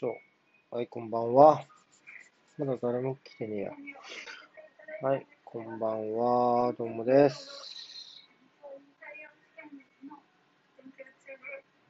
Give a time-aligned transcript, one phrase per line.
[0.00, 0.08] そ
[0.72, 0.74] う。
[0.74, 1.64] はい、こんばんは。
[2.58, 3.72] まだ誰も来てねえや。
[5.08, 6.72] はい、こんばんは。
[6.72, 7.48] どうもです。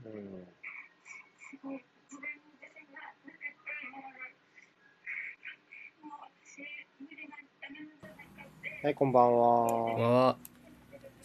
[0.05, 0.47] うん。
[8.83, 10.11] はい、こんばんこんばは。
[10.11, 10.37] んは。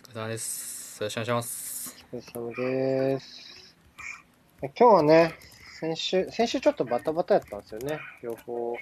[0.07, 1.03] お疲れ様です。
[1.03, 2.05] よろしくお願いします。
[2.13, 3.75] お疲れ様です。
[4.61, 5.48] 今日はね、
[5.79, 7.99] 先週、先週ちょっとバタバタやったんですよね。
[8.21, 8.75] 両方。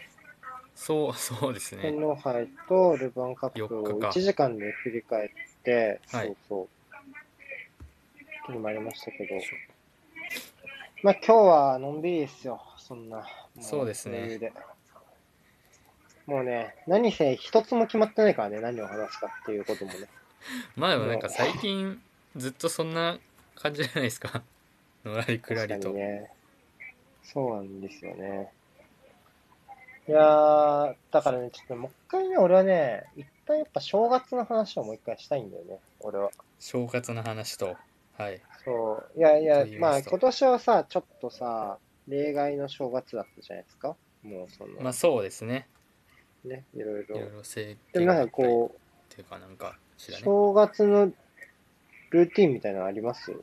[0.74, 1.84] そう、そうですね。
[1.84, 5.30] 天皇杯とルヴァンカップを4日か1時間で振り返っ
[5.64, 6.64] て、はいそうそう。
[6.64, 9.36] っていうのもありましたけど、
[11.04, 13.18] まあ今日はのんびりですよ、そんな。
[13.18, 13.26] も
[13.60, 14.40] そうですね
[16.26, 20.08] もうね、何せ一つも決まってないからね、何を話すかっていうこともね。
[20.76, 22.02] まあでもなんか最近
[22.36, 23.20] ずっとそんな
[23.54, 24.42] 感じじゃないですか。
[25.06, 25.90] のらりくら確かりと。
[25.90, 26.32] にね。
[27.34, 28.52] そうなんですよね。
[30.08, 36.32] いやー、だからね、ちょっともう一回ね、俺はね、一旦やっぱ正月の話をもう一回したいんだよね、俺は。
[36.60, 37.76] 正月の話と。
[38.18, 38.42] はい。
[38.64, 39.20] そう。
[39.20, 43.96] いやいやい、まあ今年はさ、ちょっとさ、例外の正月だったじゃないですか？
[44.24, 45.68] もうその、まあそうですね。
[46.46, 47.32] ね、いろいろいろい。
[47.32, 48.78] ろ制でもなんかこう、
[49.14, 49.78] っていうかなんか
[50.10, 50.16] ね。
[50.24, 51.12] 正月の
[52.12, 53.34] ルーティンみたいなのあります？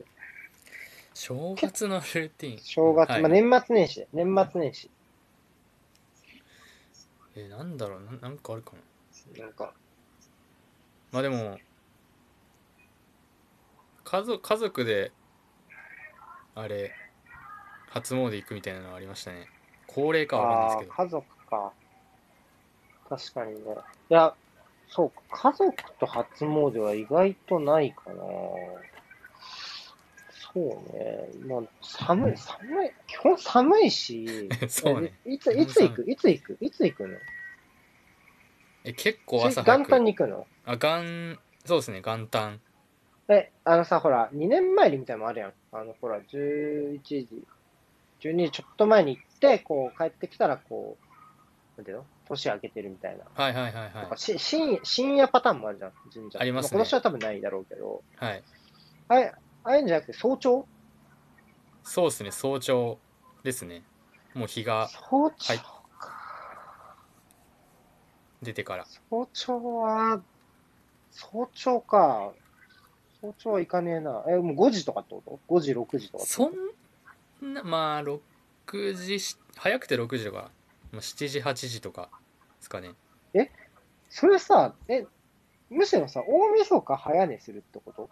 [1.15, 2.59] 正月のルーティン。
[2.59, 4.91] 正月、はいまあ年末年始で、年末年始。
[7.37, 8.73] え、なんだろうな、なんかあるか
[9.37, 9.43] な。
[9.43, 9.73] なんか、
[11.13, 11.57] まあでも、
[14.03, 15.13] 家族、家族で、
[16.53, 16.91] あれ、
[17.89, 19.47] 初詣行くみたいなのありましたね。
[19.87, 20.91] 高齢かわかんないですけど。
[20.91, 21.73] あー家族か。
[23.09, 23.59] 確かにね。
[24.09, 24.35] いや、
[24.89, 28.23] そうか、家族と初詣は意外とないかな。
[30.55, 31.27] そうね。
[31.45, 35.11] まあ、寒い、寒い、基本寒いし そうね。
[35.25, 36.09] いつ、いつ行く？
[36.09, 36.57] いつ行く？
[36.61, 37.17] いつ行くの？
[38.85, 39.79] え、結構朝早く。
[39.81, 40.47] 元旦に行くの？
[40.63, 42.61] あ、元、そうですね、元旦。
[43.27, 45.53] え、あのさ、ほら、2年前にみたいなのもあるやん。
[45.73, 47.27] あの、ほら、11時、
[48.21, 52.05] 12時ちょっと前に行って、こう、帰ってきたら、こう、なんていうの？
[52.29, 53.25] 年明けてるみたいな。
[53.33, 56.39] はいはいはいはし深深夜パターンもあるじゃん、神社。
[56.39, 58.03] ありますねあ今年は多分ないだろうけど。
[58.21, 58.23] い。
[58.25, 58.43] はい。
[59.09, 59.33] あれ、
[59.65, 60.65] ああいうんじゃなくて早朝？
[61.83, 62.97] そうですね、早朝
[63.43, 63.83] ですね。
[64.33, 65.83] もう日が早朝はいか。
[68.41, 68.85] 出てから。
[69.09, 70.21] 早朝は、
[71.11, 72.33] 早朝か。
[73.21, 74.23] 早朝は行かねえな。
[74.27, 76.51] え、もう5時とかってこと ?5 時、6時とかそ
[77.43, 80.51] んな、まあ、6時し、早くて6時とか、
[80.91, 82.09] まあ、7時、8時とか
[82.57, 82.93] ですかね。
[84.09, 85.05] それさ、え、
[85.69, 88.09] むしろさ、大晦日早寝するってこと？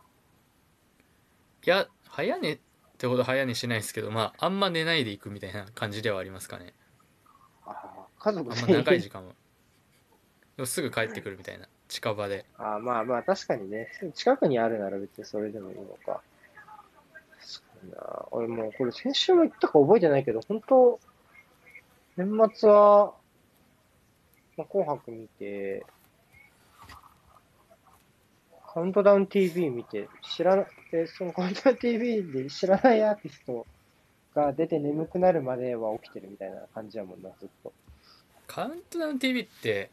[1.65, 2.59] いや、早寝っ
[2.97, 6.73] てほど早寝しないですけど、まあ、あんま寝ないで行くみたいな感じではありますかね。
[7.65, 9.33] ああ、家族あんま長い時間は。
[10.57, 12.45] でもすぐ帰ってくるみたいな、近場で。
[12.57, 13.87] ああ、まあまあ、確かにね。
[14.13, 16.21] 近くにあるなら別にそれでもいいのか。
[17.91, 18.25] な。
[18.31, 20.99] 俺もうこれ先週も言ったか覚えてないけど、本当
[22.17, 23.13] 年末は、
[24.57, 25.85] まあ、紅白見て、
[28.73, 33.67] カウントダウン TV 見て、知らな、で、そのカウントダウン TV で知らないアーティスト
[34.33, 37.71] が出て眠くなるまでは起きてるみたいな感じやもんな、ずっと。
[38.47, 39.91] カウントダウン TV って、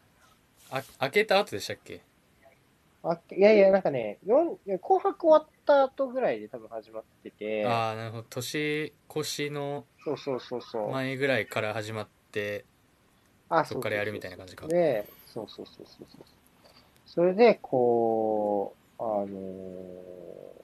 [0.70, 2.00] あ、開けた後でしたっけ？
[3.02, 4.58] あ、いやいや、なんかね、紅
[5.02, 8.26] 白終わった後ぐらいで多分始まってて、ああ、なるほど。
[8.30, 10.90] 年越しのそうそうそうそう。
[10.90, 12.64] 前ぐらいから始まって、
[13.48, 16.24] あそっからやるみたいな感じかで、そうそうそうそうそう。
[17.12, 20.60] それで、こう、あのー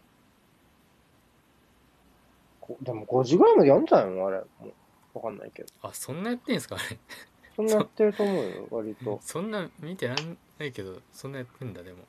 [2.60, 4.38] こでも5時ぐらいまでやるんじゃないのあれ。
[5.14, 5.68] わかんないけど。
[5.82, 6.98] あ、そんなやってんすかあれ？
[7.56, 9.18] そんなやってると思うよ、割と。
[9.22, 12.04] そんな見てらんないけど、そんなやってんだ、でも。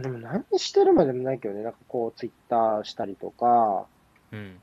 [0.00, 3.86] でも何してるまでもないけどね、なんかこう、ツイッターしたりとか、
[4.32, 4.60] うん。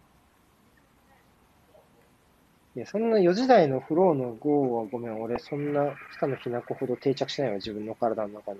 [2.80, 8.60] いや、そんな4時台のフローの GO はごめん、俺そんな北野日な子ほど定着しないわ、自分の体の中に。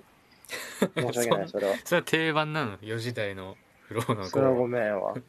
[0.94, 1.76] 申し訳ない、それは。
[1.84, 4.68] それは定番なの ?4 時台のフローのそれはご子。
[4.68, 5.14] めんわ。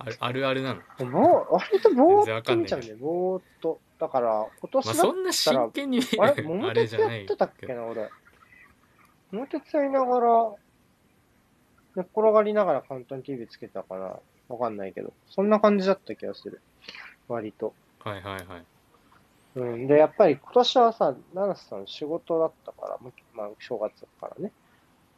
[0.00, 0.80] あるあるあるなの？
[1.00, 1.10] うん。
[1.10, 3.80] ぼー割とぼーっと見ちゃうんだよ、ぼーっと。
[3.98, 7.66] だから、今まあ、年だそんな真剣に見あれ、る桃鉄やってたっけ。
[7.68, 8.10] な、俺。
[9.32, 10.52] 桃鉄やりながら、
[11.96, 14.20] 寝っ転がりながら簡単 TV つけたかな。
[14.48, 15.12] わかんないけど。
[15.28, 16.60] そんな感じだった気がする。
[17.28, 17.74] 割と。
[18.00, 18.66] はいはいはい。
[19.54, 19.86] うん。
[19.86, 24.52] で、やっぱり今年はさ、七瀬さん仕事だったから、ままあ、正月だからね。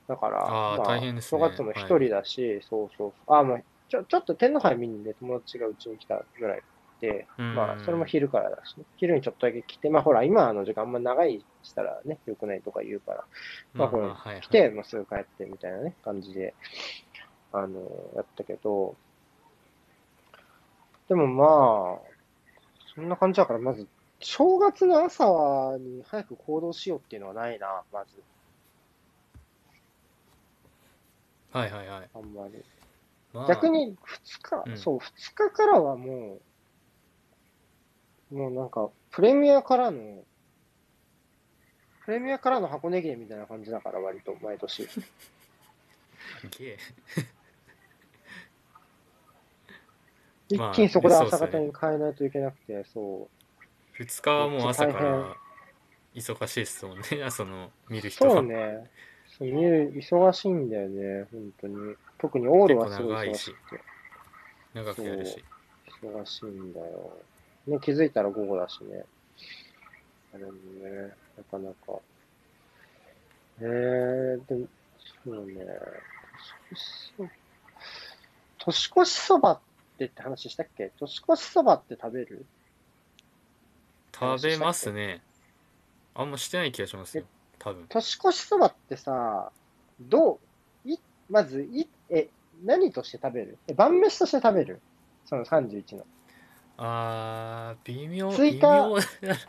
[0.09, 3.37] だから、あーま大変ですね正月も一人だし、そうそうそう。
[3.37, 6.63] あ、もう、ちょ、ちょっと天皇杯見にね、友達がうちに来たぐらい
[7.01, 8.85] て、うんまあ、それも昼からだしね。
[8.97, 13.25] 昼にちょっとだけ来て、まあ、ほら、今の時間あんま長いしたらね、良くないとか言うから、
[13.75, 16.55] まあ、これはいはい来て、もうすぐ帰ってみたいなね、感じで、
[17.53, 17.81] あの、
[18.17, 18.97] やったけど、
[21.11, 22.11] でもまあ、
[22.95, 23.89] そんな感じだから、まず、
[24.21, 28.13] 正月の朝に早く行動しようっていうのはないな、まず、
[31.51, 32.65] はいはいはい、あんまり。
[33.33, 36.39] まあ、逆に2日、うんそう、2日からはも
[38.31, 40.23] う、もうなんか、プレミアからの、
[42.05, 44.87] プレミアからの箱根駅伝みたいな感じだから、割と、毎年。
[46.57, 46.79] ゲ
[50.51, 53.29] 一まあ気にそこで朝方に変えないといけなくて、そ
[53.99, 54.03] う。
[54.03, 55.37] ー2日はもう朝から
[56.15, 58.91] 忙しいですもんねその見る人そうはね。
[59.39, 61.95] そう見る、忙しいんだよね、本当に。
[62.19, 63.81] 特にオールはすごい忙しくて。
[64.75, 65.45] 長くやるし
[66.03, 67.17] 忙しいんだよ。
[67.67, 69.05] ね、気づいたら午後だしね。
[70.35, 72.01] あれもね、なかなか。
[73.61, 74.67] えー、でも、
[75.25, 75.65] そうね。
[78.59, 79.70] 年越しそばって
[80.07, 80.93] って話したっけ？
[80.99, 82.47] 年越しそばって食べる？
[84.13, 85.23] 食べますね。
[86.15, 87.25] あんましてない気がしますよ。
[87.59, 87.87] 多分。
[87.89, 89.53] 年越しそばってさ、
[90.01, 90.41] ど
[90.85, 90.99] う、い、
[91.29, 92.29] まず、い、え、
[92.65, 93.59] 何として食べる？
[93.69, 94.81] え、晩飯として食べる？
[95.27, 96.07] その31の。
[96.83, 98.97] あー微妙微追加妙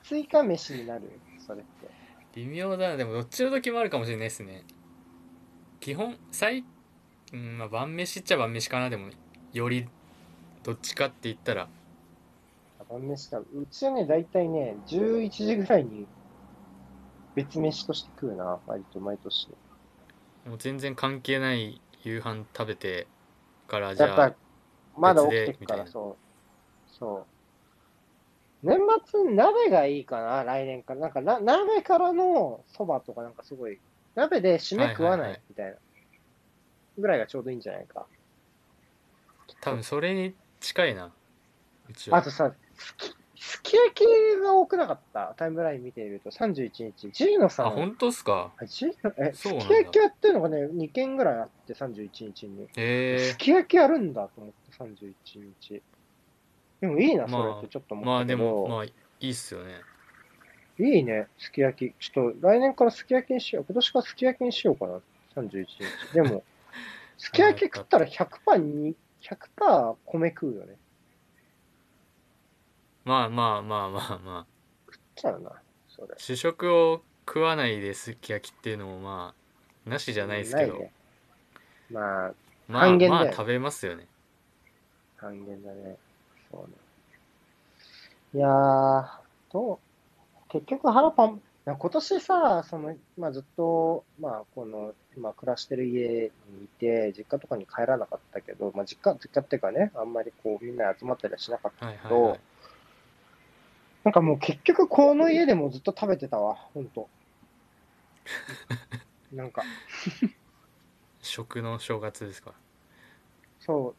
[0.03, 1.09] 追加 飯になる？
[1.45, 1.89] それって。
[2.35, 2.97] 微妙だな。
[2.97, 4.63] でもどっちの時もあるかもしれないですね。
[5.79, 6.65] 基本最
[7.33, 8.89] うんまあ晩飯っちゃ晩飯かな。
[8.89, 9.09] でも
[9.53, 9.87] より
[10.63, 11.67] どっちかって言ったら
[12.89, 13.39] 晩飯だ。
[13.39, 16.05] うちはね、だいたいね、11時ぐらいに
[17.35, 19.47] 別飯として食うな、割と毎年。
[20.45, 23.07] もう全然関係ない夕飯食べて
[23.67, 24.35] からじやっぱゃあ、
[24.97, 26.17] まだ起きてくから、別でみたいなそう。
[26.99, 27.27] そ
[28.63, 28.67] う。
[28.67, 31.01] 年末、鍋がいいかな、来年から。
[31.01, 33.79] なんかな、鍋からのそばとかなんかすごい、
[34.15, 35.77] 鍋で締め食わはいはいはいないみたいな。
[36.97, 38.07] ぐらいがちょうどいいんじゃないか。
[39.61, 41.11] 多分それに近いな
[41.89, 44.05] うちはあとさ、すき、すき焼き
[44.41, 45.33] が多くなかった？
[45.37, 47.11] タイムライン見ていると、31日。
[47.11, 47.67] ジーノさん。
[47.67, 48.53] あ本当っすか？
[48.57, 52.67] あジーノえ、すそうなんだき焼きやってるのがね、2軒ぐらいあって、31日に。
[52.77, 55.13] へすき焼きやるんだと思って、31
[55.59, 55.81] 日。
[56.79, 58.61] でもいいな、まあそれってちょっとえまあで思ったけど。
[58.61, 59.81] もまあいいっすよね
[60.79, 61.95] いいね、すき焼き。
[61.99, 63.65] ちょっと来年からすき焼きにしよう。
[63.67, 64.99] 今年からすき焼きにしようかな。
[65.35, 66.13] 31日。
[66.13, 66.43] でも、
[67.17, 70.75] すき焼き食ったら100%に、100%米食うよね。
[73.03, 74.45] まあまあまあまあまあ
[74.85, 75.51] 食っちゃうな、
[75.89, 76.07] それ。
[76.17, 79.33] 主食を食わないですき焼きっていうのもま
[79.85, 80.91] あなしじゃないですけど、ね。
[81.91, 82.33] まあ、
[82.67, 84.07] まあ半減だよまあ食べますよね
[85.17, 85.97] 半減だね。
[86.51, 86.75] そうね。
[88.33, 89.05] いやー、
[89.51, 89.79] どう、
[90.49, 102.39] 結局腹パン、今年さ、その、まあずっと、まあこの、今暮らしてる家にいて、実家とかに帰らなかったけど、まあ実家、実家っていうかね、あんまりこうみんな集まったりはしなかったはいけど、はいはい
[104.03, 107.07] なんかもう結局この家でもずっと食べてたわ、ほんと。
[109.31, 109.61] なんか、
[111.21, 112.55] 食の正月ですか？
[113.59, 113.95] そう、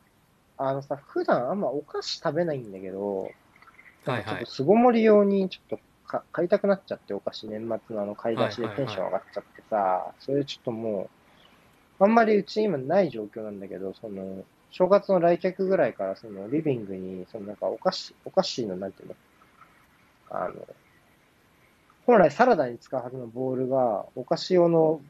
[0.56, 5.78] あのさ、普段あんまお菓子食べないんだけど、はいはいちょっと巣ごもり用にちょっと
[6.12, 8.86] か買いたくなっちゃって、お菓子年末のあの買い出しではいはいはい。
[8.86, 11.10] テンション上がっちゃってさ、それちょっとも
[12.00, 19.14] う、あんまりうち今ない状況なんだけど、その、正月の来客ぐらいから、その、リビングに、そのなんかお菓子、お菓子の、なんていうの、
[20.30, 20.54] あの、
[22.06, 25.00] 本来サラダに使うはずのボールが、お菓子用の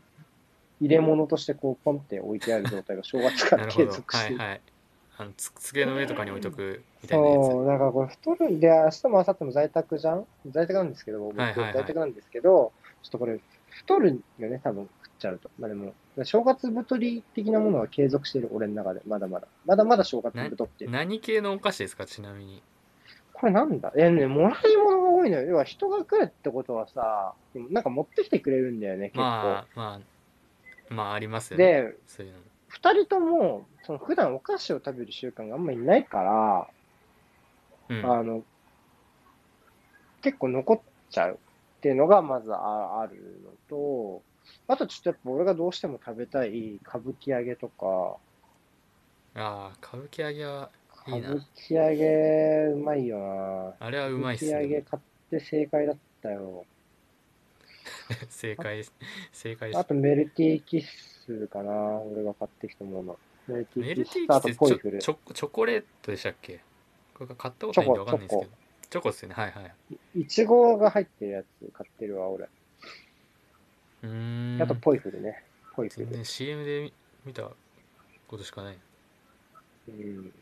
[0.80, 4.61] 入れ物としてこう、ポンって置いてある状態が正月から継続してはいはい
[5.19, 10.26] あのつ机の上とかに置いとくみたいなやつそう、なんかこれ太るんで、明日も明後日も在宅じゃん？
[10.50, 13.38] 在宅なんですけど、僕、在宅なんですけど、ちょっとこれ、
[13.69, 15.50] 太るよね、多分食っちゃうと。
[15.59, 15.92] まあでも、
[16.25, 19.02] 正月太り的なものは継続してる、俺の中で。
[19.07, 19.49] まだまだ。
[19.66, 20.90] まだまだ正月太ってる。
[20.90, 22.07] 何系のお菓子ですか？
[22.07, 22.62] ちなみに
[23.33, 23.92] これなんだ？
[23.97, 25.50] え、ね、もらい物が多いのよ。
[25.50, 29.21] 要は人が来るってことはさ、なんか持ってきてくれるんだよね、結構。
[29.21, 30.00] まあまあ
[30.95, 31.97] まあありますよねで、
[32.69, 36.68] 二人とも、その普段お菓子を食べる習慣があんまりないから、
[37.88, 38.10] うん。
[38.10, 38.44] あの、
[40.22, 44.22] 結構残っちゃうっていうのがまずああるのと、
[44.68, 48.16] あとちょっとやっぱ俺がどうしても食べたい歌舞伎揚げとか、
[49.34, 50.70] ああ歌舞伎揚げは
[51.08, 51.18] いいな。
[51.20, 53.74] 歌舞伎揚げうまいよな。
[53.80, 54.50] あれはうまいっすね。
[54.52, 56.64] 歌舞伎揚げ買って正解だったよ。
[58.30, 58.92] 正解です。
[59.32, 59.78] 正解です。
[59.78, 61.72] あとメルティーキッスかな。
[61.98, 63.18] 俺が買ってきたもの。
[63.52, 64.99] メルティメーキッスとあとルティーキってちょポイフル。
[64.99, 66.61] チョチョコレートでしたっけ？
[67.14, 68.50] これ買ったことないんでわかんないですけど
[68.90, 69.61] チョコっすよねはいは
[70.14, 72.49] いいちごが入ってるやつ買ってるわ、俺。
[74.02, 75.44] うーんあと、ポイフルね。
[75.75, 76.06] ポイフル。
[76.06, 76.92] 全然 CM で見
[77.26, 77.49] 見た
[78.28, 78.78] ことしかない
[79.88, 80.32] うん。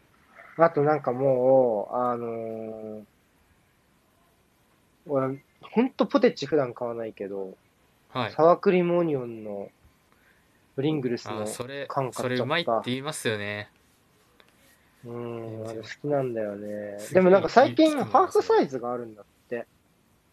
[0.57, 3.05] あと、なんかもう、あのー、
[5.07, 7.57] 俺、ほんとポテチ普段買わないけど、
[8.09, 9.71] はいサワークリームオニオンの
[10.81, 13.71] プリングルスのあそれ缶買っちゃったそれうまいって言いますよね
[15.05, 16.99] うん、あれ好きなんだよね。
[17.13, 19.67] でもなんか最近ハーフサイズがあるんだって。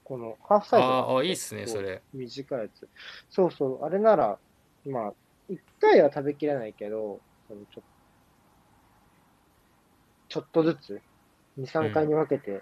[0.03, 2.87] このハーフサイズがあーあいいっすねそれ短いやつ。
[3.29, 4.37] そうそう、あれなら、
[4.85, 5.13] まあ、
[5.49, 7.81] 一回は食べきれないけど、そのちょ
[10.27, 11.01] ちょっとずつ、
[11.59, 12.61] 2、3回に分けて、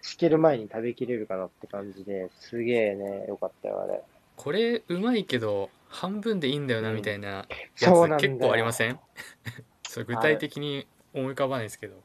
[0.00, 4.02] つける前に食べきれるかなって感じで、すげえね、よかったよ、あれ。
[4.36, 7.86] これうまいけど半分でいいんだよなうんみたいなやつ
[8.18, 8.98] 結構ありません？
[9.88, 12.02] それ具体的に思い浮かばないですけど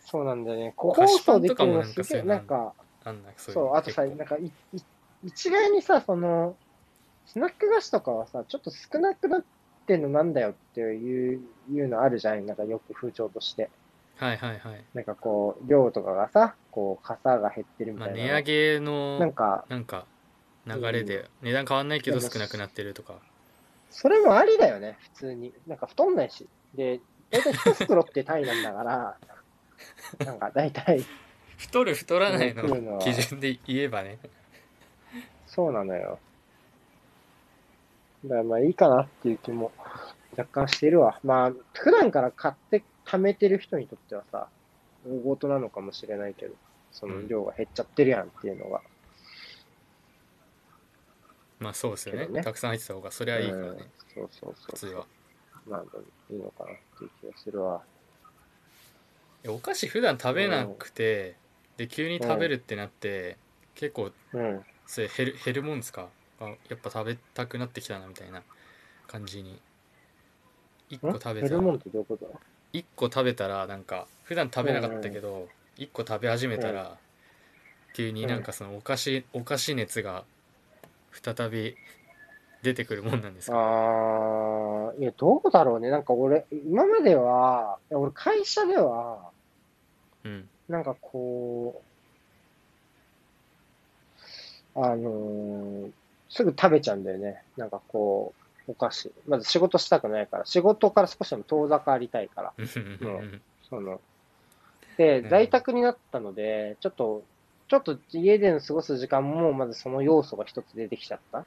[0.00, 0.72] そうなんだよね。
[0.76, 2.72] 個包装できるのすげえ、そういうのなんか、
[3.04, 4.78] あんなそうあとさ、なんかい、い
[5.24, 6.54] 一概にさ、その、
[7.26, 9.44] スナック菓子とかはさ、ちょっと少なくなっ
[9.86, 11.40] てんのなんだよっていう、
[11.72, 12.46] いうのあるじゃん。
[12.46, 13.68] なんかよく風潮として。
[14.18, 18.24] はいはいはいなんかこう、量とかがさ、こう、傘が減ってるみまあたいな。
[18.26, 20.06] 値上げのなんか、なんか
[20.66, 23.14] 流れで値段変わんないけど少なくなってるとか
[23.96, 25.54] それもありだよね、普通に。
[25.66, 26.46] なんか太んないし。
[26.74, 29.16] で、大体一袋って単位なんだから、
[30.26, 31.02] なんか大体、
[31.56, 34.18] 太る太らないの基準で言えばね
[35.46, 36.18] そうなのよ。
[38.24, 39.72] だからまあいいかなっていう気も
[40.36, 41.18] 若干してるわ。
[41.24, 44.48] まあ、普段から買って貯めてる人にとってはさ、
[45.06, 46.54] 大事なのかもしれないけど、
[46.92, 48.82] その量が減っちゃってるやんっていうのが。
[51.58, 52.26] まあそうですよね。
[52.26, 52.42] ね。
[52.42, 53.68] たくさん入ってた方がそれはいいからね。
[53.70, 53.78] うん。
[54.14, 54.54] そうそうそう。
[54.66, 55.06] 普通は。
[55.66, 55.82] まあ、
[56.30, 57.82] いいのかなっていう気がするわ。
[59.44, 61.36] えお菓子普段食べなくて
[61.76, 63.36] で急に食べるってなって
[63.74, 64.64] 結構うん。
[64.86, 66.08] それ減る減るもんですか？
[66.40, 68.42] あやっぱ食べたくなってきたなみたいな
[69.08, 69.60] 感じに。
[70.90, 71.12] 1個ん？
[71.14, 71.40] 食べたら。
[71.40, 72.40] 減るもんってどういうこと
[72.72, 75.48] ？1個食べたらなんか普段食べなかったけど
[75.78, 76.98] 1個食べ始めたら
[77.94, 80.24] 急になんかそのお菓子お菓子熱が
[81.22, 81.76] 再び
[82.62, 83.56] 出てくるもんなんですか？
[83.56, 85.90] ああ、いや、どうだろうね。
[85.90, 89.30] なんか俺、今までは、俺会社では、
[90.24, 91.80] うんなんかこ
[94.76, 95.92] う、あのー
[96.28, 97.40] すぐ食べちゃうんだよね。
[97.56, 98.34] なんかこ
[98.66, 99.12] う、お菓子。
[99.28, 102.52] まず仕事したくないから、仕事から少しでも遠ざかりたいから。
[102.58, 102.66] うん
[103.70, 104.00] その、
[104.96, 107.22] でうん、在宅になったので、ちょっと、
[107.68, 111.44] ちょっと家での過ごす時間も、まずその要素が一つ出てきちゃったっ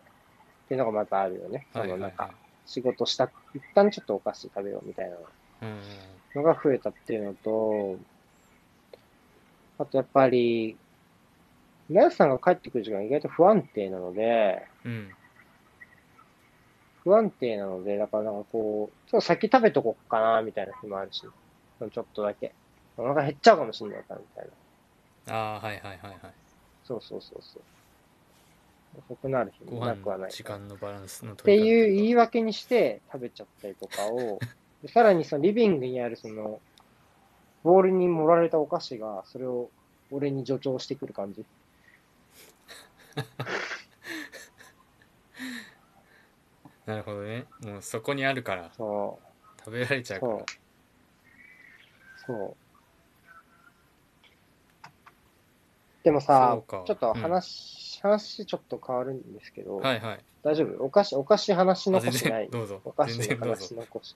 [0.68, 1.68] ていうのがまずあるよね。
[1.74, 2.32] そのないんか、
[2.66, 5.18] 仕事した、一旦ちょっとお菓子食べようみたいな
[5.62, 5.80] うん
[6.36, 7.98] のが増えたっていうのと、
[9.78, 10.78] あとやっぱり、
[11.88, 15.14] 皆さんが帰ってくる時間が意外と不安定なので、うん
[17.04, 22.54] 不安定なので、だからなんかこう、ちょっと先食べとこっかな、みたいな日もあるし、ちょっとだけ。
[22.98, 24.52] お腹減っちゃうかもしれないから、みたいな。
[25.32, 26.20] ああはいはいはいはい
[26.84, 27.64] そうそうそうそう。
[29.08, 30.32] 遅くなる日ごもなくは飯ない。
[30.32, 34.40] 時間のバランスのっていう言い訳にして食べちゃったりとかを、
[34.82, 36.60] でさらにそのリビングにあるその、
[37.64, 39.70] ボールに盛られたお菓子が、それを
[40.12, 41.46] 俺に助長してくる感じ。
[46.86, 49.26] なるほどねもうそこにあるからそう。
[49.60, 50.46] 食べられちゃうからそう。
[52.26, 52.69] そう。
[56.04, 60.86] でもさちょっと話、話ちょっと変わるんですけど、はいはい大丈夫？
[60.86, 62.50] お菓子、お菓子話あ残全しない？
[62.50, 62.52] 然。
[62.52, 64.16] どうぞお菓子全然どうの話ぞ残し。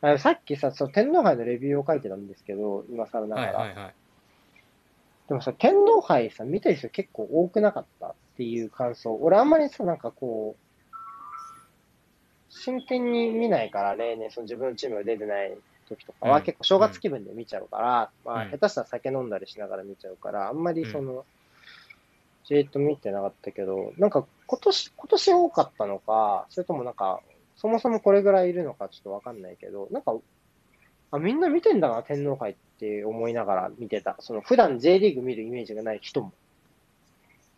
[0.00, 3.52] あのさっきさ、その天皇杯のレビューを書いてたんですけど、今更ながら。
[3.52, 3.94] はいはいはい
[5.28, 9.14] でもさ、天皇杯さ、見てる人結構多くなかったっていう感想。
[9.14, 10.92] 俺あんまりさ、なんかこう、
[12.48, 15.56] 真剣に見ないから、例年その自分のチームが出てない
[15.90, 21.24] 時とかは、うん結構正月気分で見ちゃうから、まあうん下手したら酒飲んだりしながら見ちゃうから、あんまりその、
[22.44, 27.20] じーっと見てなかったけど、なんか今年、今年多かったのか、それともなんか、
[27.56, 30.16] そもそもこれぐらいいるのかちょっとわかんないけど、なんか、
[31.12, 34.16] あ、みんな見てんだな、天皇杯って思いながら見てた。
[34.20, 36.32] その普段 J リーグ見るイメージがない人も。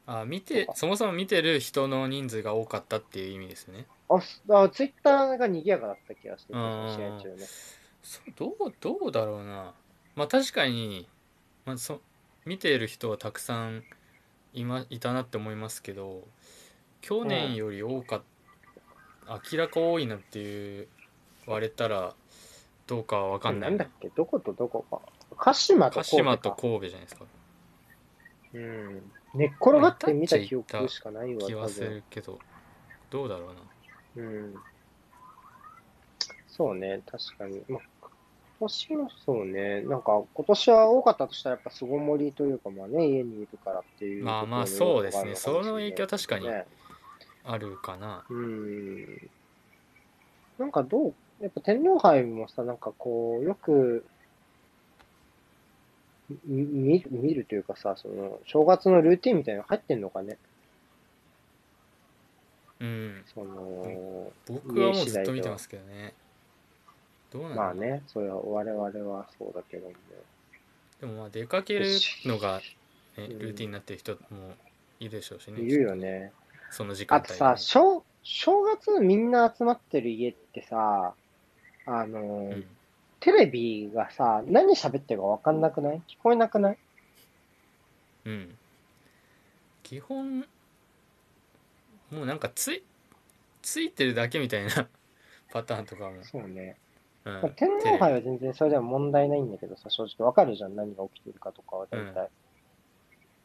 [0.04, 7.36] あ見てそもそも見てる人の人数が多かったっていう意味ですねあ、すあツイッターが賑やかだった気がして、試うん合中ね。
[8.02, 9.72] そうどうどうだろうな
[10.16, 11.08] まあ確かに、
[11.64, 12.00] まあ、そ
[12.44, 13.84] 見ている人はたくさん
[14.52, 16.22] い,、ま、いたなって思いますけど
[17.00, 18.22] 去年より多かっ
[19.52, 20.88] 明らか多いなっていう
[21.46, 22.14] 割れたら
[22.86, 24.08] どうかは分かんなないんだっけ？
[24.08, 25.00] どことどこか。
[25.36, 26.36] 鹿島と鹿神戸か。
[26.36, 27.24] 島と神戸じゃないですか
[28.54, 29.12] うん。
[29.34, 31.90] 寝っ転がって見た記憶しかないわ、多気はす分。
[31.90, 32.38] るけど
[33.10, 33.60] どうだろうな
[34.16, 34.54] うん。
[36.48, 37.62] そうね、確かに。
[37.68, 37.80] まあ、今
[38.68, 44.24] 年もそうね、なんか今年は多かったとしたらやっぱ巣ごもりというかまあね、家にいるからっていう。
[44.24, 45.34] まあまあそうですね。
[45.34, 46.66] その影響は確かにね
[47.44, 48.24] あるかな。
[48.28, 49.30] うん。
[50.58, 54.04] なんかどう、やっぱ天皇杯もさ、なんかこう、よく、
[56.46, 60.38] み見る、見るというかさ、その、正月のルーティンみたいなの入ってんのかね。
[62.80, 63.24] うん。
[63.34, 66.14] その、僕はもうずっと見てますけどね
[67.32, 69.90] どうなのまあね、それは我々はそうだけども。
[69.90, 69.96] ね。
[71.00, 71.86] でもまあ出かける
[72.26, 72.60] のが、
[73.16, 73.38] ね、うん。
[73.38, 74.54] ルーティンになってる人も
[75.00, 75.60] いるでしょうしね。
[75.60, 76.32] いるよね。
[76.70, 77.26] その時間帯。
[77.26, 81.14] あとさ、正、正月みんな集まってる家ってさ、
[81.86, 82.66] あの、うん。
[83.20, 86.02] テレビがさ、何喋ってるか分かんなくない？
[86.08, 86.78] 聞こえなくない？
[88.24, 88.58] うん。
[89.82, 90.40] 基本
[92.10, 92.82] もうなんかつい
[93.62, 94.88] ついてるだけみたいな
[95.52, 96.76] パターンとかも、そうね。
[97.24, 102.30] うんまあ天皇杯は全然それでも問題ないんだけどさ、正直わかるじゃん、何が起きてるかとかは大体。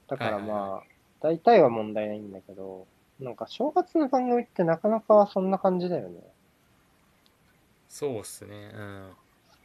[0.07, 0.87] だからまあ、
[1.21, 2.87] 大体は問題ないんだけど、
[3.19, 6.19] なんか正月の番組ってなかなかそんな感じだよね。
[7.89, 9.09] そうっすねうん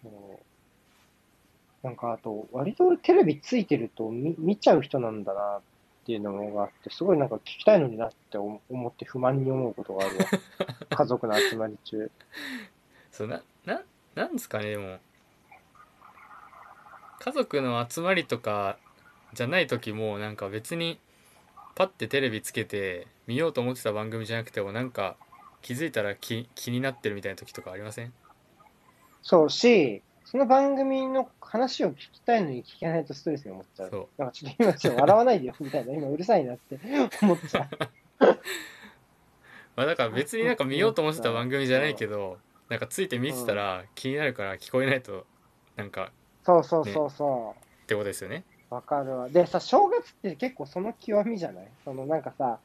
[0.03, 5.61] そうなんかあと、割と俺テレビついてると見見ちゃう人なんだなっ
[6.07, 10.25] ていうのがあって、すごいなんか聞きたいのになって思思って不満に思うことがあるわ。
[10.91, 12.11] 家族の集まり中。
[13.11, 13.43] そうな
[14.15, 14.99] ななんですかねでも
[17.21, 18.79] 家族の集まりとか
[19.33, 20.99] じゃない時もなんか別に
[21.75, 25.17] パッてテレビつけて見ようと思ってた番組じゃなくてもなんか
[25.63, 28.13] 気づいたら気気になってるみたいな時とかありません？
[29.23, 33.91] そうし、その番組の話を聞きたいのに聞けないとストレスに思っちゃう。
[33.91, 36.81] そうなんかちょっと今ちょっと笑わないでよみたいな、今うるさいなって
[37.23, 37.69] 思っちゃう。
[39.77, 42.39] まあだから別になんか見ようと思ってた番組じゃないけど
[42.73, 45.27] なんかついて見てたら気になるから聞こえないと
[45.77, 46.11] なんか
[46.43, 47.55] そうそうそうそ
[47.85, 48.75] ってことですよねう。
[48.77, 49.29] わかるわ。
[49.29, 51.69] でさ、正月って結構その極みじゃない？
[51.85, 52.61] そのなんかさ、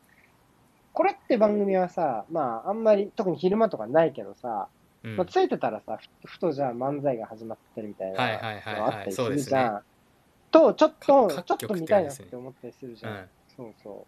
[0.94, 4.70] これって番組はさ、まああんまり、特に昼間とかないけどさ、
[5.04, 9.82] うんまあ、ついてたらさ、ふふとじゃあ漫才が始まってるみたいなはいはいはいあったりすそうですねるじゃん。
[10.50, 13.14] と、ちょっと、かちょっと見たいなって思ったりするじゃん。
[13.14, 13.26] うん
[13.58, 14.06] そうそ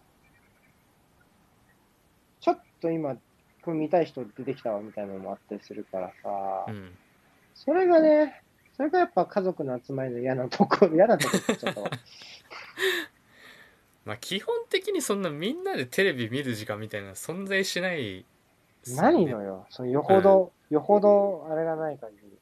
[2.40, 3.14] ちょっと今、
[3.62, 6.90] これ見たい人出てきたわみたいなのもあったりするからさ、うん
[7.54, 8.42] それがね、
[8.74, 11.90] それがやっぱ家族の集まりの嫌なとこ、嫌なとこって言っちゃったわ。
[14.06, 18.24] まあ基本的にそんなみんなでテレビ見る時間みたいなの存在しない
[18.88, 19.66] ねないのよ。
[19.68, 22.38] そのよほど、よほどあれがない限り。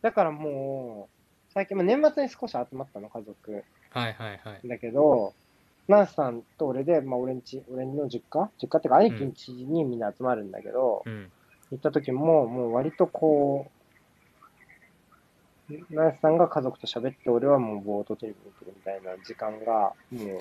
[0.00, 3.64] だからもう、最近、まあ、年末に少し集まったの、家族。
[3.90, 5.34] はいはいはいだけど、
[5.88, 8.50] ナンスさんと俺で、まあ、俺んち、俺の実家？
[8.60, 11.30] 実家っていうか、兄貴んちにみんな集まるんだけど、うん。
[11.70, 13.70] 行った時も、もう割とこ
[15.70, 20.40] う、ナンスさんが家族と喋って、俺はもうぼーっとテレビ見てるみたいな時間が、もう、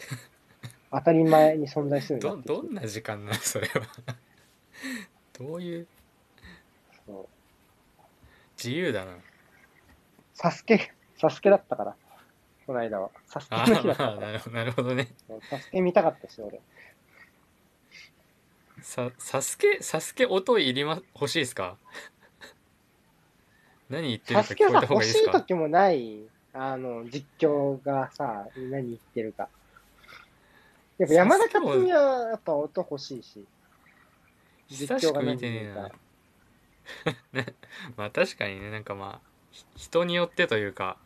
[0.91, 3.33] 当たり前に存在するどどんな時間なの？
[3.35, 3.73] それは。
[5.37, 5.87] どういう？
[7.05, 7.27] そう。
[8.57, 9.17] 自由だな。
[10.33, 11.95] サスケ、サスケだったから、
[12.65, 13.09] この間は。
[13.27, 14.51] サスケあの日だったあから。
[14.51, 15.07] なるほどね
[15.49, 16.59] サスケ見たかったし、俺。
[18.81, 21.77] さサスケサスケ音いりま欲しいですか？
[23.89, 25.31] 何言ってるかサスケ聞こえた方が欲いいですか？
[25.31, 26.19] しい時もない、
[26.53, 29.47] あの、実況がさ、何言ってるか。
[30.97, 33.45] やっぱ山田勝美はやっぱ音欲しいし。
[34.67, 35.91] 久しく見てねえな
[37.43, 37.45] ね
[37.97, 40.97] まあ確かにねなんかまあひ人によってというか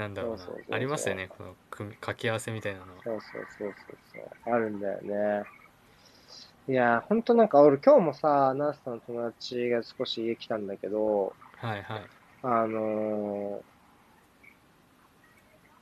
[0.00, 0.44] なんだろうな。
[0.70, 3.02] ありますよねこの組み掛け合わせみたいなのは。
[3.04, 3.98] そうそうそうそう。
[4.14, 4.54] そう。
[4.54, 5.44] あるんだよね。
[6.68, 12.02] いやー、ほんとなんか俺今日もさ、ナースさんの友達が少し家来たんだけど、はいはい。
[12.42, 13.60] あの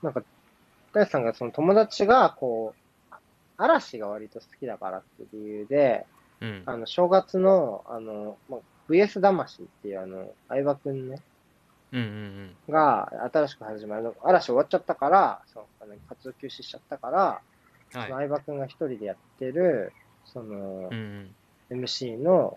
[0.03, 0.23] ー、なんか、
[0.93, 2.75] 大地さんがその友達がこ
[3.13, 3.15] う、
[3.57, 6.07] 嵐が割と好きだからっていう理由で、
[6.41, 6.63] うん。
[6.67, 11.21] あの、正月の、あの、まあ、VS 魂っていうあの、相葉くんね、
[12.69, 17.41] が新しく始まるの、嵐終わっちゃったから、その、あの活動休止しちゃったから、
[17.95, 18.09] うんはい。
[18.09, 19.93] その相葉くんが一人でやってる、
[20.25, 21.35] そのう、ん
[21.71, 22.57] MC の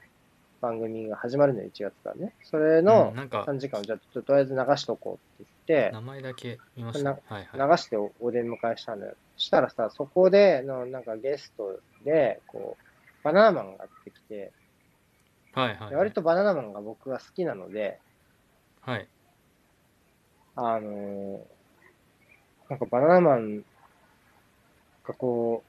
[0.61, 2.33] 番組が始まるのよ、1月からね。
[2.43, 7.11] それうんのうんなんか3時間をじゃあ、ととりあえず流しとこうって言って、名前だけ見ました。
[7.11, 7.71] なはいはい。
[7.71, 9.15] 流しておお出迎えしたのよ。
[9.37, 14.51] したらさ、そこでの、なんかゲストで、こう、バナナマンがやってきて、
[15.53, 17.99] はいはいで割とバナナマンが僕は好きなので、
[18.81, 19.07] はい
[20.55, 21.41] あの、
[22.69, 23.63] なんかバナナマン
[25.05, 25.63] がこ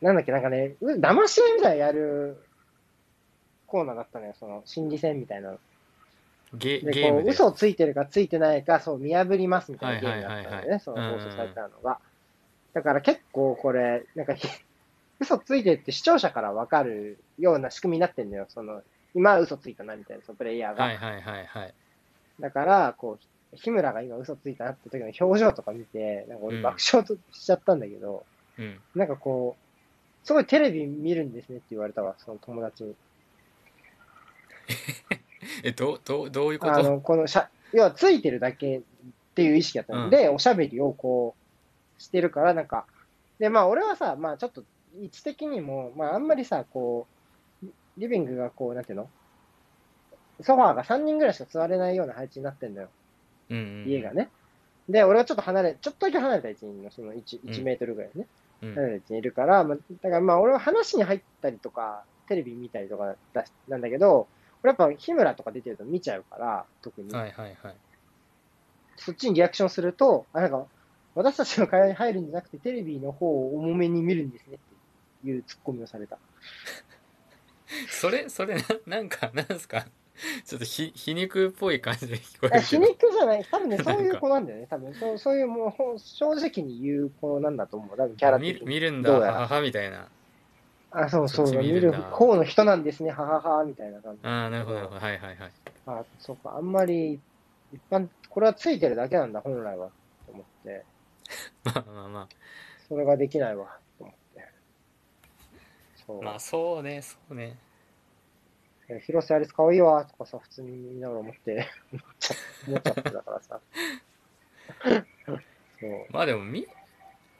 [0.00, 2.42] う、なんだっけ、なんかね、う騙し絵みたいなやる
[3.66, 5.58] コーナーだったのよ、その心理戦みたいなの。
[6.54, 11.98] ゲで、ゲームでこう、嘘をついてるかついてないか、そう、見破りますみたいなゲームだったんだはいはいはいはいよね、その放送されたのが。
[12.74, 14.34] だから結構これ、なんか、
[15.20, 18.82] 嘘ついてるって視聴者からわかるような仕組みになってんだよ、その、
[19.14, 20.84] 今嘘ついたなみたいな、そのプレイヤーが。
[20.84, 21.74] はいはいはいはい
[22.40, 26.62] だから、こう、日村が今嘘ついたなって時の表情とか見て、なんか俺うん。
[26.62, 28.24] 爆笑としちゃったんだけど、
[28.58, 28.78] うん。
[28.94, 32.94] なんかこう、すごいテレビ見るんですねって言われたわ、その友達に。
[35.64, 36.74] えどうどうどういうこと？
[36.74, 38.82] あの、このしゃ、要はついてるだけっ
[39.34, 40.10] ていう意識だったの、うん。
[40.10, 41.34] で、おしゃべりをこ
[41.98, 42.84] う、してるから、なんか、
[43.38, 44.62] で、まあ俺はさ、まあちょっと
[45.00, 47.06] 位置的にも、まああんまりさ、こ
[47.62, 49.08] う、リビングがこう、なんていうの？
[50.42, 52.88] ソファーが3人ぐらいしか座れないような配置になってんだよ、
[53.50, 54.30] うんうん家がね。
[54.88, 58.26] で、俺がちょっと離れ、ちょっとだけ離れた位置にいるの、その 1, うん1メートルぐらいね。
[58.62, 64.26] うん離れた位置にいるから、まあ、だからまあ俺は話に入ったりとか、テレビ見たりとかだしなんだけど、
[64.62, 67.10] 俺やっぱ日村とか出てると見ちゃうから、特に。
[67.12, 67.74] はいはいはい
[69.00, 70.66] そっちにリアクションすると、あ、なんか、
[71.14, 76.18] 私たちの会話に入るんじゃなくて、テレビの方を重めに見るんですねっていうツッコミをされた。
[77.90, 79.86] それそれななんかなんですか？
[80.44, 82.92] ちょっとひ皮肉っぽい感じで聞こえあ皮るけど。
[82.92, 84.66] 肉じゃない、多分ね、 そういう子なんだよね。
[84.68, 84.94] 多分。
[84.94, 87.96] そうそういう、もう正直に言う子なんだと思う。
[87.96, 88.60] 多分キャラ見。
[88.64, 89.10] 見るんだ。
[89.10, 89.32] どうやら。
[89.34, 90.08] はははみたいな。
[90.90, 94.20] あ、そうそう、見見る方の人なんですね、ははは、みたいな感じ。
[94.26, 95.36] ああなるほどはいはいはい。
[95.86, 97.20] あ、そうか、あんまり、
[97.72, 99.90] 一般、これはついてるだけなんだ、本来は。
[100.26, 100.84] と思って、
[101.64, 102.28] まあまあま
[102.88, 104.48] それができないわ、と思って。
[106.06, 106.20] そう。
[106.20, 107.54] あまあそうねそうね。
[107.54, 107.67] え
[109.00, 112.34] 広瀬アリス可愛いわとかさ、普通に見ながら思って、 思っちゃ
[112.66, 113.60] 思ってたからさ。
[115.80, 116.06] そう。
[116.10, 116.66] まあでもみ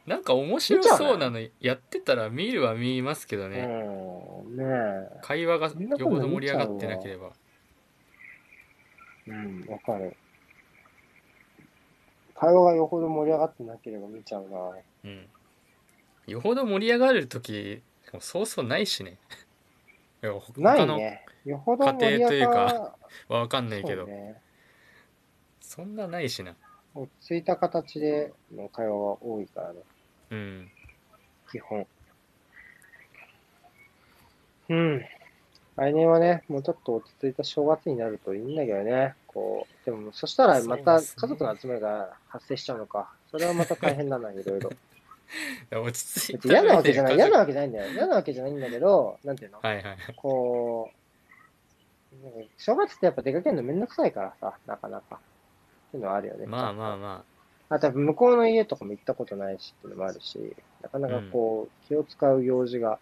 [0.07, 5.21] なんか面白そうなのやってたら見るは見ますけどね、うん、ねえ。
[5.23, 7.33] 会話がよほど盛り上がってなければ
[9.27, 10.17] うん、わかる。
[12.35, 14.73] 会話がよほど盛り上がってなければ見ちゃうな。
[15.05, 15.29] うん
[16.27, 17.83] よほど盛り上がる時
[18.21, 19.19] そうそうないしね
[20.23, 21.25] 他のないね。
[21.49, 22.51] よほど家庭というか
[23.29, 24.43] は分 かんないけどそうね。
[25.61, 26.57] そんなないしな
[26.95, 29.81] 落ち着いた形での会話が多いからね、
[30.31, 30.71] うん
[31.51, 31.87] 基本。
[34.69, 35.05] うん。
[35.77, 39.15] 来年はね、もうちょっと落ち着いた正月になるといいんだけどね。
[39.27, 43.13] こう、でも、そしたらまた家族の集まりが発生しちゃうのか。
[43.31, 44.71] それはまた大変だな、いろいろ。
[45.83, 47.93] 落ち着い別に嫌なわけじゃない、嫌なわけじゃないんだよ。
[47.93, 49.61] 嫌なわけじゃないんだけど、なんていうの？
[49.63, 50.91] はいはいはいこ
[52.57, 55.17] 正月ってやっぱ出かけるのめんどくさいからさ、なかなか。
[55.17, 56.47] っていうのはあるよね。
[56.47, 57.25] まあまあま
[57.69, 57.79] あ。
[57.79, 62.99] とやっぱ向こうの家とかも行ったことないしっていうのもあるし、なかなかこう、気を使う用事が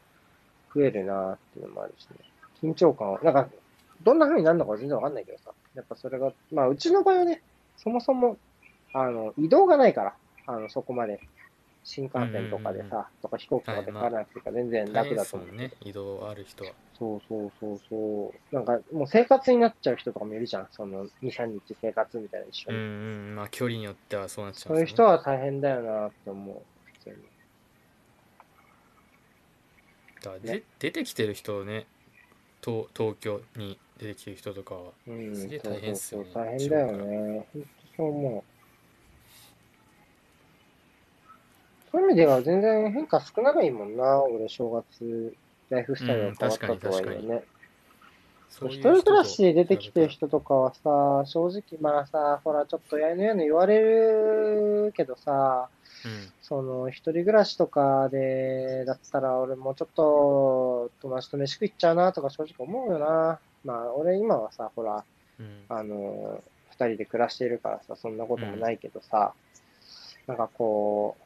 [0.75, 2.17] 増えるなっていうのもあるしね。
[2.63, 3.49] 緊張感を、なんか、
[4.03, 7.43] どんな風になるのか全然わかんないけどさ、やっぱそれが、まあうちの場合はね、
[7.77, 8.37] そもそも、
[8.93, 10.15] あの、移動がないから、
[10.47, 11.21] あの、そこまで、
[11.85, 18.55] 新幹線とかでうんうんさ、とか飛行機とかでかからなくてから全然楽だと思うんね移動ある人はそうそうそうそう。
[18.55, 20.69] なんか、もう生活になっちゃう人とかもいるじゃん。
[20.71, 22.83] その、2、3日生活みたいな一緒うんに。
[22.83, 26.63] うんまあ距離によってはそうなっちゃそううんいうですよね人は大変だよなって思う。
[26.85, 27.17] 普通に。
[30.23, 31.87] だからねで出てきてる人ね
[32.65, 37.47] 東東京に出てきてる人とかはうん、すげえ大変っすよねそうそうそう大変だよね。
[37.53, 38.43] 本当そう思う。
[41.93, 44.23] そういう意味では全然変化少ないもんな。
[44.23, 45.35] 俺、正月、
[45.71, 47.43] ライフスタイルが変わったとはいえうんね。
[48.49, 55.69] 一人暮らしで出てきてる人人とかはさ、正直まあさ、ほら、ちょっとやいのやいの言われるけどさ、
[56.03, 63.41] とうんその、一人暮らしとかで、だったら俺もちょっと、友達と飯食いっちゃうなとか正直思うよな。
[63.65, 65.05] まあ、俺今はさ、ほら、
[65.39, 69.35] うんあの、二人で暮らしているからさ、そんなこともないけどさ、
[70.27, 71.17] なんかこ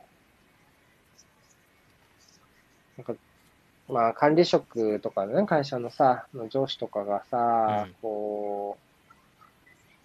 [2.98, 3.14] う、なんか、
[3.92, 7.94] まあ管理職とかね、会社のさ、の上司とかがさ、うん。
[8.03, 8.79] こ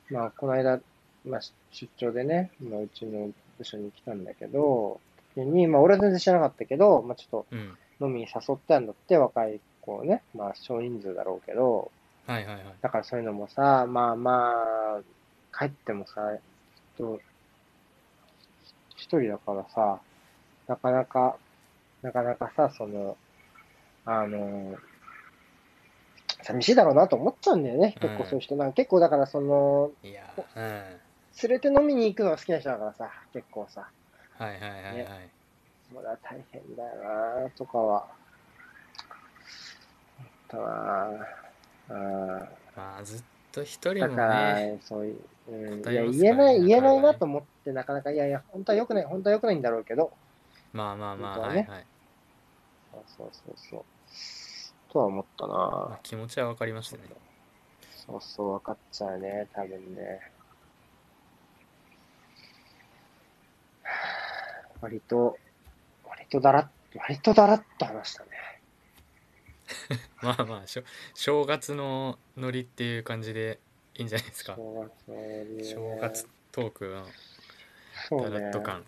[0.09, 0.79] う、まあこの間、
[1.25, 4.99] まあ出張でね、まあうちの部署に来たんだけど、
[5.35, 7.77] 時に、まあ俺は全然知らなかったけど、まあちょっうん。
[7.99, 11.91] と飲みに誘ってあるんだって、若い子をね、まあ少人数だろうけど、
[12.27, 12.65] はいはいはい。
[12.81, 14.53] だからそういうのもさ、まあま
[14.97, 15.01] あ、
[15.57, 16.31] 帰ってもさ、
[16.97, 17.21] ちょっと、
[18.97, 19.99] 一人だからさ、
[20.67, 21.37] なかなか、
[22.01, 23.15] なかなかさ、その、
[24.05, 24.75] あの、
[26.43, 27.95] 寂しいだろうなと思っちゃうんだよね。
[28.01, 28.09] うん。
[28.09, 28.55] 結構そういう人。
[28.55, 28.73] なんか。
[28.73, 30.61] 結構だからその、いやうん。
[30.61, 31.05] はい
[31.43, 33.89] 連れて飲みに行くのが好きな人だからさ、結構さ、
[34.37, 35.31] はいはいはい、ね。
[35.93, 38.07] それは大変だよなとかは。
[40.17, 41.27] 思ったな
[41.89, 50.13] あまあずっと一人もだから、ねそういう、うん、い偏や、言えない、言えないなと思って、なかなか、いやいや、本当は良くない、本当は良くないんだろうけど、
[50.71, 51.43] まあまあまあね。
[51.43, 51.85] はいはい、
[53.07, 53.94] そうそうそう。
[54.89, 57.03] とは思ったまあな気持ちは分かりましたね
[58.05, 60.31] そうそう、分かっちゃうね、多分ね。
[64.79, 65.37] 割と、
[66.05, 68.29] 割とだらっ、割とだらっと話したね。
[70.21, 70.83] まあまあしょ
[71.15, 73.59] 正月のノリっていう感じで
[73.95, 77.07] いいんじゃないですか正月のね正月トークの
[78.07, 78.61] そうねダラッと。
[78.61, 78.85] 感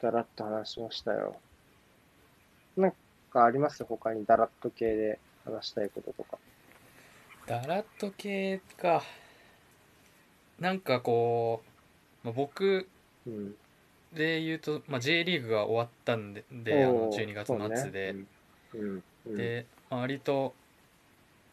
[0.00, 1.40] だらっと話しましたよ。
[2.76, 2.94] なん
[3.32, 3.84] かあります？
[3.84, 6.38] 他にだらっと系で話したいこととか。
[7.46, 9.02] ダラッと系か
[10.60, 11.62] なんかこ
[12.22, 12.88] う、まあ、僕
[13.26, 13.54] うん。
[14.12, 17.46] で言うと、まあ、J リーグが終わったんでであのおー12月
[17.80, 18.12] 末で、。
[18.12, 18.24] ね
[18.74, 19.02] うん。
[19.26, 20.54] うん、で、まあ割と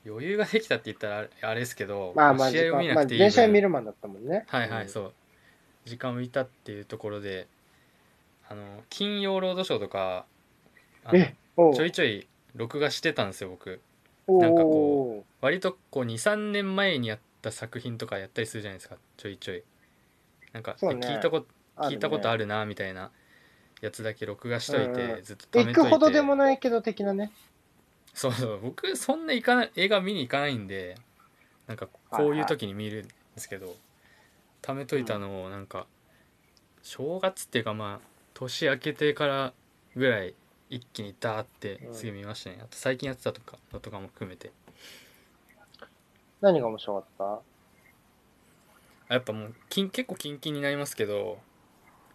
[0.05, 4.45] 余裕ができたって言ったらあれですけど、まあまあ、試合を見なまあ、くていい電車分見るマンだったもんね。
[4.47, 5.13] はいはい、うんそう
[5.85, 7.47] 時間浮いたっていうところで
[8.47, 10.25] あの金曜ロードショーとか
[11.13, 13.79] え、ちょいちょい録画してたんですよ僕。
[14.27, 18.97] なんかこ割とこう23年前にやった作品とかやったりするじゃないですか。
[19.17, 19.63] ちょいちょい。
[20.53, 20.88] なんか、ね。
[20.88, 21.47] 聞いたこと
[21.88, 23.12] 聞いたことあるなみたいな
[23.81, 25.79] やつだけ録画しといて、うんうんずっと貯めといて。
[25.81, 27.31] 行くほどでもないけど的なね。
[28.13, 28.59] そうそう。
[28.62, 30.95] 僕そんな行かない映画見に行かないんで
[31.69, 33.75] なんかこういう時に見るんですけど
[34.63, 35.85] 貯めといたのをなんか
[36.81, 39.53] 正月っていうかまあ年明けてから
[39.95, 40.33] ぐらい
[40.69, 44.51] 一気にダーってすぐ見ましたね、あと最近やってたとかのとかも含めて。
[46.41, 47.41] 何が面白かっ
[49.10, 51.39] あやっぱもうキン結構キンキンになりますけど、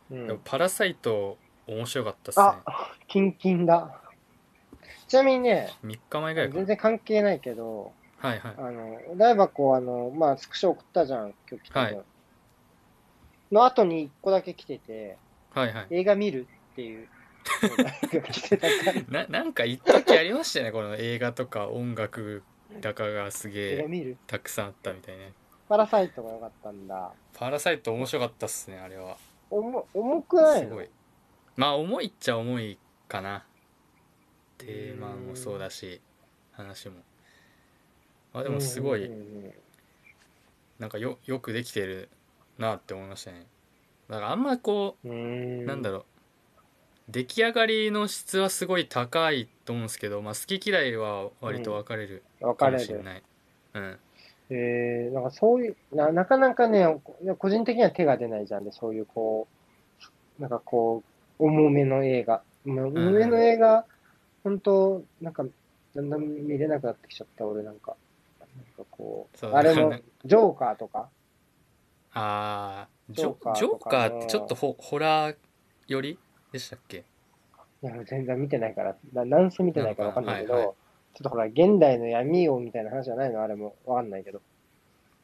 [0.08, 0.26] たうん。
[0.26, 1.36] でもパラサイト
[1.66, 2.46] 面白かったっすね。
[2.64, 4.00] あ、キンキンだ。
[5.08, 8.54] ちなみにね、3日前ぐらい全然関係ないけど、はいはい。
[8.56, 11.98] あの、大箱、あの、まあ、スクショ送ったじゃん、今日来たはい。
[13.52, 15.18] の後に一個だけ来てて、
[15.52, 15.86] はいはい。
[15.90, 17.08] 映画見るっていう、
[19.08, 22.42] な なんか一時ありましたよねこの映画とか音楽
[22.80, 25.32] だかがすげえたくさんあったみたいね。
[25.68, 27.12] パラサイトが良かったんだ。
[27.34, 29.16] パラサイト面白かったっすねあれは。
[29.50, 30.68] 重重くないの？
[30.68, 30.90] すごい。
[31.56, 32.78] まあ重いっちゃ重い
[33.08, 33.46] かな。
[34.58, 36.00] テーマもそうだし
[36.52, 36.96] 話も。
[38.32, 39.10] まあでもすごい。
[40.78, 42.08] なんかよよくできてる
[42.58, 43.46] なって思いましたね。
[44.08, 46.04] だからあんまこうなんだろう
[47.08, 52.22] 出来上がりの質はすごい高いと思うんですけど、まあ、好き嫌いは割と分かれる
[52.56, 52.70] か。
[52.70, 53.22] もしれない、
[53.74, 53.98] うん
[54.50, 57.00] えー、なんかそういう、ななかなかね、
[57.38, 59.48] 個人的には手が出ないじゃんね、そういうこ
[60.38, 61.02] う、なんかこ
[61.38, 62.42] う、重めの映画。
[62.66, 63.86] 重めの映画、
[64.42, 65.44] 本当なんか、
[65.94, 67.96] だんだん見れなくなってきちゃった、俺なんか。
[68.40, 71.08] なんかこう、そうあれもなんか、ジョーカーとか。
[72.12, 75.36] あージョーカージョとかのーカーってちょっとホホラー
[75.88, 76.18] 寄り？
[76.54, 76.98] でしたっけ？
[77.82, 80.72] いや、全然見てないから、な何せ見てないからわかんないけど、はいは
[81.14, 83.42] ちょっとほら、現代の闇をみたいな話じゃないの？
[83.42, 84.40] あれもわかんないけど。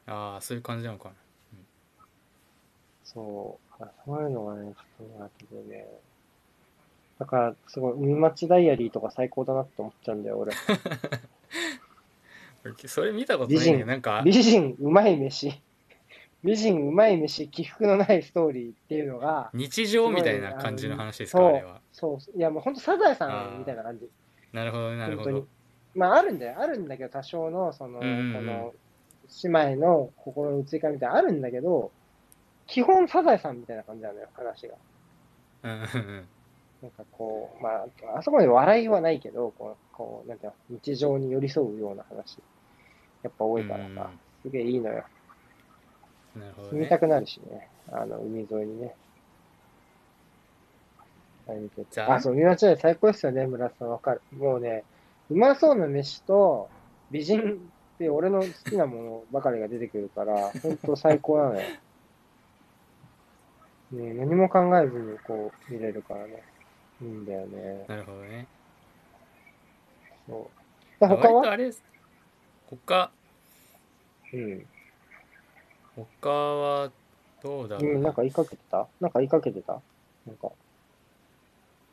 [0.06, 1.14] ああそういう感じなのかな
[3.04, 3.82] そう。
[3.82, 5.12] あそういうのがね、ちょっと
[5.46, 5.86] 苦手でね。
[7.20, 10.52] だから、すごい、海町ダイアリーとか最高だなって思っちゃうんだよ、俺。
[12.88, 15.60] それ見たことないんだけ美人どなんか美人うまい飯。
[16.42, 24.08] 美人うまい飯、起伏のないストーリーっていうのが、日常みたいな感じの話ですかそうあれはそう、いやもうほんとサザエさんみたいな感じ。
[24.52, 25.46] なるほどねなるほど。
[25.94, 28.72] まああるんだよ、あるんだけど、多少の、その、この、
[29.42, 31.90] 姉妹の心の移り変わりみたいなのあるんだけど、
[32.66, 34.74] 基本サザエさんみたいな感じなのよ、話が。
[35.62, 36.26] うん
[36.82, 42.38] なんかこう、まあ、あそこまで笑いはないけど、こう、こうなんていうの、日常に寄り添うような話、
[43.22, 44.10] やっぱ多いからうんさ、
[44.42, 45.04] すげえいいのよ。
[46.36, 48.94] なるほどね住みたくなるしね、あの、海沿いにね。
[52.06, 54.20] あそう、見間違い最高ですよね、村田さん、わかる。
[54.38, 54.84] もうね、
[55.30, 56.70] うまそうな飯と、
[57.10, 61.62] 美人って俺の好きなものばかりが出てくるから、ほんと最高なのよ。
[63.92, 66.44] ね何も考えずにこう見れるからね。
[67.02, 67.84] いいんだよね。
[67.88, 68.46] なるほどね
[70.28, 70.50] そ
[71.00, 71.08] う。
[71.08, 71.32] で他は？
[71.32, 71.82] 割とあれです
[72.68, 73.10] 他
[74.32, 74.66] うん。
[76.22, 76.90] 他は
[77.42, 78.86] どうだろうん、うなんか言いかけてた？
[79.00, 79.80] なんか言いかけてた？
[80.26, 80.50] なんか。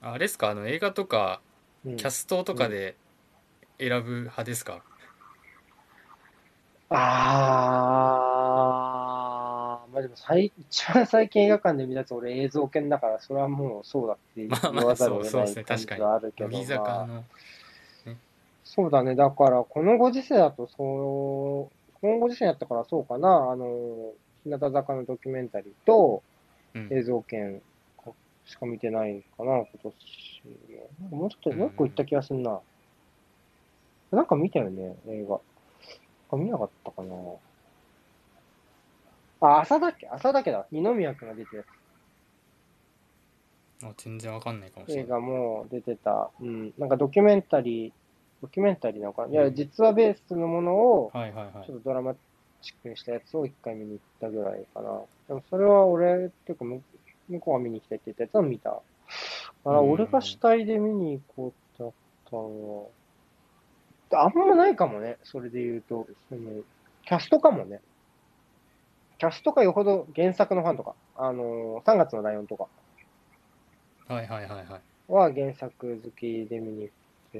[0.02, 0.50] あれですか？
[0.50, 1.42] あの映画とか
[1.86, 2.96] うん、キャストとかで
[3.80, 4.82] 選ぶ派ですか？
[6.90, 15.88] あー、まあでも最、一番最近映画館で見たやつ俺映像犬だから、それはもうそうだって言わざるをそうそう得ない感じですね。
[15.88, 16.02] 確かに。
[16.02, 16.58] はあるけど、ま
[17.02, 17.06] あ。
[17.06, 17.24] の
[18.64, 19.16] そうだね。
[19.16, 23.52] だから、このご時世だと、そう、このご時世だったからそうかな。
[23.52, 26.24] あの、日向坂のドキュメンタリーと
[26.74, 27.62] うん映像券
[28.46, 29.94] しか見てないかな、今年。
[31.02, 32.60] なんかもうちょっと、もう一個行った気がすんな。
[34.12, 35.30] なんか見たよね、映画。
[35.30, 35.40] なん
[36.30, 37.16] か見なかったかな。
[39.42, 40.66] あ、朝だっけ朝だけだ。
[40.72, 41.66] 二宮くんが出てる
[43.84, 46.32] あ全然わかんないかもしれない映画も出てた。
[46.42, 46.74] うん。
[46.78, 47.92] なんかドキュメンタリー、
[48.42, 49.32] ドキュメンタリーなのかな？
[49.32, 52.16] いや、うん実話ベースのものを、はいはいはいちょっとドラマ
[52.62, 55.02] チックにしたやつを一回見に行ったぐらいかな。
[55.28, 56.82] でもそれは俺、っていうか向
[57.30, 58.82] 向こうが見に行きたいって言ったやつは見た。
[59.66, 61.92] あ俺が主体で見に行こうってなっ
[62.30, 62.90] たの
[64.12, 66.08] は、あんまないかもね、それで言うと。
[66.30, 66.42] その
[67.06, 67.80] キャストかもね。
[69.18, 72.68] キャストかよほど原作のファンとか、あのー、3月のライオンとか
[74.08, 77.40] はいはいはいはいは原作好きで見に行って、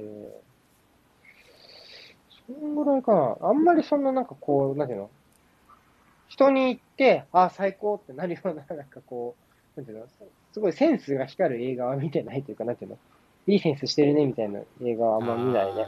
[2.52, 3.36] んぐらいかな。
[3.40, 5.10] あんまりそんななんかこう、なんていうの？
[6.28, 9.34] 人に行って、あ、最高ってなるような、 なんかこ
[9.76, 10.06] う、なんていうの？
[10.52, 12.98] すごいセンスが光る映画は見てないというか、なんていうの？
[13.46, 15.86] いいセンスしてるねみたいな映画はあんま見ないね。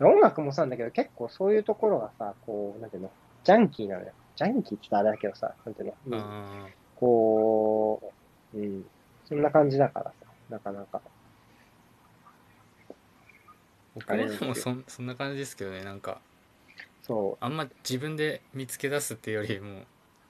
[0.00, 3.10] 音楽もそうなんだけど、結構そういうところがさ、こう、なんていうの？
[3.44, 4.12] ジャンキーなのよ。
[4.36, 8.12] ジャンキーって言ったらあれだけどさ、なんていうの、あーあこ
[8.54, 8.84] う、うん、
[9.24, 11.00] そんな感じだからさ、なかなか。
[13.98, 16.20] ー僕もでもそんそんな感じですけどねなんか。
[17.02, 19.82] そあんま自分で見つけ出すっていうよりも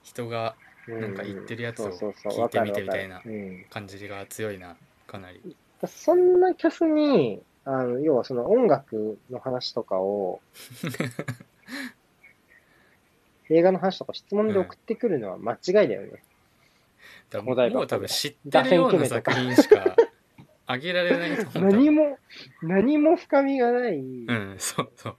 [0.03, 0.55] 人が
[0.87, 0.93] う。
[0.95, 3.21] うなんか言ってるやつを聞いてみてみたいな
[3.69, 4.75] 感じが強いな
[5.05, 5.55] かなり。
[5.85, 10.41] そんなキャスに、あの、要はその音楽の話とかを、
[13.49, 16.23] 映画の話とか質問で送ってくるのは間違いだよね。
[17.29, 19.86] だお題ばっかりもう多分知ってるような作品しか
[20.67, 22.19] あげられないと思う何も、
[22.61, 23.95] 何も深みがない。
[23.95, 25.15] うんそうそう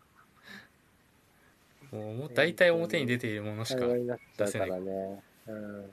[1.91, 5.23] もう大体表に出ているものしか会話になっちゃうからね。
[5.47, 5.91] うん。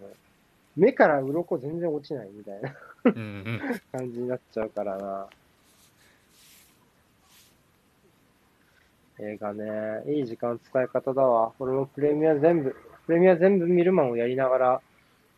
[0.75, 5.27] 目から鱗全然落ちないみたいなうんうん感じになっちゃうからな。
[9.19, 11.53] 映画ね、いい時間使い方だわ。
[11.59, 14.81] 俺もプレミア全部、プレミア全部見るマンをやりながら、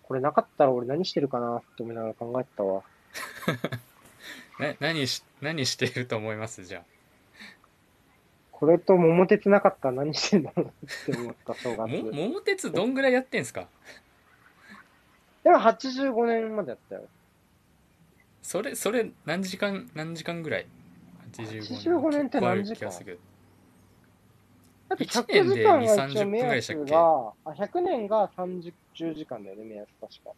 [0.02, 2.82] これなかったら俺何してるかなって思いながら考えてたわ。
[4.60, 6.64] な何し 何してると思います？
[6.66, 6.84] じゃ
[8.52, 12.04] これと桃鉄なかったら何してんだろうって思った正あ月。
[12.04, 13.68] も桃鉄どんぐらいやってんすか？
[15.44, 17.04] でも85年までやったよ。
[18.42, 20.68] それそれ何時間何時間ぐらい
[21.34, 22.90] ？85 85年って何時間？
[24.90, 26.82] だって一100年で時間が2 30一応目分ぐらいでしたっけ？
[26.82, 30.32] 安が、あ、100年が30、10時間だよね、目安確か。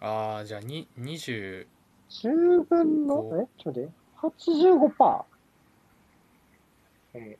[0.00, 1.66] ああじゃあに20
[2.10, 3.90] 10分のえちょっと待って、
[4.20, 5.24] 85%?
[7.14, 7.36] うん。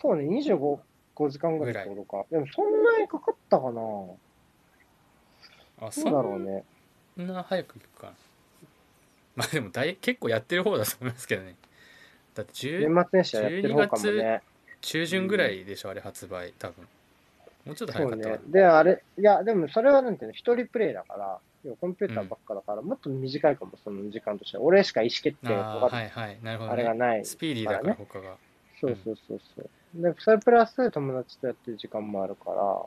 [0.00, 0.80] そうね、25
[1.14, 2.24] 5時間ぐらいってことか。
[2.30, 3.72] でもそんなにかかったかな。
[3.72, 4.18] ど
[5.80, 6.64] あそうだろうんね。
[7.16, 8.06] な早く行くか。
[8.08, 8.12] な
[9.36, 11.56] まあでも大結構やってる方だと思いますけどね。
[12.34, 14.42] だって10年末年始はやってる方かもね。
[14.80, 16.88] 中旬ぐらいでしょあれ発売多分。
[17.64, 18.36] もうちょっと早そうかったかな。
[18.36, 18.42] ね。
[18.48, 21.38] で、あれ、いや、でもそれはなんていうの、一人プレイだから、
[21.80, 24.64] コンピューターばっかだから、もっと短いかも、その時間としては。
[24.64, 27.24] 俺しか意思決定とか、はいはいなるほど、あれがね、ない。
[27.24, 28.36] スピーディーだから他が
[28.80, 29.70] そうそうそうそう。
[30.02, 32.82] で、それプラス友達とやってる時間もあるから、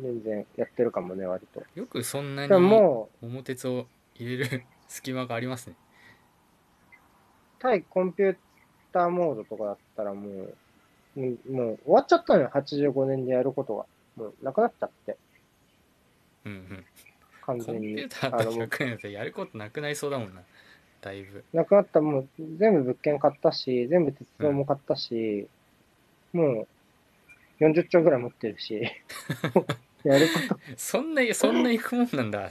[0.00, 1.62] 全然やってるかもね、割と。
[1.74, 5.76] よくそんなにでもも桃鉄を入れる 隙間がありますね
[7.58, 8.36] う、対コンピュー
[8.92, 13.86] ターモードとかだったらもう、もうもう終わっちゃったのよ、85年でやることが。
[14.16, 15.16] もうなくなっちゃって、
[16.46, 16.84] うんうん。
[17.42, 17.88] 完全に。
[17.88, 18.08] コンピュー。
[18.08, 20.42] ターとあの、100円だとやることなくなりそうだもんな。
[21.00, 21.44] だいぶ。
[21.52, 25.46] なくなった、もう全部物件買ったし、全部鉄道も買ったし、
[26.32, 26.66] も
[27.60, 28.74] う40兆ぐらい持ってるし、
[30.04, 30.60] やること。
[30.76, 32.50] そんなそんな行くもんなんだ。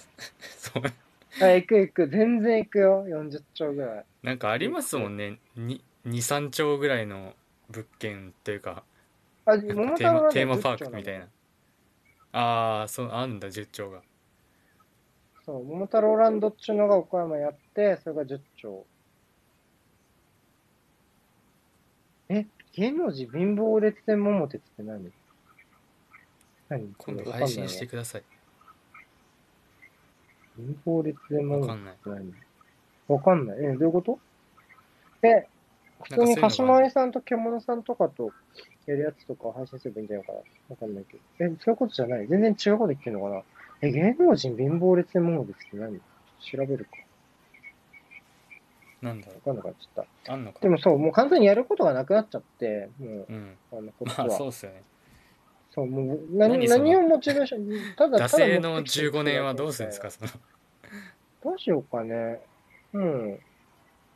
[0.57, 0.84] そう。
[1.41, 4.05] あ、行く行く、全然行くよ、40兆ぐらい。
[4.24, 5.39] なんかありますもんね。
[6.05, 7.36] 23兆ぐらいの
[7.69, 8.84] 物件というか。
[9.45, 11.19] あ、なんか桃テーマテーマパー10兆クみたいな。
[11.22, 11.28] の
[12.38, 14.01] ああそうあんだ10兆が。
[15.45, 18.86] そう、桃太郎ランドっちゅうのが岡山やって、それが10兆。
[22.27, 25.11] え、芸能人貧乏列伝桃鉄って何？
[26.67, 26.93] 何？
[26.97, 28.23] 今度配信してください。
[30.57, 31.93] 貧乏列伝桃鉄わかんない。
[31.93, 32.33] って何？
[33.07, 33.57] わかんない。
[33.59, 34.19] え、どういうこと？
[35.21, 35.47] え、
[36.03, 38.31] 普通に鹿島愛さんと獣さんとかと
[38.86, 40.39] やるやつとか配信すればいいんじゃないかな。
[40.69, 41.53] わかんないけど。
[41.53, 43.41] え、そういうことじゃない全然違うこと言ってんのかな
[43.81, 45.99] え、芸能人貧乏列モードって何？
[45.99, 46.91] 調べるか。
[49.01, 50.63] なんだろわかんなくなっちゃっうあんのかた。
[50.65, 54.38] でもそう、もう完全にやることがなくなっちゃって、もう、うんあの、こっちまあは。
[54.38, 54.83] そうっすよね
[55.71, 60.07] そう、もう、何、何をモチベーション、ただ、惰ただ性の持ってきてく15れる年はどうするんですか？
[60.07, 60.38] だそのけ
[61.43, 62.39] どうしようかね。
[62.93, 63.39] うん。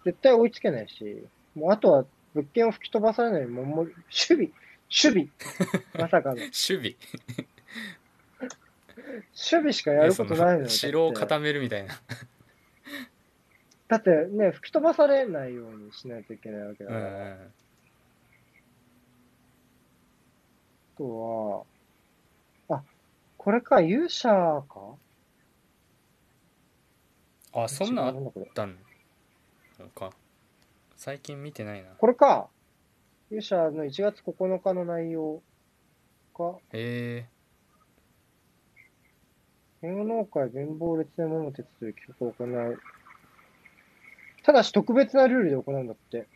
[0.05, 3.93] 絶対追いつけないし、もうあとは物件を吹き飛ばされないように、もう、もう守
[4.47, 4.49] 備、
[4.89, 5.29] 守備。
[5.93, 6.35] まさかの。
[6.35, 6.95] 守守備
[9.33, 10.69] 備しかやることないのよ。
[10.69, 11.99] 城を固めるみたいな
[13.87, 17.31] だってね、吹き飛ばされないようにしないといけないわけだから。
[17.31, 17.51] あん
[20.97, 21.65] と
[22.69, 22.83] は、あ、
[23.37, 24.95] これか、勇者か？
[27.51, 28.13] あそんなんあっ
[28.53, 28.75] たの？
[29.95, 30.11] か
[30.95, 32.47] 最近見てないなこれか。
[33.31, 35.43] 勇者の1月9日の内容
[36.35, 36.57] か。
[36.73, 37.27] へ
[39.83, 42.79] 芸能界貧乏列伝桃鉄という企画を行う。
[44.43, 46.27] ただし特別なルールで行うんだって。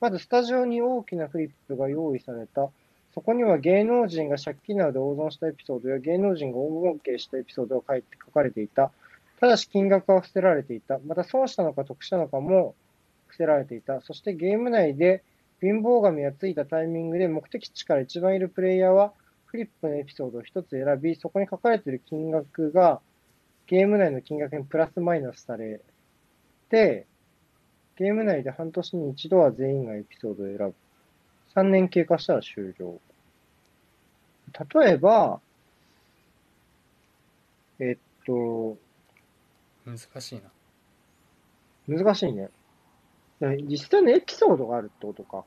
[0.00, 2.70] まずスタジオに大きなフリップが用意された。
[3.14, 8.90] そこには芸能人が借金などで大損したエピソードや芸能人が大儲けしたエピソードが書いて書かれていた。
[9.38, 10.98] ただし金額は伏せられていた。
[11.06, 12.74] また損したのか得したのかも
[13.28, 14.00] 伏せられていた。
[14.00, 15.22] そしてゲーム内で
[15.60, 19.12] 貧乏神がついたタイミングで目的地から一番いるプレイヤーは
[19.46, 23.00] フリップのエピソードを一つ選び、そこに書かれている金額が
[23.66, 25.80] ゲーム内の金額にプラスマイナスされ
[26.70, 27.06] て、
[27.96, 30.74] ゲーム内で半年に一度は全員がエピソードを選ぶ。
[31.54, 33.00] 3年経過したら終了。
[34.74, 35.40] 例えば、
[37.78, 38.76] えっと、
[39.86, 40.40] え難しい
[41.88, 42.50] な難しいね。
[43.40, 45.44] で実際のエピソードがあるってことか。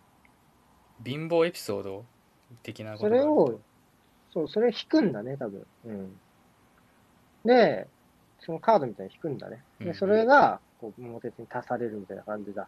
[1.03, 2.05] 貧乏エピソード
[2.61, 3.59] 的なことそれを、
[4.33, 5.65] そう、それを引くんだね、多分。
[5.85, 6.19] うん。
[7.45, 7.87] で、
[8.41, 9.63] そのカードみたいに引くんだね。
[9.79, 12.67] で、それが、こう、桃鉄に足されるみたいな感じだ。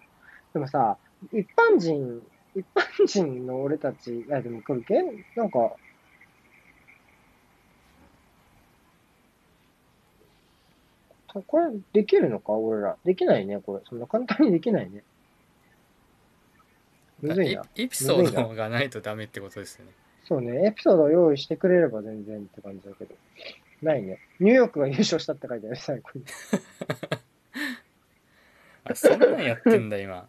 [0.53, 0.97] でもさ、
[1.31, 2.21] 一般人、
[2.55, 4.81] 一般人の俺たち、いや、でもこれ、
[5.35, 5.75] なんか、
[11.27, 12.53] たこれ、できるのか？
[12.53, 12.97] 俺ら。
[13.05, 13.81] できないね、これ。
[13.87, 15.03] そんな簡単にできないね。
[17.21, 17.63] むずいな。
[17.75, 19.91] エエピソードがないとダメってことですよね
[20.25, 23.15] そうね、エピソードを用意してくれれば全然って感じだけど。
[23.81, 24.19] ないね。
[24.39, 26.23] ニューヨークが優勝したって書いてある、最後に。
[28.85, 30.27] あそんなんやってんだ今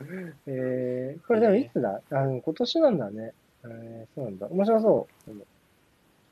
[0.46, 2.02] えー、これでもいつだ？
[2.10, 3.32] あの、今年なんだね。
[3.64, 4.46] えー、そうなんだ。
[4.48, 5.32] 面白そう。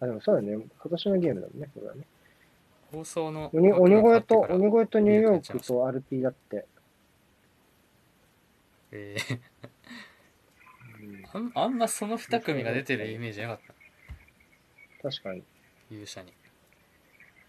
[0.01, 0.53] あ、でもそうだね。
[0.53, 2.03] 今年のゲームだもんね、これはね。
[2.93, 6.67] 放送の鬼鬼越と、鬼越とニューヨークと RP だって。
[8.93, 9.41] えーうん、
[11.35, 13.75] あんあんまその2組が出てるイメージなかった
[15.11, 15.43] 確かに。
[15.91, 16.33] 勇者に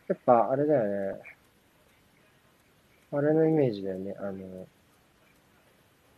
[0.08, 1.20] やっぱ、あれだよね。
[3.12, 4.16] あれのイメージだよね。
[4.20, 4.68] あの、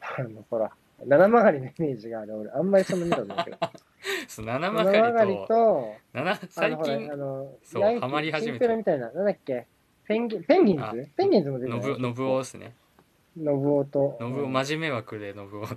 [0.01, 0.71] あの、ほら、
[1.05, 2.37] 七曲りのイメージがある。
[2.37, 3.57] 俺、あんまりそんな見たことないけど。
[4.27, 9.67] そう七七曲り曲りとと、七あ最のほら近あの、そうハマり始めてシンプルみたいな、なんだっけ、
[10.05, 12.73] ペンギン、ペンギンあズペンギンズも出てるのぶのぶおですね
[13.35, 14.17] のぶおと。
[14.19, 15.67] のぶおうん真面目枠でのぶお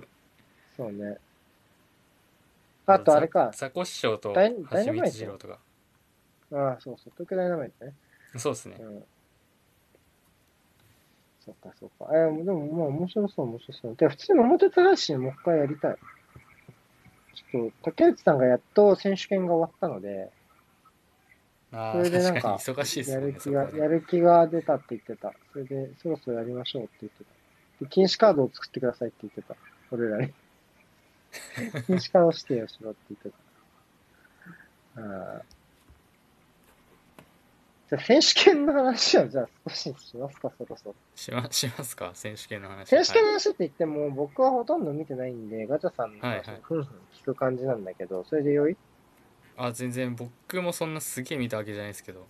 [0.77, 1.17] そうね。
[2.85, 5.59] あとあれか、ザコシショウとダイダイナ橋マイト光二郎とか
[6.53, 7.93] ああ、そうそう、東京ダイナマイトね。
[8.37, 9.03] そうですねうん。
[11.45, 12.07] そっかそっか。
[12.13, 13.95] えー、でもまあ面白そう、面白そう。
[13.95, 15.95] で、普通に表つ配信もう一回やりたい。
[17.33, 20.29] ちょっと、竹内さんがやっと選手権が終わったので、
[21.73, 25.33] あそれであなんかに忙しいですやよねる気が、そこはねやる気が出たって言ってた。
[25.53, 27.85] それで、そろそろやりましょうって言ってた。
[27.85, 29.55] で、禁止カードを作ってくださいって言ってた。
[29.91, 30.33] 俺らに。
[31.87, 33.29] 禁止カード指定をしろって言って
[34.95, 35.01] た。
[35.01, 35.41] ああ。
[37.89, 40.95] じゃあ、選手権の話をじゃあ少ししますか、そろそろ。
[41.15, 48.77] しましますか選手権の話選手権のはい話って言っても、僕はほとんど見てないんで、ガチャさんの話はいはいふんふん聞く感じなんだけど、それでよい
[49.57, 52.25] あ全然僕もそんなすげえ見たわけじゃないですけど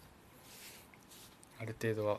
[1.59, 2.17] ある程度は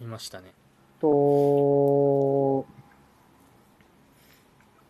[0.00, 0.52] 見ましたね
[1.00, 2.66] と、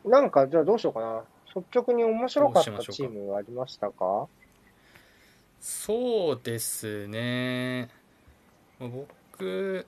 [0.04, 1.22] なんか、じゃあどうしようかな。
[1.54, 4.26] 率直に面白かったチームはありましたか？
[5.60, 7.90] そうですね
[8.80, 9.86] まあ僕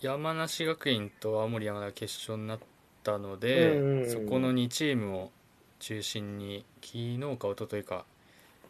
[0.00, 2.58] 山梨学院と青森山田が決勝になっ
[3.04, 5.30] たので、うんうんうんそこの2チームを
[5.78, 8.04] 中心に昨日か一昨日か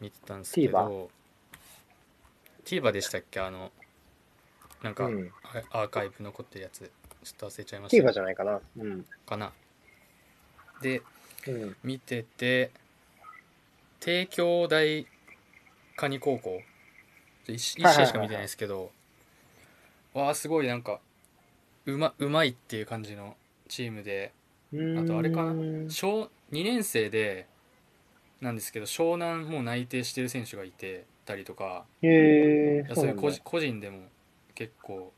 [0.01, 1.09] 見てたんですけど
[2.65, 3.39] TVer でしたっけ？
[3.39, 3.71] あの
[4.83, 5.31] なんか、うん。
[5.71, 6.91] あアーカイブ残ってるやつ
[7.23, 8.59] ちょっと忘れちゃいました TVer じゃないかな。
[8.77, 9.05] うん。
[9.25, 9.53] かな
[10.81, 11.01] で
[11.47, 11.75] うん。
[11.83, 12.71] 見てて
[13.99, 15.05] 帝京大
[15.95, 16.61] 蟹高校。
[17.45, 18.89] 1試合しか見てないですけど
[20.13, 21.01] わあすごいなんか
[21.85, 23.35] うまうまいっていう感じの
[23.67, 24.31] チームで
[24.73, 25.51] あとあれかな？
[25.51, 27.47] うん小2年生で
[28.39, 32.79] なんですけど湘南もう内定してる選手がいてたりとかそううい
[33.11, 34.03] う個人個人でも
[34.55, 35.11] 結構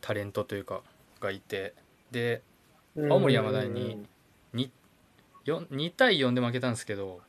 [0.00, 0.80] タレントというか
[1.20, 1.74] がいて
[2.10, 2.42] で
[2.96, 4.04] 青森山田に 2, 4
[5.44, 7.20] 2対4で負けたんですけど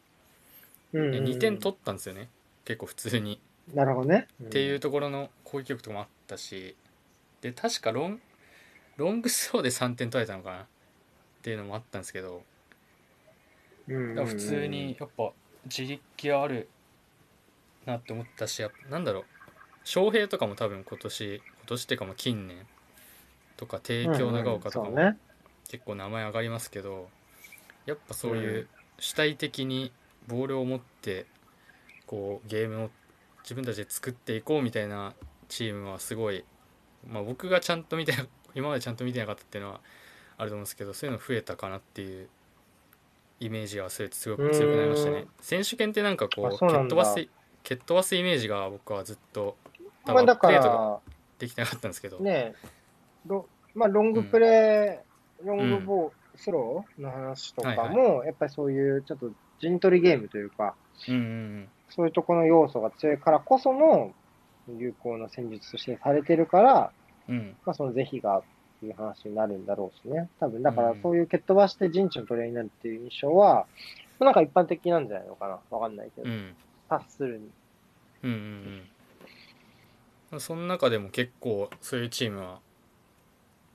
[0.93, 2.29] うん2点取ったんですよね。
[2.65, 3.39] 結構普通に、
[3.73, 4.27] なるほどね。
[4.43, 6.75] っていうところの攻撃力とかもあったし。
[7.41, 8.21] で確かロン
[8.97, 10.65] ロングスローで3点取られたのかなっ
[11.41, 12.43] ていうのもあったんですけど。
[13.87, 15.31] うん、だから普通にやっぱ
[15.65, 16.69] 自力ある
[17.85, 19.23] なって思ったしやっぱなんだろう。
[19.83, 22.67] 翔平とかも多分今年今年っていうかまあ近年
[23.57, 25.15] とか帝京長岡とかも。
[25.69, 27.09] 結構名前上がりますけど
[27.85, 28.67] やっぱそういう
[28.99, 29.91] 主体的に
[30.27, 31.25] ボールを持って
[32.05, 32.89] こうゲームを
[33.43, 35.13] 自分たちで作っていこうみたいな
[35.49, 36.45] チームはすごい、
[37.07, 38.13] まあ、僕がちゃんと見て
[38.53, 39.81] 今までちゃんと見てなかったっていうのは
[40.37, 42.29] あると思うんですけどそういうの増えたかなっていう
[43.39, 45.17] イメージがすごく強くなりましたね。
[45.17, 45.29] うん。
[45.41, 47.27] 選手権ってなんかこう蹴っ飛ばす
[47.63, 49.57] 蹴っ飛ばすイメージが僕はずっと
[50.05, 50.99] 多分プレーとから、
[51.39, 52.53] できてなかったんですけど、ね
[53.25, 60.75] ロまあ、ロングプレー、ロングボー、スローの話とかはいも、やっぱりそういうちょっと陣取りゲームというか、
[61.07, 64.13] うんうんうんそういうところの要素が強いからこその
[64.69, 66.91] 有効な戦術としてされてるから、
[67.27, 68.43] うんまあ、その是非がっ
[68.79, 70.29] ていう話になるんだろうしね。
[70.39, 73.65] 多分、だからうんそういう蹴っ飛ばして陣地の取り合いになるっていう印象は、
[74.19, 75.59] まあなんか一般的なんじゃないのかな。
[75.69, 76.29] わかんないけど。
[76.29, 76.55] うん
[76.89, 77.49] 察するに。
[78.23, 78.37] うんうん
[80.33, 82.59] うんその中でも結構そういうチームは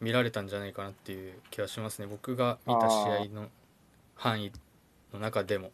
[0.00, 3.48] 見られたんじゃないかなっていう気がしますね僕が見た試合の
[4.14, 4.52] 範囲
[5.12, 5.70] の中でも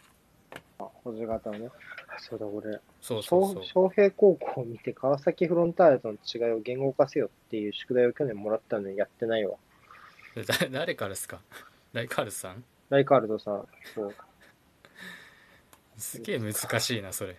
[0.79, 1.69] あ、保持型をね。
[2.09, 9.57] あそうだ、俺、そうそうそう翔平高校を見て川崎フロンターレとの違いを言語化せよっていう宿題を去年もらったのにやってないわ。
[10.35, 11.41] でだ誰からですか？
[11.93, 12.65] ライカールさん？
[12.91, 14.15] ライカールドさん、そう。
[15.97, 17.39] すげえ難しいなそれ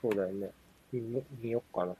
[0.00, 0.50] そうだよね。
[0.92, 1.00] 見
[1.40, 1.94] 見よっかな。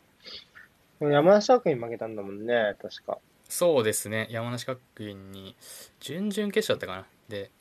[1.01, 3.19] でも山梨学院負けたんだもんね、確か。
[3.49, 5.55] そうですね山梨学院に
[6.01, 7.53] 準々決勝だったかなで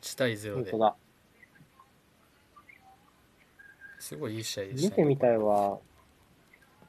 [0.00, 0.96] 1対0で本当だ。
[3.98, 5.78] すごいいい試合でした見てみたいわ。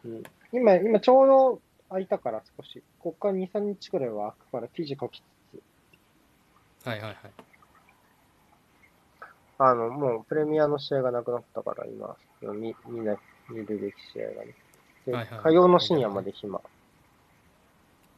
[0.04, 2.84] うん、今、今ちょうど空いたから少し。
[3.00, 5.24] こっから2、3日くらいは空くから記事書きつ
[6.84, 6.88] つ。
[6.88, 7.16] はいはいはい
[9.60, 12.18] あの、もうプレミアの試合がなくなったから今、
[12.54, 13.18] 見、見ない、
[13.50, 14.56] 見るべき試合がね。
[15.06, 16.62] で、はいはい火曜の深夜まで暇。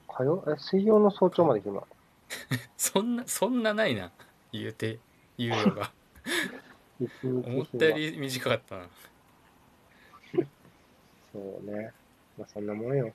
[0.08, 0.44] 火曜？
[0.48, 1.84] え、水曜の早朝まで暇。
[2.78, 4.12] そんなそんなないな
[4.52, 5.00] 言うて
[5.38, 5.92] 言うよが
[7.24, 8.88] 思った暇より短かったな
[11.34, 11.92] そうね。
[12.38, 13.12] まあそんなもんよ。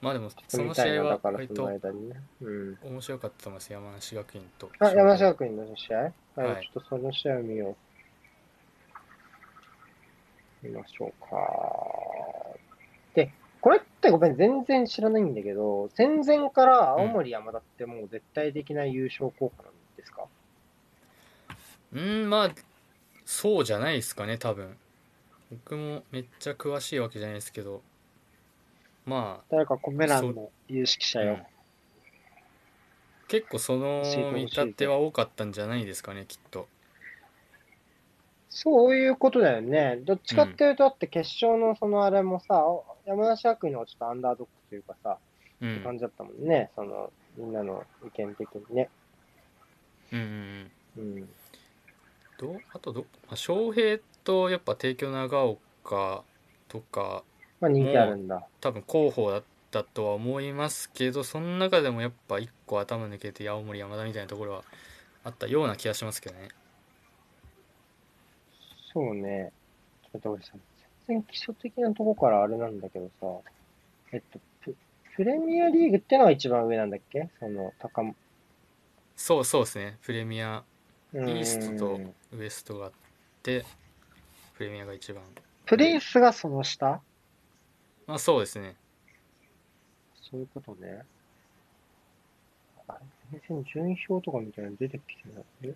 [0.00, 2.20] まあでもその試合は割と間にね。
[2.40, 2.78] うん。
[2.82, 5.96] 面白かったと思います山梨学院とあ、山梨学院の試合？
[5.96, 7.76] はい、はいちょっとその試合を見よう。
[10.62, 12.58] 見ましょうか。
[13.14, 13.30] で、
[13.60, 20.24] これってごめん、全然知らないんだけど、戦前から青森山田ってもう絶対的な優勝候補なんですか、
[21.92, 22.54] うんまあ
[23.24, 24.76] そうじゃないですかね多分。
[25.50, 27.82] 僕もめっちゃ詳しいわけじゃないですけど。
[29.04, 31.38] まあ誰かコメ欄の有識者よ。
[33.28, 34.02] 結構その
[34.32, 36.68] 見立ては多かったんじゃないですかねきっと
[38.56, 39.98] そういうことだよね。
[40.02, 42.64] どっちかっていうと、だって決勝のそのあれもさ、
[43.04, 45.18] 山梨学院のちょっとアンダードックというかさ、
[45.60, 46.70] うんって感じだったもんね。
[46.74, 48.88] その、みんなの意見的にね。
[50.10, 51.28] うんうんうんうん。
[52.38, 56.22] どうあとど、まあ、翔平とやっぱ帝京長岡
[56.68, 57.24] とか
[57.60, 58.46] まあ人気あるんだ。
[58.60, 64.64] 多分候補だったとは思いますけどその中でもやっぱ一個頭抜けて青森山田みたいなところは
[65.24, 66.48] あったような気がしますけどね
[68.96, 69.52] そうね。
[70.10, 70.52] ちょっと俺さ、
[71.06, 73.50] 全然基礎的なとこからあれなんだけどさ、
[74.10, 74.74] えっと、プ
[75.14, 77.28] プレミアリーグってのが一番上なんだっけ？
[77.38, 78.16] その、高も、
[79.14, 79.98] そうそうですね。
[80.00, 80.64] プレミア
[81.12, 82.00] イイーストと
[82.32, 82.92] ウエストがあっ
[83.42, 83.66] て
[84.54, 85.22] プレミアが一番。
[85.66, 87.02] プリンスがその下？
[88.06, 88.76] まあそうですね。
[90.22, 91.02] そういうことね。
[92.88, 92.94] あ
[93.30, 93.40] れ？
[93.46, 95.44] 全然順位表とかみたいなの出てきてない。
[95.64, 95.74] え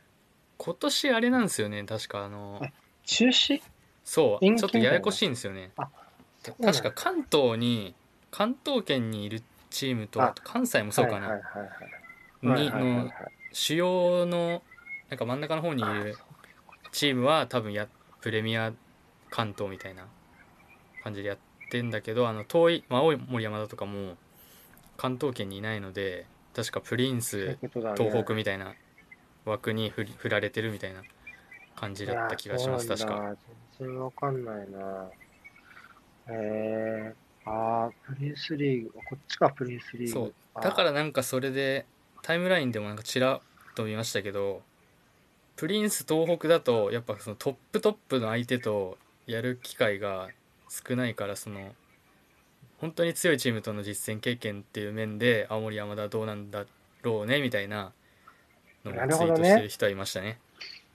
[0.57, 1.85] 今年あれなんですよね。
[1.85, 2.71] 確かあのあ
[3.11, 3.61] 中止？
[4.05, 5.71] そうちょっとややこしいんですよね。
[6.63, 7.95] 確か関東に
[8.31, 11.41] 関東圏にいるチームと関西もそうかな、
[12.43, 13.11] の
[13.53, 14.63] 主要の
[15.09, 16.17] なんか真ん中の方にいる
[16.93, 17.89] チームは多分や
[18.21, 18.73] プレミア
[19.31, 20.07] 関東みたいな
[21.03, 21.39] 感じでやっ
[21.71, 24.17] てんだけどあの遠い、まあ、青森山田とかも
[24.97, 27.59] 関東圏にいないので確かプリンス
[27.97, 28.75] 東北みたいな
[29.45, 31.03] 枠に振られてるみたいな
[31.77, 33.35] 感じだった気がします確か
[33.79, 35.09] 全然わかんないな。
[36.29, 38.93] えー、あー、プリンスリーグ。
[38.93, 40.13] こっちか、プリンスリーグ。
[40.13, 41.87] そうだからなんかそれで
[42.23, 43.41] タイムラインでもなんかちらっ
[43.75, 44.63] と見ましたけど
[45.57, 50.29] プリンス東北だとやっぱそのトップトップの相手とやる機会が
[50.69, 51.73] 少ないからその
[52.79, 56.65] 本当に強いチームとの実戦経験っていう面で青森山田はどうなんだ
[57.03, 57.93] ろうねみたいな
[58.85, 60.39] のなをツイートしてる人はいましたね。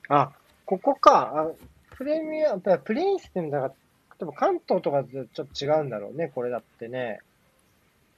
[0.09, 0.31] あ、
[0.65, 1.31] ここか。
[1.35, 3.75] あプレミア、プリンスってんだから、例
[4.23, 7.19] えば関東とかとちょっと違うんだろうね、これだってね。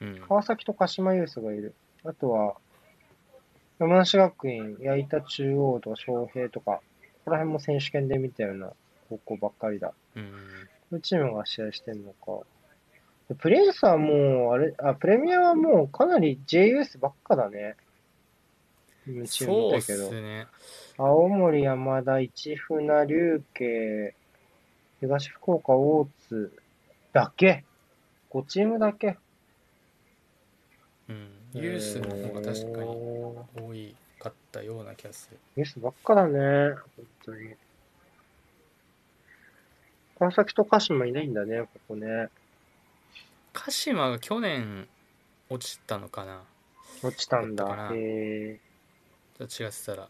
[0.02, 1.76] うん、川崎と鹿島ユースがいる。
[2.04, 2.56] あとは、
[3.80, 6.82] 山梨学院、矢板中央とか昌平とか、こ
[7.26, 8.72] こら辺も選手権で見たような
[9.10, 9.94] 高校ばっかりだ。
[10.16, 10.30] うん、こ
[10.94, 12.46] ういうチームが試合してんのか。
[13.30, 17.76] でプリンスはもう、あれ、あ、プレミアはもうかなり JUS ばっかだね。
[19.26, 20.22] そうっ見たけどす。
[20.22, 20.48] ね。
[21.00, 24.16] 青森山田、市船、龍慶、
[25.00, 26.52] 東福岡、大津
[27.14, 27.64] だけ。
[28.32, 29.18] 5チームだけ。
[31.08, 35.38] うん、ユースの方が確かにえー多いかったような気がする。
[35.56, 36.76] ニュースばっかだね。
[36.96, 37.54] 本当に。
[40.18, 42.30] 川崎と鹿島いないんだね、ここね。
[43.54, 44.88] 鹿島が去年
[45.50, 46.42] 落ちたのかな
[47.04, 48.60] 落ちたんだへ
[49.38, 50.10] ちょっと違ってたら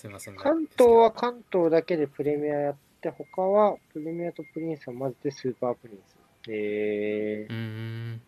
[0.00, 6.50] すいません関東は関東だけでプレミアやって、他はプレミアとプリンスを混ぜてスーパープリンス。
[6.50, 8.20] へうーん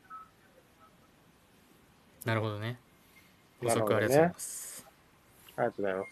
[2.27, 2.79] なるほどね
[3.63, 6.09] 補なるほどね足ありがとうございます、ー、ありがとうございます。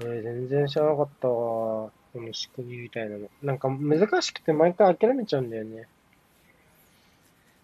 [0.00, 1.34] えー、全然知らなかったわ。
[1.34, 3.28] この仕組みみたいなの。
[3.42, 5.86] なんか難しくて毎回諦めちゃうんだよね。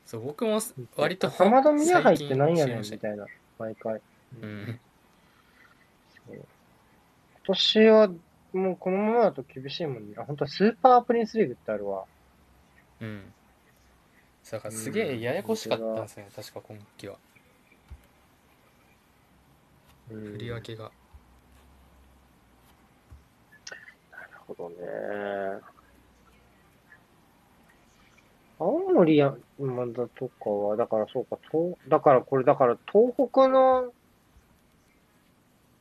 [0.04, 0.60] そう僕も
[0.96, 3.24] 割とかまど宮入ってなんやねんみたいな。
[3.58, 4.02] 毎回。
[4.42, 4.78] うん
[6.36, 6.44] 今
[7.44, 8.08] 年は
[8.52, 10.14] もうこのままだと厳しいもんね。
[10.18, 12.04] あ、本当はスーパープリンスリーグってあるわ。
[13.00, 13.32] うん。
[14.50, 17.16] だからすげえややこしかったんですよね、確か今季は。
[20.10, 20.32] うん。
[20.32, 20.90] 振り分けが。
[24.10, 24.76] なるほどね。
[28.58, 29.38] 青森山
[29.94, 33.92] 田とかは、だからそうか、東だからこれ、だから東北の、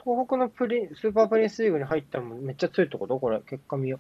[0.10, 4.00] 東北のプリン、スーパープリンスリーグに入ったのもめっちゃ強いってことこれ、結果見よ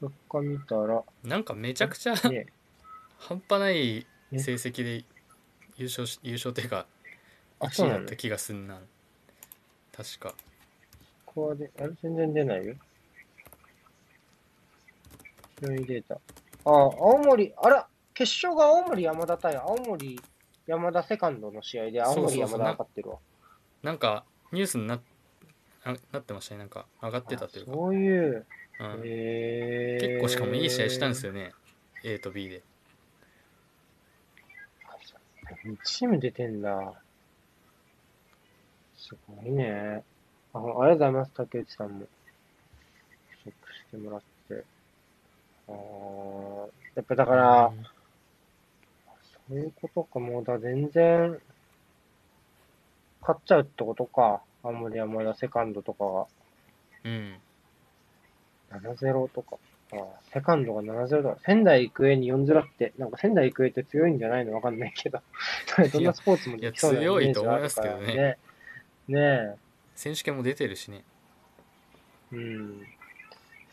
[0.00, 0.06] う。
[0.06, 2.46] 結果見たら、なんかめちゃくちゃね、
[3.18, 5.04] 半端ない成績で
[5.76, 6.86] 優勝し優勝っていうか
[7.58, 7.98] あ、1そうなの？
[7.98, 8.80] 位だった気がすんな。
[9.94, 10.34] 確か。
[11.26, 11.90] ここはで、あれ？
[12.02, 12.74] 全然出ないよ。
[15.60, 16.14] 順位データ。
[16.14, 16.18] あ、
[16.64, 20.18] 青森、あら、決勝が青森山田対青森
[20.66, 22.58] 山田セカンドの試合で青森山田そうそうそう。
[22.60, 23.18] が勝ってるわ。
[23.82, 25.00] なんかニュースにな
[25.84, 28.46] あなってましたねなんか上がってたというかあそういう、
[28.80, 31.52] うんへー結構しかもいい試合したんですよね
[32.04, 32.62] A と B で
[35.64, 36.94] 2チーム出てんだ。
[38.96, 40.02] すごいね。
[40.54, 42.06] あありがとうございます、竹内さんも。
[43.42, 44.64] チェックしてもらって。
[45.68, 47.72] あーやっぱだから、
[49.48, 51.40] そういうことか、もうだ、全然、
[53.20, 54.40] 勝っちゃうってことか。
[54.62, 56.26] 青森山田セカンドとか
[57.04, 57.34] うん
[58.70, 59.56] が7-0とか。
[59.92, 61.36] あーセカンドが7-0だ。
[61.44, 65.20] 仙台育英に4-0って、なんか仙台育英って強いんじゃないのわかんないけど。
[65.92, 68.38] どんなスポーツもできそうなイメージがあるからいや強いと思いね。
[69.08, 69.56] ね
[69.96, 71.04] 選手権も出てるしね
[72.32, 72.36] え。
[72.36, 72.86] うん。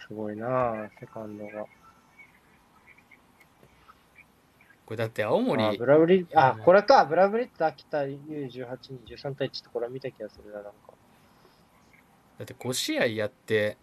[0.07, 1.65] すごいなあセカンドが。
[4.87, 10.71] これだって青森あ、ブラブリ、あう、んこれか、ブラブリッツ秋田 U18 に13対1ってこれは見た気がするな、なんか。
[12.39, 13.77] だって5試合やって、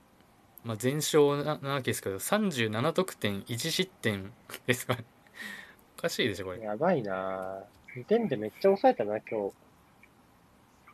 [0.64, 4.32] まあ、全勝ななわけですけど37得点1失点
[4.66, 5.04] ですから
[5.98, 7.64] おかしいでしょこれ、やばいなあ
[7.96, 9.54] 2点でめっちゃ抑えたな、今日。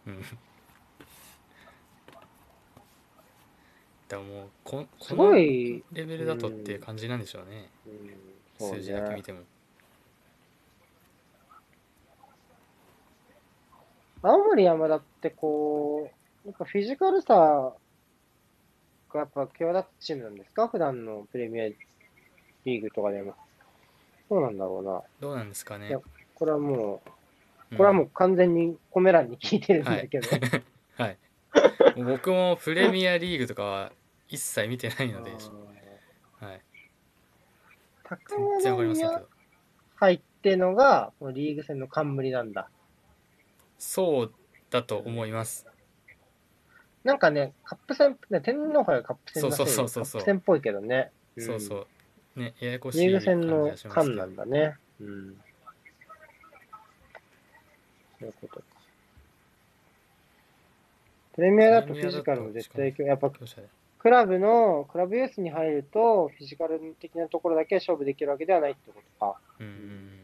[0.07, 0.23] うん、
[4.09, 8.11] だもうここすごのい、レベルだとっていう感じなんでしょうね、うん、
[8.59, 9.23] そう数字だけ見ね。
[9.23, 9.41] ても
[14.23, 16.11] 青森山田ってこ
[16.45, 17.73] う、なんかフィジカルさ
[19.13, 20.69] がやっぱ際立つチームなんですか？
[20.69, 23.35] 普段のプレミアリーグとかでも。
[24.29, 25.03] そうなんだろうな。
[25.21, 25.99] どうなんですかねいや
[26.35, 27.03] これはも
[27.73, 30.29] う、これはもう完全にコメ欄に聞いてるんだけど。
[30.97, 31.19] はい。
[31.97, 33.93] も う僕もプレミアリーグとかは
[34.29, 36.61] 一切見てないので、はい。
[38.05, 39.29] 高全然わかりませんけ宮ど。
[39.97, 42.71] 入ってのが、このリーグ戦の冠なんだ。
[43.81, 44.33] そう
[44.71, 45.67] だと思います。
[47.03, 51.11] なんかね、カップ戦、ね天皇杯がカップ戦そうそうそうそうカップ戦っぽいけどね。
[51.37, 51.87] んそうそ
[52.37, 52.39] う。
[52.39, 54.77] ね、ややこしいリーグ戦の感じがしますけど冠なんだね。
[55.01, 55.37] うん。
[58.21, 58.63] そういうことか。
[61.33, 63.31] プレミアだとフィジカルも絶対、やっぱ
[63.99, 69.41] クラブの、クラブユースに入ると、フィジカル的なところだけ勝負できるわけではないってことか。
[69.59, 70.20] うん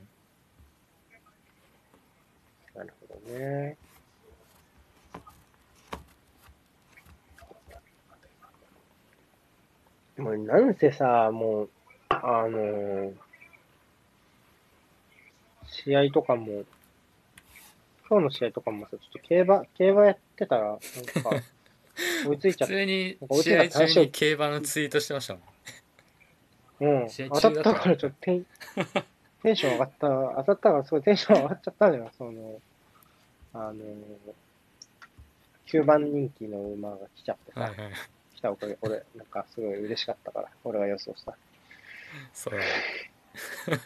[3.26, 3.76] ね。
[10.16, 11.70] もうなんせさ、もう、
[12.08, 13.14] あのー
[15.68, 16.64] 試合とかも、
[18.08, 20.80] 今日の試合とかもさ、ちょっと競馬、競馬やってたら、なんか、
[22.26, 25.42] 追いついちゃ普って、通に試合中に競馬のツイートしてましたもん。
[26.78, 28.46] うん、当たったからちょっとテン、
[29.42, 32.60] テンション上がった、当たったからすごいテンション上がっちゃったのよ、その、
[33.58, 33.84] あのー、
[35.66, 37.78] 9番人気の馬が来ちゃってさ、はいはい。
[38.36, 41.36] 来たおかげ、俺、なんかすごい嬉しかったから、俺が予想した。
[42.34, 42.54] そう。
[43.66, 43.78] 普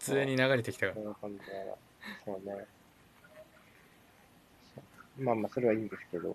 [0.00, 1.00] 通に流れてきたからそ。
[1.00, 1.44] んな感じで、
[2.24, 2.66] そうね。
[5.18, 6.34] まあまあ、それはいいんですけど。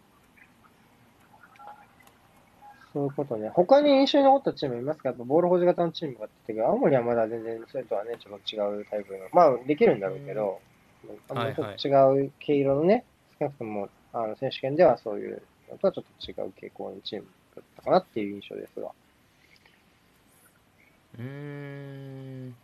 [2.94, 3.50] そういうことね。
[3.50, 5.10] 他に印象に残ったチームいますか？
[5.10, 9.20] やっぱボール保持型のチームがあって青森はまだ全然それとはね、ちょっと違うタイプの。
[9.34, 10.62] まあ、できるんだろうけど、
[11.34, 13.04] まりちょっと違う毛色のね、
[13.40, 15.42] 少なくともあの選手権ではそういう
[15.72, 18.92] のとはちょっと違う傾向のチームだったかなっていう印象ですが。
[21.20, 21.24] うー
[22.50, 22.56] ん。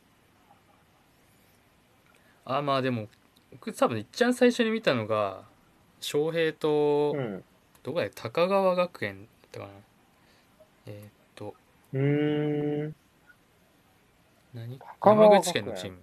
[2.46, 3.08] あ、まあでも、
[3.52, 5.44] 僕多分いっちゃん最初に見たのが、
[6.02, 7.44] 翔平と、うん。
[7.84, 9.72] どこだよ、高川学園だったかな。
[10.88, 11.54] えーっと、
[11.94, 12.96] うーん。
[14.54, 14.80] 何？
[15.06, 15.98] 山口県のチーム。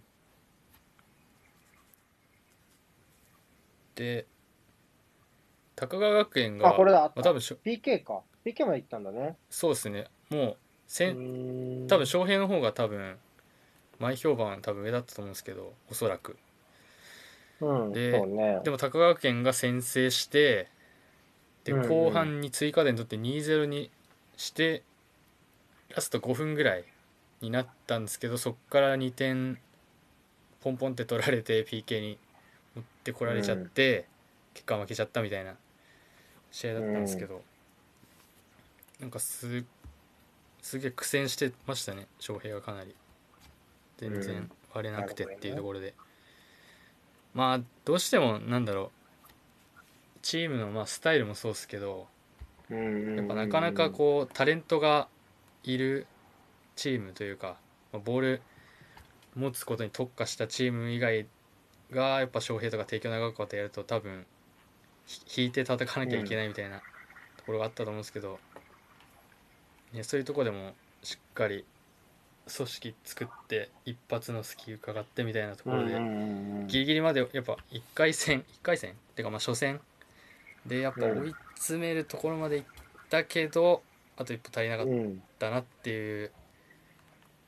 [3.97, 4.27] で、
[5.75, 7.15] 高川学園が、あ、これだ、あった。
[7.17, 8.23] まあ、多分しょ PK か。
[8.45, 9.37] PK まで行ったんだね。
[9.51, 13.17] そうですね、もう、せん多分翔平の方が多分
[13.99, 16.37] 前評判は多分上だったと思うんですけどおそらく
[17.59, 18.61] うん、でね。
[18.65, 20.69] でも高川県が先制して
[21.65, 23.91] で後半に追加点取って2-0に
[24.37, 24.83] して
[25.95, 26.85] ラスト5分ぐらい
[27.41, 29.59] になったんですけどそっから2点
[30.61, 32.19] ポンポンって取られて PK に
[32.77, 34.07] 持ってこられちゃって、
[34.55, 35.57] 結果負けちゃったみたいな
[36.53, 37.43] 試合だったんですけど、
[39.01, 39.65] なんかす
[40.63, 42.95] すげえ苦戦してましたね翔平がかなり。
[43.99, 45.95] 全う然ん割れなくてっていうところで、
[47.33, 48.93] まあどうしてもなんだろ
[49.77, 49.79] う
[50.21, 52.07] チームのまあスタイルもそうですけど
[52.69, 53.17] うんうんうんうん。
[53.17, 55.09] やっぱなかなかこうタレントが
[55.63, 56.07] いる
[56.75, 57.57] チームというか
[57.93, 58.43] まあボール
[59.35, 61.27] 持つことに特化したチーム以外
[61.91, 64.27] がやっぱ翔平とか提供長岡とやると多分
[65.07, 68.39] ひ引いて叩かなきゃいけないみたいなところがあったと思うんですけど、
[69.93, 70.73] ね、そういうとこでも
[71.03, 71.65] しっかり
[72.55, 75.95] 組織作って一発の隙伺ってみたいなところで
[76.67, 79.81] ギリギリまでやっぱ1回戦1回戦っていうかまあ初戦
[80.65, 82.65] でやっぱ追い詰めるところまでいっ
[83.09, 83.83] たけど、
[84.17, 86.33] あと一歩足りなかっうんたなっていう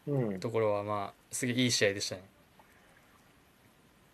[0.07, 0.41] うん。
[0.41, 2.22] ところはまあすげえいい試合でしたね。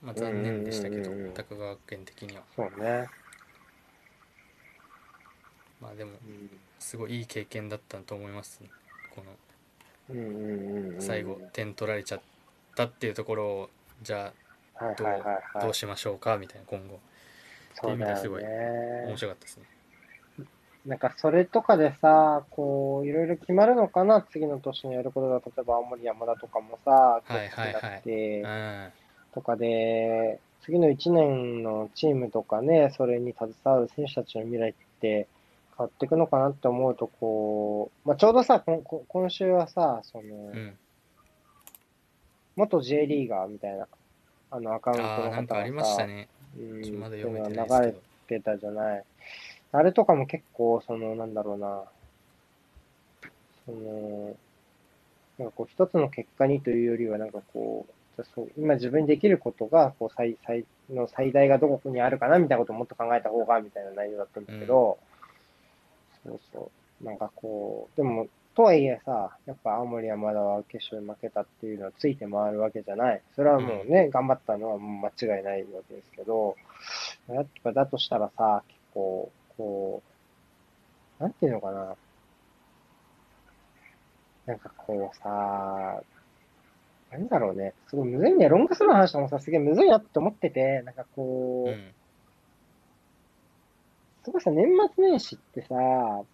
[0.05, 2.43] まあ残念でしたけどうんうんうんうん高川学園的には。
[2.55, 3.09] そうね。
[5.81, 6.51] まあでもうん。
[6.79, 8.69] すごいいい経験だったと思います、ね、
[9.15, 9.33] この
[10.11, 11.03] うんうんうんうん。
[11.03, 12.21] 最後点取られちゃっ
[12.77, 13.71] たっていうところを
[14.03, 14.33] じゃ
[14.79, 15.43] どうはいはいはいはい。
[15.55, 17.01] あどうしましょうかみたいな今後。
[17.75, 19.17] そうだよっていう意味で面ね。
[19.17, 19.65] 白かったですね。
[20.87, 27.99] なんかそれとかでさ、こう、いろいろ決まるのかな、次の年にやることが、例えば青森山田とかもさ、はいはいはい。
[28.01, 28.43] って。
[28.43, 28.93] うん
[29.35, 35.26] とかで、次の1年のチームとかね、それに携わる選手たちの未来って
[35.76, 38.64] 変わっていくのかなって思うと、こう、まあ、ちょうどさ、
[39.09, 40.22] 今週はさ、その、
[40.53, 40.78] うん
[42.57, 43.89] 元 J リーガーみたいな、
[44.51, 46.28] あのアカウントのあ方がさ、ありましたね。
[46.57, 47.57] うん、まだ読めて流。
[47.80, 47.95] れ
[48.28, 49.05] てたじゃない。
[49.72, 51.82] あれとかも結構、その、なんだろうな、
[53.66, 54.37] その、
[55.39, 64.99] なんかこう、一つの結果にというよりは、なんかこう、そう今自分にできることが、こう、最、最、の最大がどこにあるかな、みたいなことをもっと考えた方が、みたいな内容だったんだけど、
[66.25, 66.71] そうそ
[67.03, 67.05] う。
[67.05, 73.21] なんかこう、でも、とはいえさ、やっぱ青森山田は決勝に負けたっていうのはついて回るわけじゃない。
[73.35, 76.57] それはもうね、頑張ったのはもう間違いないわけですけど、
[77.29, 80.03] やっぱだとしたらさ、結構、こ
[81.19, 81.97] う、なんていうのかな。
[84.47, 86.03] なんかこうさ、
[87.19, 87.75] なんだろうね。
[87.89, 88.49] すごいむずいね。
[88.49, 91.93] ロングスローの話もさ、すげえむずいなって思ってて、なんかこう、うん
[94.25, 95.69] すごいさ、年末年始ってさ、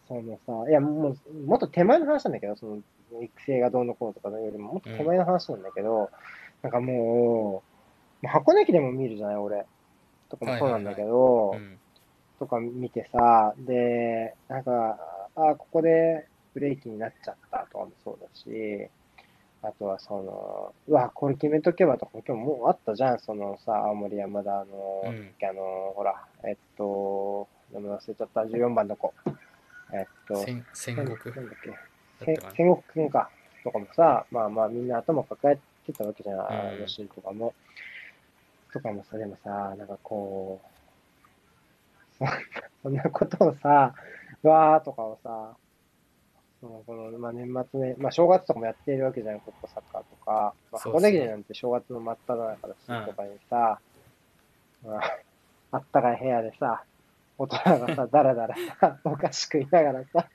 [0.07, 2.79] そのさ、いや、もう、もっと手前の話なんだけど、その、
[3.21, 6.09] 育成がどうのこうとかのよりも、もっと手前の話なんだけど、
[6.63, 7.65] なんかも
[8.23, 9.67] う、箱根駅でも見るじゃない、俺。
[10.29, 11.57] とかもそうなんだけど、
[12.39, 14.97] とか見てさ、で、なんか、
[15.35, 18.89] ああ、ここでブレーキになっちゃったとかもそうだし、
[19.63, 24.67] あとはその、うわ、これ決めとけばとか、今日もうあったじゃん、そのさ、青森山田の、
[25.05, 29.13] うんあの、ほら、えっと、名前忘れちゃった、14番の子。
[29.93, 31.55] えっと、戦戦国なんだっ
[32.25, 33.31] け戦国くんか。
[33.63, 37.55] とかもさ、まあまあみんな頭抱えてたわけじゃん、あうんのシーンとかも。
[38.73, 42.33] とかもさ、でもさ、なんかこう、そんな
[42.83, 43.95] そんなことをさ、
[44.43, 45.55] わーとかをさ、
[46.61, 50.55] そのこの、まあ、年末ね、まあ正月とかもやっているわけじゃん、ここサッカーとか。
[50.71, 53.81] まあ、箱根駅伝なんて正月の真っ只中だし、とかにさ、
[54.85, 55.19] まあ、
[55.73, 56.85] あったかい部屋でさ、
[57.39, 60.29] 大人がさ、だらだらさ、 お菓子食いながらさ、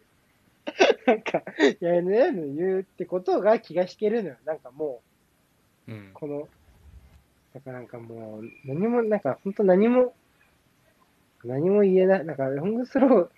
[1.05, 4.37] なんか、いや、NN 言うってことが気が引けるのよ。
[4.45, 5.01] なんかも
[5.87, 6.47] う、うんこの、
[7.53, 10.15] だからなんかもう、何も、なんか本当何も、
[11.43, 12.25] 何も言えない。
[12.25, 13.29] なんかロングスロー、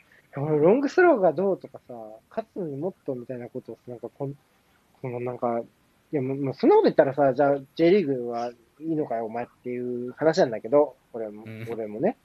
[0.45, 1.93] ロングスローがどうとかさ、
[2.29, 4.33] 勝つのにもっとみたいなことをさ、なんかこん、
[5.01, 5.61] このなんか、
[6.11, 11.67] いやもう、もうそんなこと言ったらさ、じゃあ J リーグはいいのかよ、お前っていう話なんだけど、俺も、うん。
[11.69, 12.17] 俺もね。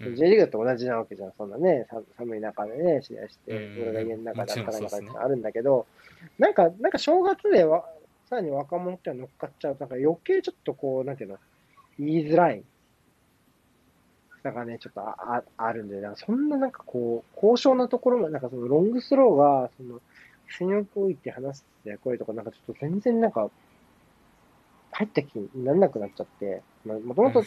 [0.00, 0.16] うん。
[0.16, 3.82] J リーグと同じなわけじゃん、そんなね、さ寒い中でね、試合して、うん。
[3.82, 5.86] 俺が家の中でもちろん暖かい中そうっすねであるんだけど、
[6.38, 7.84] なんか、なんか正月では、
[8.28, 11.38] さらに若者っての乗っかっちゃうと、なんか余計ちょっとこう、なんていうの、
[11.98, 12.62] 言いづらい。
[14.46, 20.00] なんかね、ちょっとあああるんで、そんななんかこう、高尚なところも、なんかそのロングスローが、その、
[20.56, 23.50] 戦力置いて話すって声とか、なんかちょっと全然なんか、
[24.92, 27.42] 入った気にならなくなっちゃって、まあ、もともと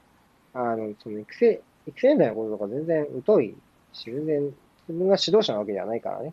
[0.54, 3.54] あの、その育成、育成年代のこととか全然疎い
[3.92, 4.54] し、全然自
[4.88, 6.32] 分が指導者なわけじゃないからね。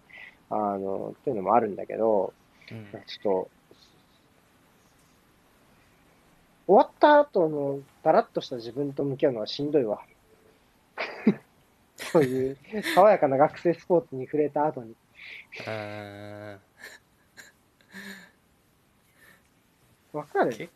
[0.49, 2.33] あの、っていうのもあるんだけど、
[2.71, 3.49] うんちょっと、
[6.67, 10.01] 終わった後のだらっとした自分と向き合うのはしんどいわ。
[11.97, 12.57] そういう
[12.95, 14.95] 爽やかな学生スポーツに触れた後に。
[15.67, 16.57] あ
[20.13, 20.51] わかる？
[20.55, 20.69] け？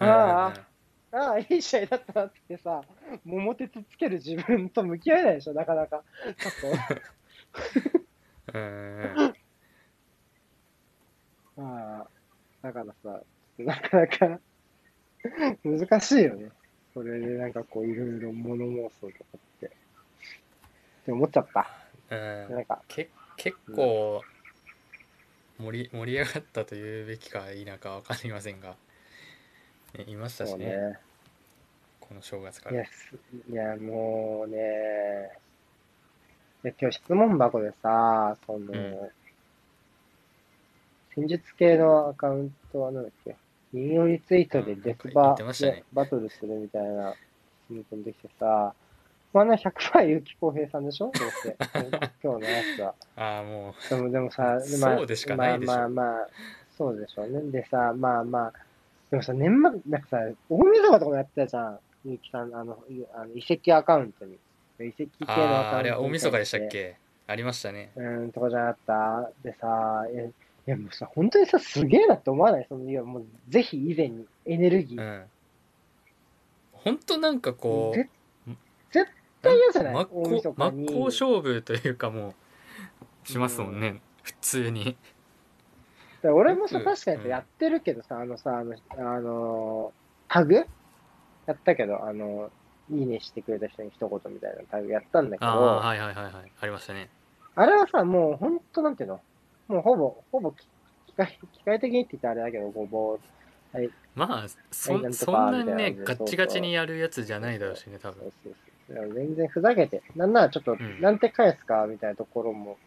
[0.00, 0.68] あー
[1.10, 2.82] ああ、いい試合だったなってさ、
[3.24, 6.02] 桃鉄つける自分と向き合えないでしょ、なかなか。
[6.38, 6.52] ちょっ
[8.52, 8.58] と。
[8.58, 9.34] うん
[11.64, 12.08] ああ、
[12.62, 13.22] だからさ、
[13.58, 14.40] なかなか
[15.64, 16.50] 難しいよね。
[16.94, 19.66] それでなんかこういろいろ物妄想とかって。
[19.66, 19.70] っ
[21.04, 21.70] て思っちゃった。
[22.10, 24.22] うんなんか、け結構
[25.58, 28.76] 盛り盛り上がったと言うべきか否か分かりませんが、
[29.94, 30.98] ねいましたしねそうね。
[32.00, 33.14] この正月かいや、らす
[33.50, 34.58] いやもうね、
[36.64, 39.10] いや今日質問箱でさ、その、うん
[41.14, 43.34] 戦術系のアカウントはなんだっけ？
[43.74, 47.12] 引用リツイートでデスバねでバトルするみたいな
[47.66, 48.72] 質問飛んできてさ、
[49.32, 49.70] まあな100%
[50.20, 51.10] 結城浩平さんでしょ？
[51.12, 51.56] どうせ。
[52.24, 52.94] 今日のやつは。
[53.16, 56.28] ああもでも、でもさ、でそうでしかないでしょまあまあまあ、
[56.76, 57.40] そうでしょうね。
[57.50, 58.52] でさ、まあまあ、
[59.10, 61.78] でもさ、年末、なんかさ、大晦日とかもやってたじゃん。
[62.04, 64.38] ゆうきさん、あの、いあの遺跡アカウントに。
[64.80, 66.96] 遺跡系うのアカウントにあああれは大晦日でしたっけ？
[67.26, 69.30] ありましたねうん、とかじゃなかった？
[69.42, 70.30] でさ、え
[70.68, 72.66] いやもうさ、本当にさ、すげえなって思わない？
[72.68, 75.00] その、いや、もう、ぜひ以前にエネルギー。
[75.00, 75.24] うん。
[76.72, 78.10] 本当なんかこ絶
[78.46, 78.56] う
[78.92, 79.10] 絶
[79.40, 79.94] 対嫌じゃない？
[79.94, 82.34] 真っ向真っ向勝負というかも
[83.24, 84.84] うしますもんね、普通に。
[84.84, 84.96] だか
[86.28, 87.30] ら俺もさ、よく確かにさうん。
[87.30, 89.92] やってるけどさ、あのさ、あの、あの
[90.28, 90.54] タグ？
[90.54, 90.66] や
[91.54, 92.50] ったけど、あの、
[92.90, 96.34] いいねしてくれた人に一言みたいなタグやったんだけど、あああはいはいはいはい。
[96.60, 97.08] ありましたね。
[97.64, 99.20] れはさ、もう本当なんていうの？
[99.68, 100.66] もうほぼ、ほぼ機
[101.08, 108.20] 機械、機械的にって言ったらあれだけど、ごぼう、はい、まあそんなにねガッチガチにやるやつじゃないだろうしね多分。
[108.22, 108.54] そうそう
[108.96, 109.14] そう。
[109.14, 112.78] 全然ふざけて、なんならちょっとん、なんて返すかみたいなところも、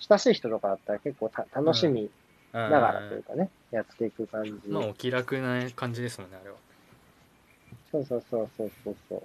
[0.00, 2.10] 親しい人とかだったら結構た楽しみ
[2.52, 4.52] ながらというかね、やっていく感じ。
[4.68, 6.56] まあお気楽な感じですもんねあれは。
[7.92, 9.22] そうそうそうそうそうそう。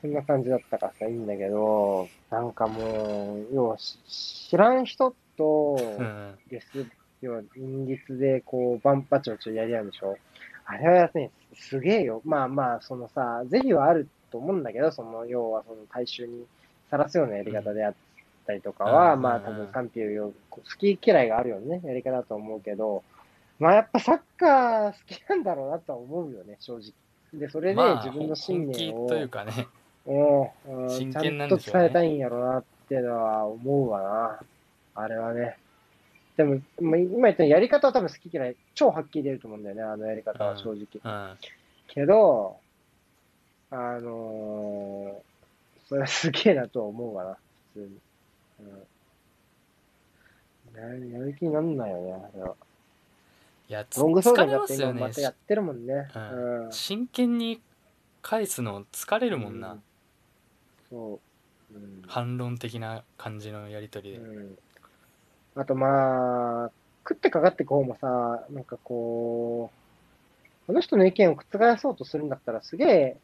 [0.00, 3.98] そんな感じだったからさ、いいんだけど、なんかもう、要はし
[4.50, 6.34] 知らん人と、うん。
[6.50, 6.86] レス、
[7.22, 10.16] 要は、陰律で、こう、バンパチョチョやり合うんでしょ？
[10.66, 12.20] あれはね、すげえよ。
[12.24, 16.44] まあまあ、そのさ、是非はあると思うんだけど、その、要は、その、大衆に
[16.90, 17.94] さらすようなやり方であっ
[18.46, 19.22] たりとかは、うん。
[19.22, 23.02] まあ、うん多分、賛否を好き嫌いがあるよね、やり方だと思うけど、
[23.58, 26.92] まあ、やっぱサッカー好きなんだろうなとは思うよね、正直。
[27.32, 29.66] で、それでまあ自分の信念を、というかね
[30.06, 34.40] うんうん真ちゃ剣なんんでしょうねと伝えたいんやろなっていうのは思うわな。
[35.02, 35.58] あれはね。
[36.36, 40.76] でも、まあ今言ったやり方は多分好き嫌い、超はっきり出ると思うんだよね、あのやり方は正直。
[41.02, 41.36] うん
[41.88, 42.56] けど、
[43.70, 45.26] あのー
[45.88, 47.36] それはすげえなとは思うわな、
[47.74, 47.98] 普通に。
[48.60, 48.62] う
[50.78, 51.12] ん。
[51.12, 52.54] ややる気になんないよね、あれは。
[53.68, 56.08] いやつロングソー疲れってますよね今またやってるもんね。
[56.14, 56.72] ううんん。
[56.72, 57.60] 真剣に
[58.22, 59.82] 返すの疲れるもんな、うん
[60.90, 61.20] そ
[61.72, 61.74] う。
[61.74, 62.02] うん。
[62.06, 64.58] 反論的な感じのやり取りで、うん。
[65.56, 66.70] あとまあ、
[67.08, 73.16] 食ってかかってく方もさ、なんかこう、この人の意見を覆そうとするんだったらすげえ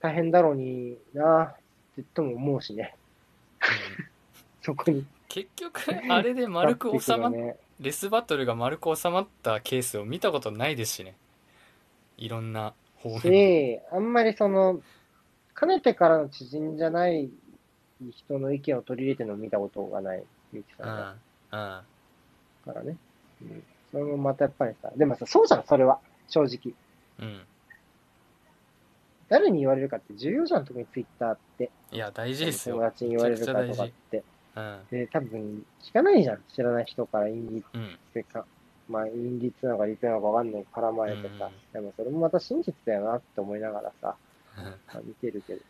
[0.00, 1.56] 大変だろうになっ
[1.94, 2.94] てとも思うしね。
[3.62, 4.10] うん
[4.62, 5.04] そこに。
[5.28, 7.56] 結局あれで丸く収まっね。
[7.80, 11.14] レスバトルが丸く収まったケースを見たことないですしね
[12.18, 14.80] いろんな方面でし、あんまりその、
[15.60, 17.28] かねてからの知人じゃない
[18.16, 21.14] 人の意見を取り入れてるのを見たことがない、ゆきさんが。
[21.52, 21.80] うんうん
[22.64, 22.96] からね。
[23.42, 23.62] うん。
[23.92, 25.98] それもまたやっぱりさ、でもさ、そうじゃん、それは。
[26.28, 26.74] 正直。
[27.18, 27.42] うん
[29.28, 31.70] 誰に言われるかって重要じゃん、特にツイッターって。
[31.92, 34.24] いや大事ですよ友達に言われるかとかって。
[34.56, 36.42] うんで、多分、聞かないじゃん。
[36.52, 38.44] 知らない人からインディうんってか、
[38.88, 44.16] まあ、インディッツなのかリプなのかわかんない絡まれてさ、でもそれもまた真実だよなって思いながらさ、ま
[44.88, 45.60] あ、見てるけど。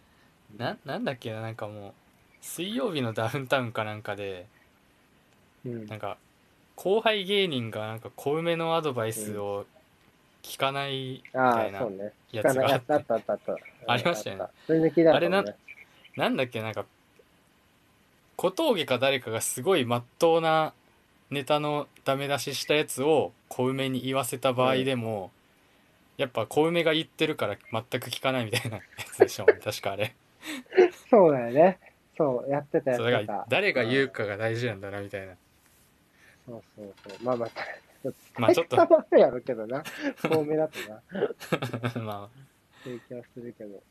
[0.57, 1.93] ななんだっけななんかもう
[2.41, 4.47] 水曜日のダウンタウンかなんかで
[5.65, 5.87] うん。
[5.87, 6.19] なんか
[6.77, 9.67] 後輩芸人がなんか小梅のアドバイスを
[10.43, 11.87] 聞かないみたいな。
[12.33, 13.57] やつがあってったああった
[13.87, 15.55] ありましたよねあっそれで聞いたあれなね。
[16.17, 16.85] なんだっけなんか
[18.37, 20.73] 小峠か誰かがすごい真っ当な
[21.31, 25.31] ネタのダメ出ししたやつを小梅に言わせた場合でも、
[26.21, 30.15] やっぱ小梅が言ってるから全く聞かないみたいなやつでしょ 確かあれ
[31.09, 31.79] そうだよね。
[32.17, 33.47] そう、やってたやそうだから。
[33.49, 35.35] 誰が言うかが大事なんだなみたいな
[36.47, 37.25] そうそうそう。
[37.25, 37.49] まあまあ、
[38.39, 39.83] まあちょっと伝わるやろうけどな。
[40.23, 41.03] 遠目だとな。
[42.03, 42.29] ま
[42.85, 43.83] そういう気はするけど。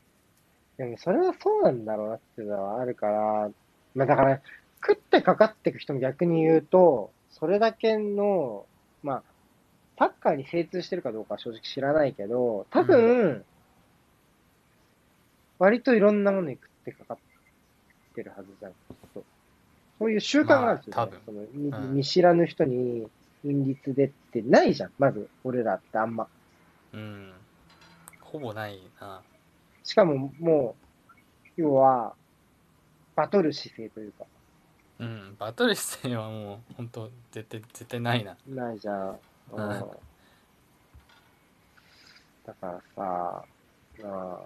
[0.76, 3.50] でもそれはそうなんだろうなっていうのはあるから、
[3.96, 4.40] まあだから、
[4.86, 8.66] 食ってかかっていく人も逆に言うと、それだけの、
[9.02, 9.22] まあ、
[10.00, 13.44] サッカーに精通してるかどうかは正直知らないけど、多分、
[15.58, 17.18] 割といろんなものに食ってかかっ
[18.14, 18.72] てるはずじゃん。
[19.12, 19.22] そ
[20.00, 20.10] う。
[20.10, 20.96] いう習慣があるんですよ、ね。
[20.96, 21.20] まあ多分。
[21.26, 21.94] その見うん。
[21.96, 23.10] 見知らぬ人に、
[23.42, 24.90] 陰律でってないじゃん。
[24.98, 26.24] まず、俺らってあんま。
[26.24, 26.28] あ
[26.94, 27.32] うん。
[28.22, 29.20] ほぼないな。
[29.84, 30.76] しかもも
[31.58, 32.14] う、要は、
[33.16, 34.24] バトル姿勢というか、
[35.00, 35.36] うん。
[35.38, 38.34] バトル姿勢はもう本当絶対絶対ないな。
[38.48, 39.18] ないじゃん。
[39.52, 39.64] うん。
[39.64, 39.84] うん
[42.46, 43.44] だからさ、
[44.02, 44.44] まあ、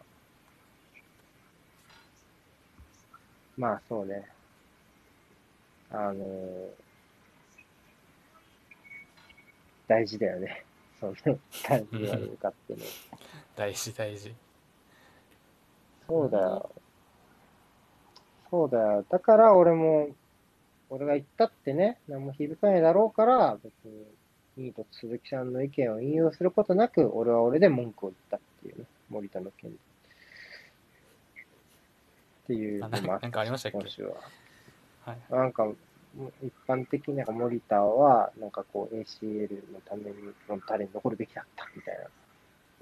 [3.56, 4.26] まあそうね。
[5.90, 6.24] あの
[9.86, 10.64] 大事だよね。
[11.00, 12.84] その、かっていうの。
[13.56, 14.34] 大事大事
[16.06, 16.70] そうだよ。
[18.50, 19.04] そうだよ。
[19.08, 20.08] だから俺も、
[20.90, 24.04] 俺が言ったってね、何も響かないだろうから、別に、
[24.56, 29.76] ニート鈴木さんの意見を引用することなく、俺は俺で文句を言ったっていうね、森田の件で。
[29.76, 29.80] っ
[32.46, 33.78] ていうあのもあっななんかありましたっけ？
[33.78, 34.14] 今週は。
[35.06, 35.66] はいなんか、
[36.42, 42.04] 一般的になんか森田は、なんかこう ACL のためにフロンターレに残るべきだったみたいな。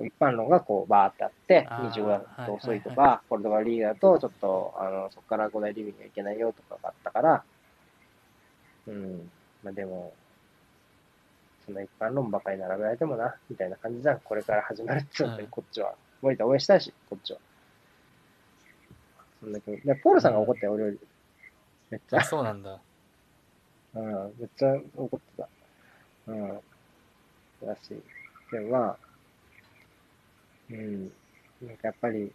[0.04, 7.44] 一般論がこうバーってあって、あー25だと遅いとはいか、ポルトガルリーグだとちょっと、あの、そこから5大リーグにはいけないよとかがあったから、
[8.86, 9.30] うん。
[9.62, 10.12] まあでも、
[11.64, 14.20] そんな一般論ばかり並べられてもな、みたいな感じじゃん。
[14.20, 15.94] これから始まるっつうのに、うんこっちは。
[16.20, 17.38] 森田応援したいし、こっちは。
[19.40, 19.76] そんだけ。
[19.76, 21.00] で、ポールさんが怒ったよ、俺より。
[21.90, 22.24] めっちゃあ。
[22.24, 22.80] そうなんだ
[23.94, 25.48] うん、めっちゃ怒ってた。
[26.28, 26.60] うん。
[27.66, 28.02] だし、
[28.50, 28.96] でもまあ、
[30.70, 31.12] うん、
[31.62, 32.32] なんかやっぱり、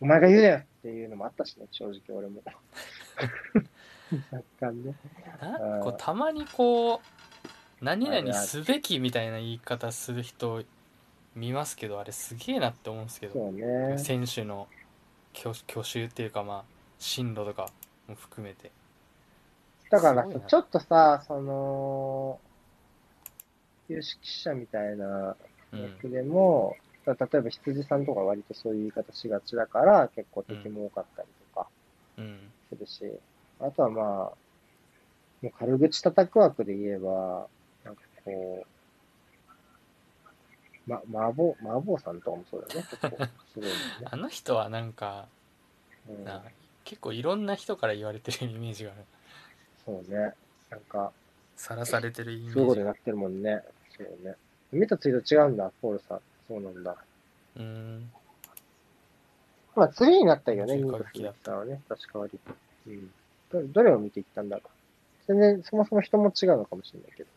[0.00, 2.42] お前が言うなよっていうのもあったしね、正直俺も。
[4.30, 4.94] 若干ね。
[5.82, 7.00] こうたまにこう
[7.84, 10.62] 何々すべきみたいな言い方する人
[11.36, 13.52] 見ますけどあれすげえなって思うんですけど。
[13.52, 13.98] ね。
[13.98, 14.66] 選手の
[15.34, 16.64] 去去就っていうかまあ
[16.98, 17.68] 進路とか
[18.08, 18.70] も含めて。
[19.90, 22.40] だからちょっとさ、その、
[23.88, 25.36] 有識者みたいな
[25.72, 25.80] うん。
[25.82, 26.76] 役でも、
[27.06, 31.68] 例えば羊さんとか割とそういう言い方しがちだから、結構敵も多かったりとか
[32.16, 32.50] うん。
[32.70, 33.04] するし、
[33.60, 34.34] あとはまあ、も
[35.44, 37.46] う軽口叩く枠で言えば、
[38.26, 38.32] な
[40.98, 42.86] んま、麻婆、麻婆さんとかもそうだよね。
[42.90, 43.16] 結構
[43.52, 43.76] すごいよね。
[44.10, 45.28] あの人はなんか
[46.08, 46.42] うんな
[46.84, 49.04] 結構いろんな人から言われてるイメージがある
[49.84, 50.34] そうね。
[50.70, 51.12] なんか、
[51.56, 53.62] さらされてるイメージがそういうことになってるもんね。
[53.96, 54.34] そうね。
[54.72, 56.20] 見たツイート違うんだ、ポールさん。
[56.48, 56.96] そうなんだ。
[57.56, 58.12] うーん
[59.76, 61.80] まあ、次になったよね、中ニートださんはね。
[61.88, 62.54] 確か割と。
[62.86, 63.12] うん。
[63.50, 64.68] どどれを見ていったんだろう。
[65.26, 67.30] 全然、そもそも人も違うのかもしれないけど。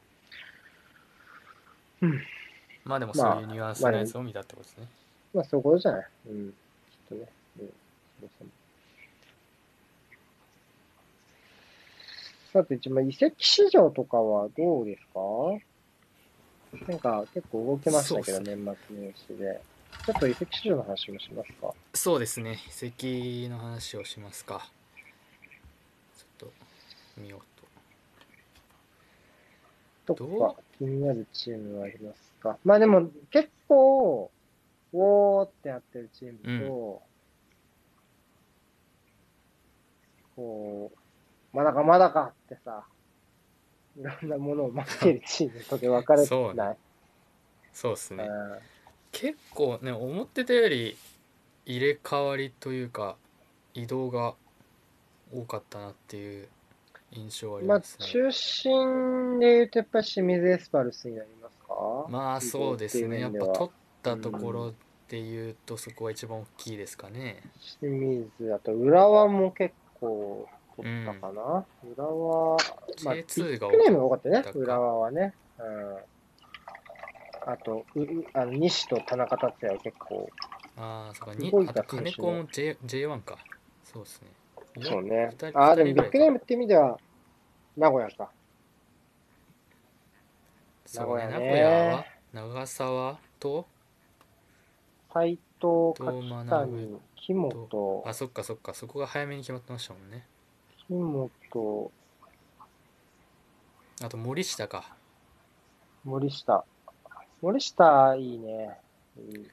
[2.86, 4.88] まあでもまあそういうニュアンスのやつを見たってことですね、
[5.34, 6.08] まあ、そういうことじゃない。
[6.30, 6.50] うん。
[6.50, 6.56] きっ
[7.10, 7.30] とね。
[7.60, 7.74] うん。
[12.54, 15.20] さて、一番移籍市場とかはどうですか？
[16.88, 19.62] なんか結構動きましたけど、年末年始で。
[20.06, 21.74] ちょっと移籍市場の話もしますか？
[21.94, 24.70] そうですね遺跡の話をしますか
[26.18, 26.52] ちょっと
[27.18, 27.42] 見よう
[30.06, 32.58] どどこか気になるチームはありますか？
[32.64, 34.32] まあでも結構、
[34.94, 37.02] おーってやってるチームと、
[40.36, 42.84] こう、まだかまだかってさ、
[44.00, 46.78] いろんなものを待ってるチームとで分かれてそうない
[47.74, 48.30] そうですね。
[49.12, 50.96] 結構ね思ってたより
[51.66, 53.16] 入れ替わりというか
[53.74, 54.36] 移動が
[55.34, 56.48] 多かったなっていう
[57.12, 62.06] 印象はありまあ、ますね、中心で言うとやっぱり清水エスパルスになりますか？
[62.10, 63.22] まあそうですね。
[63.22, 64.72] やっぱと取ったところ
[65.08, 67.42] で言うとそこが一番大きいですかね。
[67.80, 72.58] 清水、あと浦和も結構取ったかな、浦和、
[73.04, 74.44] まあ、ビ J2 がッグネームが多かったね。
[74.54, 75.34] 浦和はね。
[75.60, 75.98] うん。
[77.50, 80.30] あと、ううあの西と田中達也は結構、
[80.76, 81.36] ああそうか。
[81.36, 83.38] に動いあとた選手金子も J J1 か。
[83.86, 84.28] そうですね
[84.82, 85.36] そうね。
[85.54, 87.00] ああ、でもビッグネームって意味では、
[87.76, 88.32] 名古屋か。
[90.88, 93.68] そうね名名古古屋は長沢と
[95.14, 100.26] 斎藤、と柿学谷、木本、あそっかそっかそこが早めに決まってましたもんね。
[100.88, 101.92] 木本、
[104.02, 104.96] あと森下か。
[106.06, 106.64] 森下。
[107.42, 108.80] 森下、いいね。
[109.18, 109.48] いい。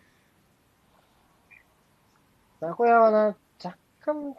[2.60, 4.36] 名古屋はな、若干、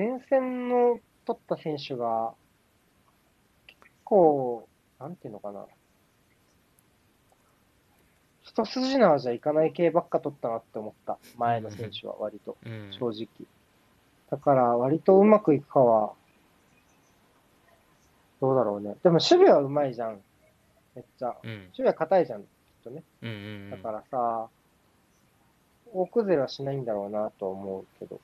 [0.00, 2.32] 前線の取った選手が、
[3.66, 4.66] 結構、
[4.98, 5.66] なんていうのかな。
[8.40, 11.18] 一筋縄じゃいかない系ばっか取ったなって思った。
[11.36, 13.28] 前の選手は割と、うん正直。
[14.30, 16.14] だから、割とうまくいくかは、
[18.40, 18.96] どうだろうね。
[19.02, 20.18] でも守備はうまいじゃん。
[20.94, 21.36] めっちゃ。
[21.42, 22.46] うん守備は硬いじゃん、きっ
[22.84, 23.02] とね。
[23.70, 24.48] だからさ、
[25.92, 28.18] 大崩れはしないんだろうなと思うけど、っ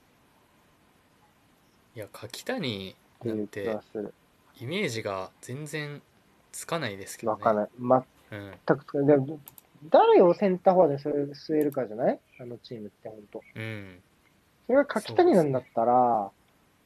[1.97, 3.75] いや柿谷てないんて。
[4.61, 5.99] イメージが全然
[6.51, 7.69] つかないですけどねわかんない。
[8.33, 9.39] うん全く、でも、
[9.89, 12.19] 誰をセンターフォワードに据えるかじゃない？
[12.39, 13.41] あのチームって本当。
[13.55, 13.99] うん
[14.67, 16.29] それが柿谷なんだったら、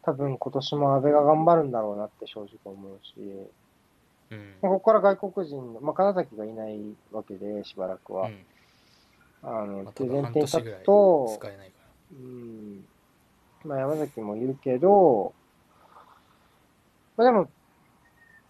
[0.03, 3.13] 多分今年も阿部が頑張るんだろうなって正直思うし、
[4.31, 6.79] うんまあここから外国人の、まあ、金崎がいない
[7.11, 8.27] わけで、しばらくは。
[8.27, 8.45] うん
[9.43, 11.73] あの、まあ前提に立つと、使えないか
[12.13, 12.85] うん。
[13.65, 15.33] まあ山崎もいるけど、
[17.17, 17.49] まあでも、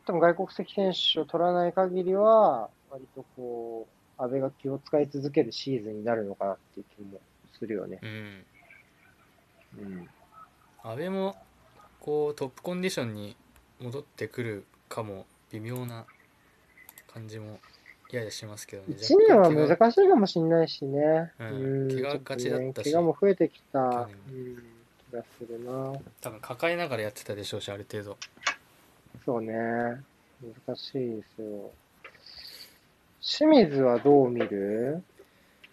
[0.06, 3.88] 多分外国籍選手を取らない限りは、割とこ
[4.20, 7.20] う、安倍が気を使い続けるシーズンになるのかなっていう気も
[7.58, 8.00] するよね。
[8.02, 8.46] らうん。
[9.80, 10.10] うん。
[10.84, 11.36] 阿部も
[12.00, 13.36] こうトップコンディションに
[13.80, 16.06] 戻ってくるかも微妙な
[17.14, 17.60] 感じも
[18.12, 18.96] ややしますけどね。
[18.96, 21.32] 1年は難しいかもしれないしね。
[21.40, 21.90] うん。
[21.90, 22.92] 怪我がちだったし。
[22.92, 24.71] 怪我も増えてきた、去うん、気
[25.12, 26.00] がするな。
[26.22, 28.18] 多分抱えながらやってたでしょうしある程度。
[29.26, 29.54] そうね。
[29.54, 31.72] 難しいですよ。
[33.22, 35.04] 清水はどう見る？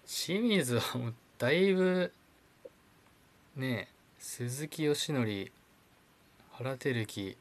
[0.07, 2.13] 清水はもうだいぶ
[3.57, 5.53] ねえ鈴木義則
[6.53, 7.37] 原輝樹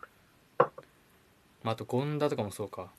[1.63, 2.89] まあ、あと権田とかもそうか。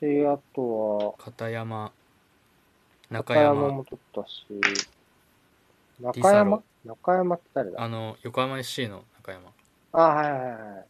[0.00, 1.92] し、あとは、片山
[3.10, 3.68] 中山。
[3.68, 4.44] も取ったし、
[6.00, 6.62] 中山？
[6.88, 7.82] 中山って誰だ？
[7.82, 9.52] あの横浜 FC の中山。
[9.92, 10.84] あ、はいはいはいはい。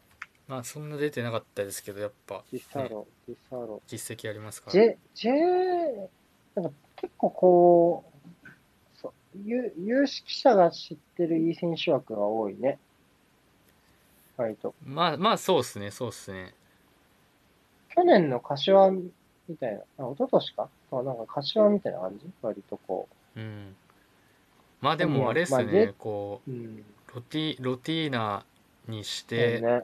[0.47, 2.43] まあそんな出てなかったですけどやっぱ。
[2.53, 3.83] ディサロ、ディサロ。
[3.87, 4.87] 実績ありますから。
[6.55, 8.05] なんか結構こ
[8.45, 8.49] う、
[9.01, 9.13] そう
[9.45, 12.79] 有有識者が知ってるいい選手枠が多いね。
[14.37, 14.75] 割と。
[14.85, 16.55] まあまあそうっすねそうっすね。
[17.95, 19.11] 去年の柏み
[19.59, 20.69] たいな、あ、一昨年か？
[20.91, 22.31] そうなんか柏みたいな感じ？
[22.43, 23.77] 割とこうん
[24.81, 26.51] まあでもあれっすね、まあでこう。
[26.51, 26.59] うん。
[26.59, 26.85] う
[27.15, 28.45] ロティロティーナ
[28.87, 29.83] にして、ね。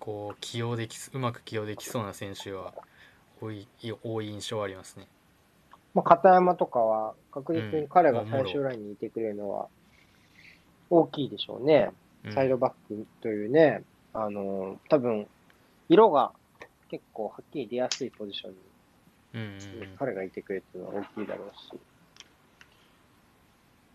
[0.00, 2.72] こう起用できうまく起用できそうな選手は
[3.40, 3.68] 多い
[4.02, 5.06] 多い印象はありますね
[5.94, 9.66] まあ、片山とかは確実に彼が最終ラインにいてくれるのは
[10.88, 11.90] 大きいでしょうね。
[12.24, 13.82] うんサイドバックというね、
[14.12, 15.26] あの、多分、
[15.88, 16.32] 色が
[16.90, 18.56] 結構はっきり出やすいポジションに
[19.32, 21.80] うんうんうん彼がいてくれるのは大きいだろうし。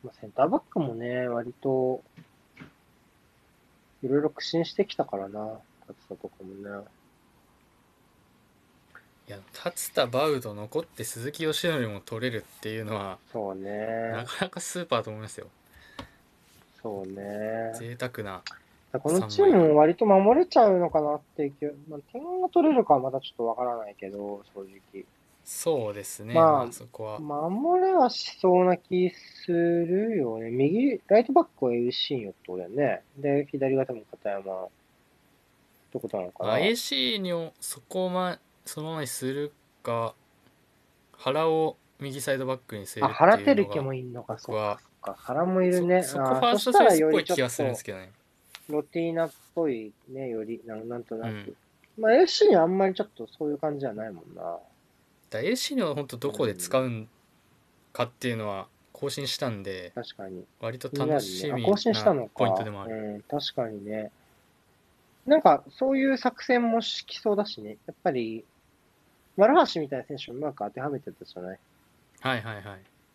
[0.06, 2.03] まあ、センターバックもね、割と、
[4.03, 5.61] いろいろ苦心してきたからな、勝
[6.10, 6.86] 田とかもね。
[9.27, 14.23] いや達田バウド残って鈴木義則も取れるっていうのはそうねな。
[14.23, 15.48] かなかスーパーと思いますよ
[16.84, 17.73] そうね。
[17.73, 18.44] 贅沢な
[18.99, 24.61] このチームも割と守れちゃうのかなっていうまあ、点が取れるかはまだちょっとわからないけど、正
[24.94, 25.06] 直。
[25.46, 30.50] そうですね、まあまあ、そこは、守れはしそうな気するよね。
[30.50, 33.04] 右、ライトバックは AC よってことだよね。
[33.18, 34.70] で、左が多分片山っ
[35.94, 36.66] てことなのかまあ、な。
[36.66, 39.54] AC にそこまそのままにする
[39.84, 40.16] か
[41.14, 45.16] 原を右サイドバックにするあ、っていうのが樹もいんのか、そっか、そっか。
[45.22, 46.02] 原もいるね。
[46.02, 48.12] そそこあファーストチョイスっぽい気がするんですけどね
[48.68, 51.32] ロティーナっぽいね、より、なんなんとなく。
[51.32, 51.56] うん
[51.98, 54.58] まあ、FC にはあんまりちょっとそういう感じじゃないもんな。
[55.36, 57.07] だ AC には本当どこで使うん
[57.94, 60.45] かっていうのは更新したんで確かに。
[60.60, 64.12] 割と楽しみねあ更新したのポイントでもある、うん、確かにね。
[65.26, 67.78] なんか、そういう作戦もしきそうだしね。
[67.88, 68.45] やっぱり、
[69.38, 71.60] 丸橋みたいな選手をうまく当てはめてたじゃない？
[72.22, 72.64] はいはいはい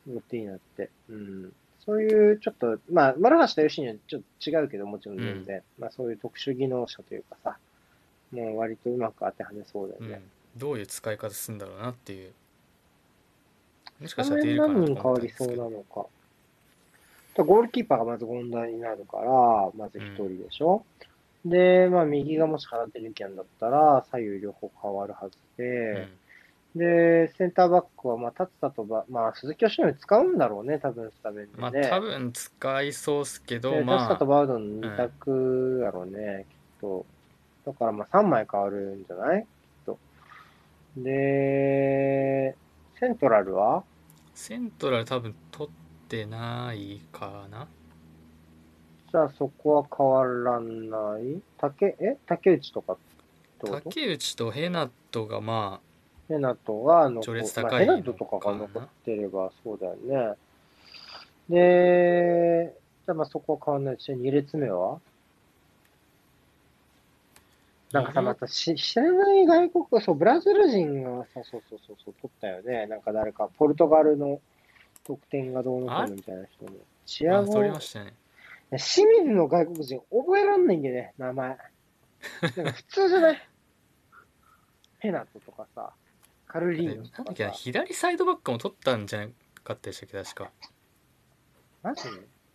[0.08, 0.90] ロッティーナって。
[1.08, 1.52] うん。
[1.86, 5.62] そういう、ちょっと、まあ、丸橋と吉にはちょっと違うけど、もちろん全然。
[5.78, 7.58] まあ、そういう特殊技能者というかさ、
[8.32, 10.20] もう割とうまく当てはめそうだようんね。、
[10.60, 12.32] どういう使い方するんだろうなっていう
[14.00, 16.06] もしか画したら出面るかなと何人変わ思ったんですけりそうなどのか。
[17.34, 20.84] とゴールキーパーがまず問題になるから、まず一人でしょ。
[21.44, 26.08] で、まあ、右がもし原照樹なんだったら、左右両方変わるはずで、
[26.74, 31.88] で、センターバックは、まあ、立田とば、まあ、鈴木義則使うんだろうね、多分、スタメンうん、まあでね。
[31.88, 37.06] 多分使いそうっすけどで、まあ立田とバウドの二択やろうね、きっと。
[37.66, 39.46] だから、まあ、3枚変わるんじゃない？
[40.96, 42.56] で、
[42.98, 43.84] セントラルは？
[44.34, 47.68] セントラル多分取ってないかな。
[49.10, 51.40] じゃあそこは変わらない？
[51.58, 52.16] 竹、え？
[52.26, 53.90] 竹内とかってこと？
[53.90, 55.80] 竹内とヘナトがま
[56.28, 60.36] ヘナトが残序列まあ高いのヘナトとかが残ってればそうだよね。
[61.48, 62.72] で、
[63.04, 65.00] じゃあまあそこは変わらないし、2列目は？
[67.92, 72.86] なんかさ、またし知らない外国、そう、ブラジル人がさ、そうそうそうそう、取ったよね。
[72.86, 74.40] なんか誰か、ポルトガルの
[75.04, 76.70] 得点がどうのこうのみたいな人も。
[77.06, 78.14] チあ、アゴあ取りましたね。
[78.70, 81.48] 清水の外国人覚えらんないんだよね、名前。
[81.48, 81.54] な
[82.62, 83.38] んか普通じゃない？
[85.00, 85.92] ヘナトとかさ、
[86.46, 87.50] カルリーノとかさ。
[87.50, 89.32] 左サイドバックも取ったんじゃな
[89.64, 90.52] かったでしたっけ確か。
[91.82, 92.04] マジ？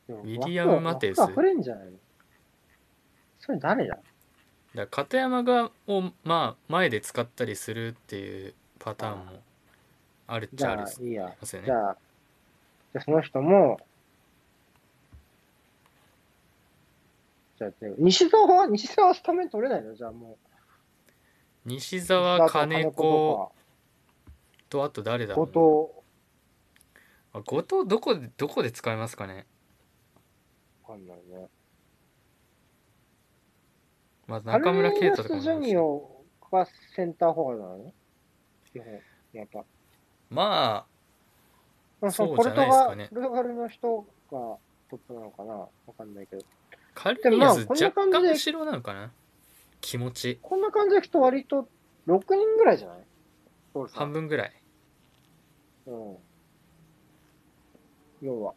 [0.07, 1.19] でもウィリアムマテウス。
[1.19, 1.97] 枠溢れんじゃないの？
[3.39, 3.97] それ誰だ？
[4.75, 9.41] だ片山がをまあ前で使ったりするっていうパターンも
[10.27, 10.81] あるっじちゃある。
[10.81, 11.97] ますよねじゃあ、
[12.93, 13.79] じゃあその人も、
[17.57, 19.95] じゃあ、西澤は西澤はスタメン取れないの？
[19.95, 20.37] じゃあもう。
[21.65, 23.51] 西澤金子
[24.69, 26.03] とあと誰だろう後
[27.33, 29.47] なあ後藤どこでどこで使いますかね？
[30.85, 31.47] 藤、わかんないね。
[34.27, 37.93] まず中村圭太とかもジュニオがセンターフォワードなの
[38.71, 38.87] 基本、
[39.33, 39.63] やっぱ。
[40.29, 40.85] ま
[42.01, 44.59] まあそのそうじポルトガゃないですかねポルトガルの人がト
[44.93, 45.53] ップなのかな？
[45.53, 46.41] わかんないけど。
[46.41, 49.11] あカルニアス若干後ろなのかな？
[49.81, 51.67] 気持ちこんな感じでいくと割と
[52.07, 52.97] 6人ぐらいじゃない？
[53.93, 54.53] 半分ぐらい
[55.85, 56.17] うん。
[58.21, 58.53] 要は。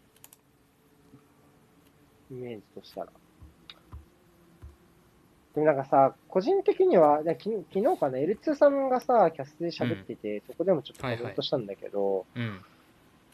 [2.31, 3.09] イメージとしたら。
[5.59, 12.60] でもなんかさ、個人的には、で昨日昨日かな、L2 さんがさ、キャスで喋ってて、そこでもちょっとコメントしたんだけど、うん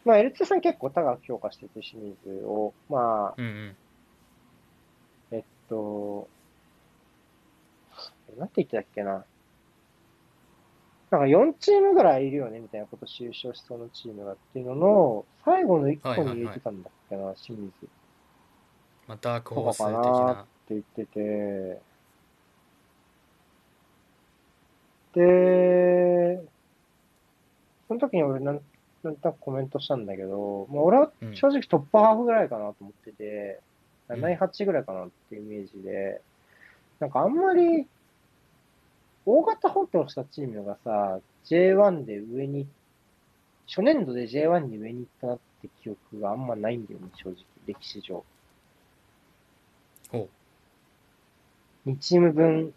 [0.05, 2.73] まあ L2 さん結構高く評価してて、清水を。
[2.89, 3.77] まあ、うんうん
[5.33, 6.29] えっと、
[8.39, 9.25] なんて言ってたっけな。
[11.11, 17.73] まなんか4チームぐらいいるよね、みたいなこと優勝しそうなチームがっていうのの、最後の1個に入れてたんだっけな、清水
[19.07, 21.81] またダークホースなっなて言ってて、
[25.15, 26.43] で、
[27.89, 28.61] その時に俺なん、
[29.03, 31.37] なんとなくコメントしたんだけど、まあ、俺はうん。
[31.37, 33.61] 正直トップハーフぐらいかなと思ってて、
[34.09, 34.25] うん。
[34.25, 36.21] 7位、8位ぐらいかなっていうイメージで、
[37.01, 37.87] なんかあんまり、
[39.27, 42.67] 大型補強したチームがさ、J1 で上に、
[43.67, 47.37] 初年度で J1 に上に行ったなって記憶があんまないんだよね、正直、
[47.67, 48.25] 歴史上。
[50.11, 50.29] ほ
[51.87, 52.75] 2チーム分、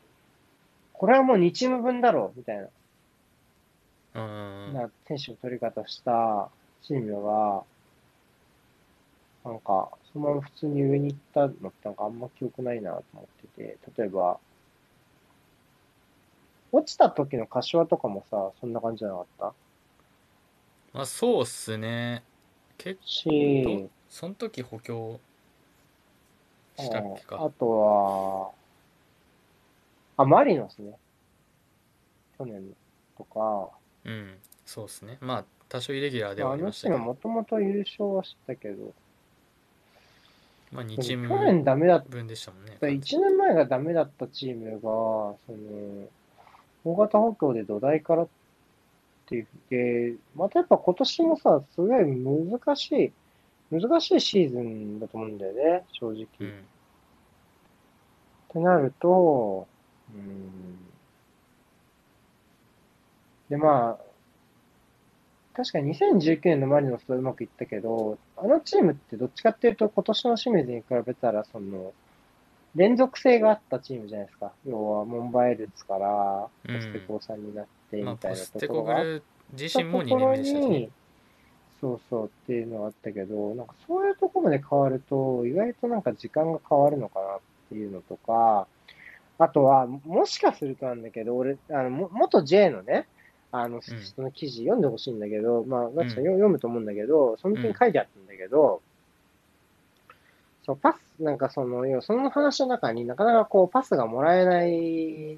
[0.98, 2.68] これはもう2チーム分だろう、みたいな、う
[4.20, 4.74] うん。
[4.74, 6.50] な選手の取り方した
[6.82, 7.64] チームが、
[9.46, 14.40] なんか、そのまま普通に上に行ったのってなんかあんま記憶ないなと思ってて、例えば、
[16.72, 19.54] 落ちた時の柏とかもさ、そんな感じじゃなかった？
[20.94, 22.24] まあそうっすね。
[22.78, 25.20] 結構し、その時補強
[26.76, 28.52] したっけあかとは、
[30.18, 30.98] あ、マリノスね。
[32.38, 32.76] 去年
[33.18, 33.70] とか、
[34.06, 34.38] うん。
[34.66, 35.18] そうっすね。
[35.22, 36.96] まあ多少イレギュラーではありましたけど。
[36.96, 38.94] チームもともと優勝はしたけど、
[40.72, 42.78] まあ2でもチーム去年ダメだっ分でしたもんね。
[42.80, 46.08] た、1年前がダメだったチームが、その、
[46.86, 48.28] 大型補強で土台からっ
[49.28, 53.12] ていう、で、またやっぱ今年もさ、すごい難しい、
[53.72, 56.28] 難しいシーズンだと思うんだよね、正直。
[56.40, 56.48] うん。
[56.48, 56.52] っ
[58.54, 59.68] てなると、
[60.16, 60.78] うん。
[63.50, 64.08] で、まあ、
[65.56, 71.94] 確かに2019年のマリノスとうまくいったけど、あのチームってどっちかっていうと今年の清水に比べたら、その、
[72.76, 74.52] 連続性があったチームじゃないですか。
[74.68, 79.24] 要は、モンバイルツから、うんポステコーさんになって、まあみたいなところがあっコグル
[79.54, 80.90] 自身も2年目でしたしね
[81.80, 87.40] そうそうっていうのがあったけど、なんかそういうところまで変わると、意外となんか時間が変わるのかなっ
[87.70, 88.68] ていうのとか、
[89.40, 93.08] あとは、もしかするとなんだけど、俺、あの、も元 J のね、
[93.52, 98.82] あの、人の記事読んでほしいんだけど、まあ、ガチさんよ読むと思うんだけど、その時に書いてあったんだけど、
[100.66, 104.72] そう、パス、なんかその、要はその話の中になかなかこう、パスがもらえない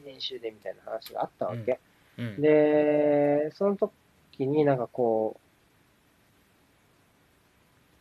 [0.04, 1.74] 練習でみたいな話があったわけ。
[2.18, 3.94] うんで、その時
[4.46, 5.40] になんかこう、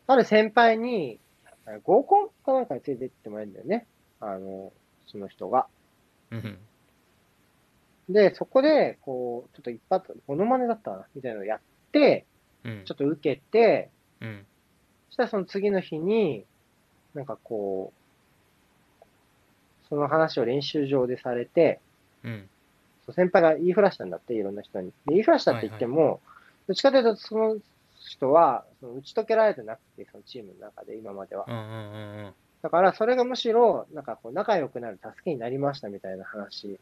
[0.09, 1.21] ある先輩に、
[1.85, 3.87] 合コンかなんかに連れて行ってもらえるんだよね。
[4.21, 4.73] あの、
[5.07, 5.67] その人が。
[6.31, 6.59] うん。
[8.09, 11.61] で、そこで、こう、ちょっと一発、モノマネだったな、みたいなのをやっ
[11.93, 12.25] て、
[12.65, 12.83] うん。
[12.85, 13.91] ちょっと受けて、
[14.21, 14.47] うん。
[15.09, 16.45] そしたらその次の日に、
[17.15, 19.05] なんかこう、
[19.89, 21.81] その話を練習場でされて、
[22.25, 22.49] うん。
[23.07, 24.89] そう先輩が言いふらしたんだって、いろんな人に。
[24.89, 26.21] で言いふらしたって言っても、
[26.67, 27.57] どっちかというと、その
[28.01, 31.45] 人は、その打ち解けられてなくて、そのチームの中で、今までは。
[31.47, 36.79] うんうんうんうんだから、それがむしろ、なんかこう、仲良くなる助けになりましたみたいな話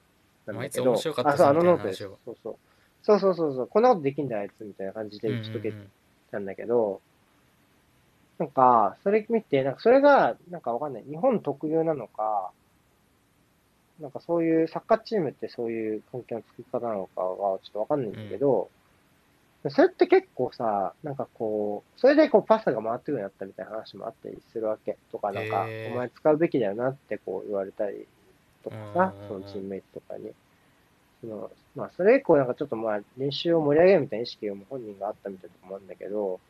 [0.46, 0.92] なんだけど。
[0.92, 1.98] あいつ面白かったあ、そう、あのノートです。
[1.98, 2.56] そうそう。
[3.02, 3.66] そうそうそうそう。
[3.66, 5.90] こんなことできんだ、あいつ、みたいな感じでうん打ち解けうんうん
[6.32, 7.00] たんだけど、
[8.38, 11.04] なんか、それ見て、なんかそれが、なんかわかんない。
[11.08, 12.50] 日本特有なのか、
[14.00, 18.68] なんかそういうサッカーチームってそういう関係の作り方なのかはちょっとわかんないんだけど、
[19.70, 28.06] それって結構さ、なんかこう、それでこうパスが回ってくるようになったみたいな話もあったりするわけとか、なんか、お前使うべきだよなってこう言われたり
[28.62, 30.32] とかさうん、そのチームメイトとかに。
[31.20, 36.40] そのまあ、それ以降なんかちょっとまあ練習を盛り上げるみたいな意識が本人があったみたいなとこもあるんだけど、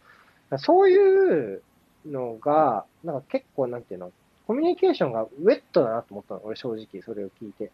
[0.58, 1.62] そういう
[2.04, 4.12] のが、なんか結構なんていうの、
[4.46, 7.70] コミュニケーションがウェットだなと思ったの、俺正直それを聞いて。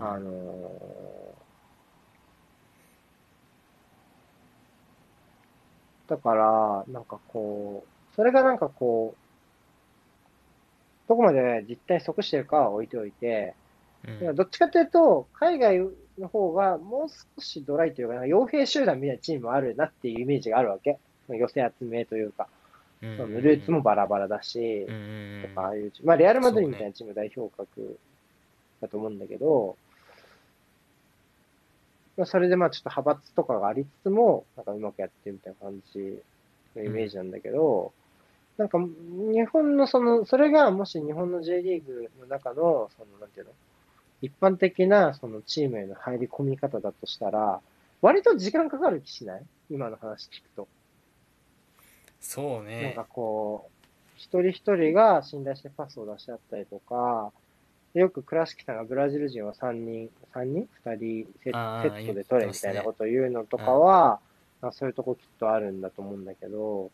[0.00, 1.53] あのー
[6.08, 9.18] だから、なんかこう、それがなんかこう、
[11.08, 13.54] どこまで実態に即してるかは置いておいて、
[14.06, 14.36] うん。
[14.36, 15.78] どっちかというと、海外
[16.18, 20.98] の方がもう少しドライというか、傭兵集団みたいなチームもあるなっていうイメージがあるわけ。
[21.28, 22.48] 寄せ集めというか、
[23.02, 23.10] うん。
[23.10, 24.94] うんそのルーツもバラバラだし、うん。
[24.94, 25.36] うん。
[25.36, 25.42] うん。
[25.42, 27.98] とか、ああいうまあ、レアル・マドリーみたいなチーム代表格
[28.80, 29.76] だと思うんだけど、
[32.16, 36.22] まあ、それでまあちょっと派閥とかがありつつも、なんかうまくやってるみたいな感じ
[36.76, 37.92] のイメージなんだけど、
[38.56, 43.52] なんか日本のその、それがもし日本の J リーグの中の、その、なんていうの、
[44.22, 47.60] 一般的なそのチームへの入り込み方だとしたら、
[48.00, 49.42] 割と時間かかる気しない？
[49.70, 50.62] 今の話聞くと。
[50.62, 50.68] なん
[52.20, 53.86] そうねかこう、
[54.16, 57.32] 一人一人が信頼してパスを出し合ったりとか、
[57.94, 64.20] よく倉敷さんがブラジル人は3人、3人 ?2 人セットで取れみたいなことを言うのとかは、
[64.60, 66.90] まあ、そういうとこきっとあるんだと思うんだけど、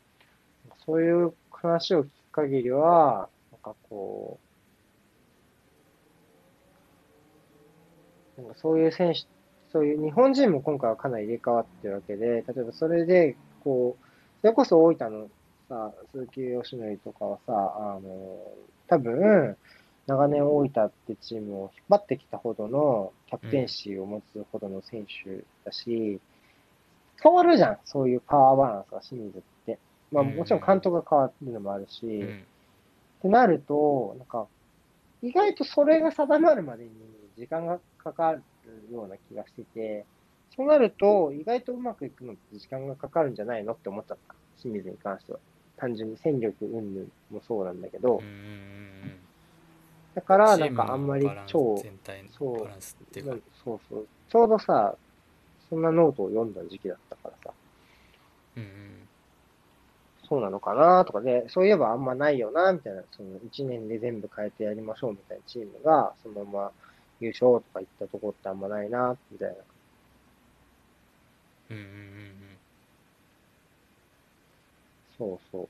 [0.84, 4.38] そういう話を聞く限りは、なんかこ
[8.38, 9.20] う、なんかそういう選手、
[9.72, 14.04] そういう日本人も今回はかなり入れ替わってるわけで、例えばそれで、こう、
[14.42, 15.28] それこそ大分の
[15.70, 17.52] さ、鈴木義則とかはさ、
[17.96, 18.38] あの、
[18.88, 19.56] 多分、
[20.10, 26.20] 長年大分ってチームを引っ張ってきたほどのキャプテンシーを持つほどの選手だし、
[27.22, 29.78] 変わるじゃん、そういうパワーバランスが清水って。
[30.10, 32.44] まあうんもちろん監督が変わるのもあるし、うん
[33.20, 34.48] ってなると、なんか、
[35.22, 36.90] 意外とそれが定まるまでに
[37.36, 38.42] 時間がかかる
[38.90, 40.06] ような気がしてて、
[40.56, 44.34] そうなると、意外とうまくいくのって時間がかかるんじゃないのって思っちゃった。
[44.60, 45.38] 清水に関しては。
[45.80, 48.79] 単純に戦力云々もそうなんだけどうん
[50.14, 52.68] だから、なんかあんまり超、全体そう
[53.64, 54.06] そうそう。
[54.28, 54.94] ちょうどさ、
[55.68, 57.52] そんなノートを読んだ時期だったからさ、
[58.56, 58.70] うんうん
[60.28, 66.72] そうなのかなとかで、そういえばあんまないよな、みたいな、その1年で全部変えてやりましょうみたいなチームが、そのまま
[67.18, 69.54] 優勝とか言ったとこってあんまないな、みたいな。
[71.70, 72.30] うんうんうん
[75.18, 75.68] そうそう。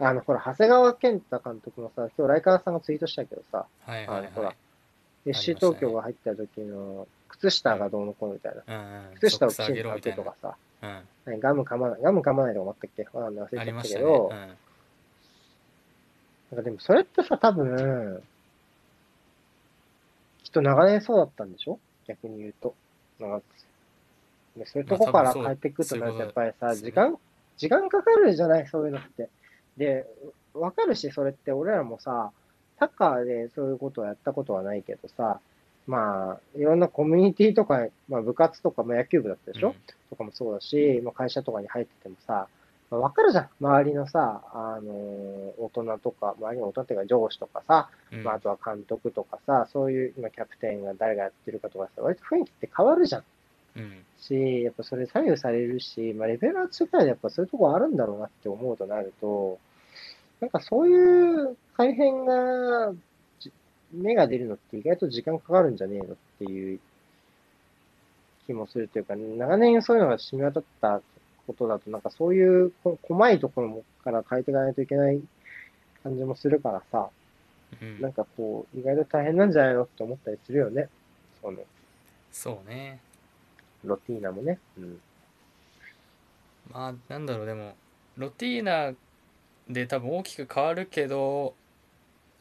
[0.00, 4.18] あの、ほら、長谷川健太監督もさ、今日、ライカーさんがツイートしたけどさ、うんはいはい。
[4.18, 4.56] あのほらはい
[5.26, 8.62] FC 東京が入った時の、靴下がどうのこうのみたいな。
[8.66, 10.16] うんうん靴下をきちんと履ろみたいな。
[10.18, 13.08] けとかさ、うん何ガム噛まない、ガム噛まないとか思ったっけ？
[13.12, 14.38] わかんない忘れちゃったけど、うん。
[14.38, 14.48] なん
[16.56, 18.22] かでもそれってさ、多分、
[20.42, 21.78] きっと長年そうだったんでしょ？
[22.06, 22.74] 逆に言うと。
[23.18, 23.46] なんか
[24.58, 27.16] でそういうとこから帰ってくるとなると、やっぱりさ、時間、
[27.56, 29.30] 時間かかるじゃない、そういうのって。
[29.76, 30.06] で、
[30.54, 32.30] わかるし、それって俺らもさ、
[32.78, 35.40] サッカーでそういうことをやったことはないけどさ、
[35.86, 39.74] まあ、いろんなコミュニティとか、まあ部活とか、まあ野球部だったでしょ、
[40.10, 42.48] とかもそうだし、まあ、会社とかに入っててもさ、
[42.90, 43.48] まあ、わかるじゃん。
[43.60, 53.24] 周りのさ、あのー大人とか、周りの大人っていうか上司とかさ、うんまあ、あとは監督とかさ、そういう今キャプテンが誰がやってるかとかさ、割と雰囲気って変わるじゃん。
[53.76, 54.04] うん。
[54.18, 59.58] し、やっぱそれ左右されるし、まあ、レベルが違いでやっぱそういうとこあるんだろうなって思うとなると、
[60.40, 62.92] なんかそういう改変が、
[63.40, 63.52] じ
[63.92, 66.80] 芽が出るのって意外と時間かかるんじゃねえのっていう
[68.46, 71.00] 気もするというか、長年そういうのが染み渡った
[71.46, 75.20] ことだと、なんかそういうこ細いところもから変えていかないといけない
[76.02, 77.08] 感じもするからさ、
[77.80, 78.00] うん。
[78.00, 80.88] なんかこう、意外と大変なんじゃないのって思ったりするよね。
[81.40, 81.58] その、
[82.30, 83.00] そうね
[83.84, 84.58] ロティーナもね。
[84.78, 85.00] うん。
[86.72, 87.74] まあなんだろうでも
[88.16, 88.94] ロティーナ
[89.68, 91.54] で多分大きく変わるけど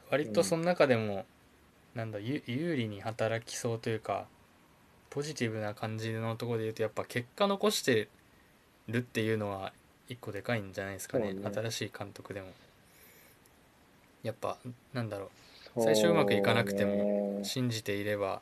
[0.09, 1.25] 割とその中でも、
[1.95, 4.25] なんだゆ有利に働きそうというか
[5.09, 8.09] ポジティブな感じのところで言うとやっぱ結果残して
[8.87, 9.73] るっていうのは
[10.07, 11.33] 一個でかいんじゃないですかね。
[11.33, 11.41] ね。
[11.51, 12.47] 新しい監督でも。
[14.21, 14.57] やっぱ
[14.93, 15.31] なんだろ
[15.75, 15.83] う。
[15.83, 18.41] 最初うまくいかなくてもも信じていれば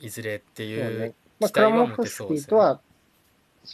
[0.00, 2.80] いずれっていうまあ、期クラモフスキーとは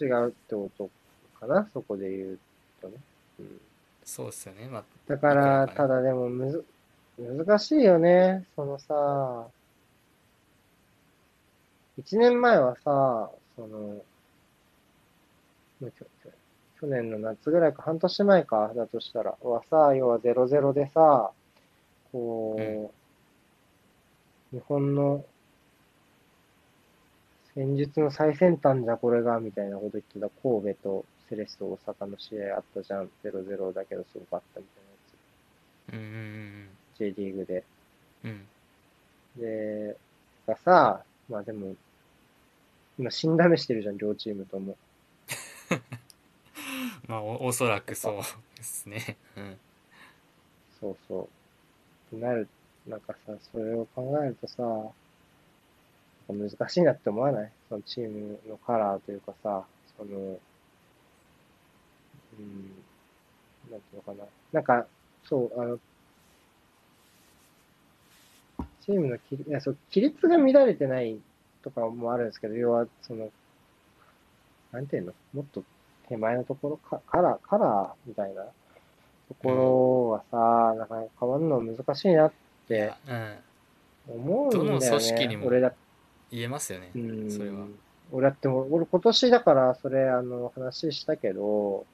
[0.00, 0.90] 違うってこと
[1.38, 2.38] かな、そこで言う
[2.80, 2.94] とね。
[3.40, 3.60] うん、
[4.04, 4.68] そうですよね。
[4.68, 6.64] まあだから、ただでもむず、
[7.18, 8.44] 難しいよね。
[8.56, 9.46] そのさ、
[11.98, 14.02] 一年前はさ、その、
[16.80, 21.30] 去年の夏ぐらいか、半年前か、だとしたら、はさ、要は0-0でさ、
[22.10, 22.90] こ
[24.52, 25.24] う、日本の
[27.54, 33.10] 戦術の最先端じゃこれが、みたいなこと言ってた神戸とセレッソ大阪の試合あったじゃん。
[33.24, 35.92] 0-0だけどすごかったみたいなやつ。
[35.92, 36.68] うんうん
[36.98, 37.64] J リーグで。
[38.24, 38.46] うんうん
[39.36, 39.96] で、
[40.46, 41.74] がさ、まあでも、
[42.98, 44.76] 今死んだ目してるじゃん、両チームとも。
[47.08, 48.22] まあおおそらくそう
[48.56, 49.58] ですねうん
[50.80, 51.28] そうそ
[52.12, 52.16] う。
[52.18, 52.48] なる、
[52.86, 54.62] なんかさ、それを考えるとさ、
[56.28, 57.52] 難しいなって思わない？
[57.68, 59.64] そのチームのカラーというかさ、
[59.96, 60.14] その、う
[62.42, 62.72] ん、
[63.70, 64.24] なんていうのかな？
[64.52, 64.86] なんか、
[65.24, 65.78] そう、あの、
[68.84, 71.18] チームのきいやそう規律が乱れてない
[71.62, 73.30] とかもあるんですけど、要は、その、
[74.72, 75.12] なんていうの？
[75.34, 75.62] もっと
[76.08, 78.52] 手前のところか、カラー、カラーみたいなと
[79.42, 80.36] ころはさ、
[80.78, 82.32] なかなか変わるの難しいなっい
[82.68, 82.92] て
[84.08, 84.68] 思うんだよね。
[84.68, 85.72] どの組織にも俺だ
[86.32, 87.66] 言えますよねうんそれは
[88.10, 91.86] 俺だっても、俺今年だからそれ、あの、話したけど、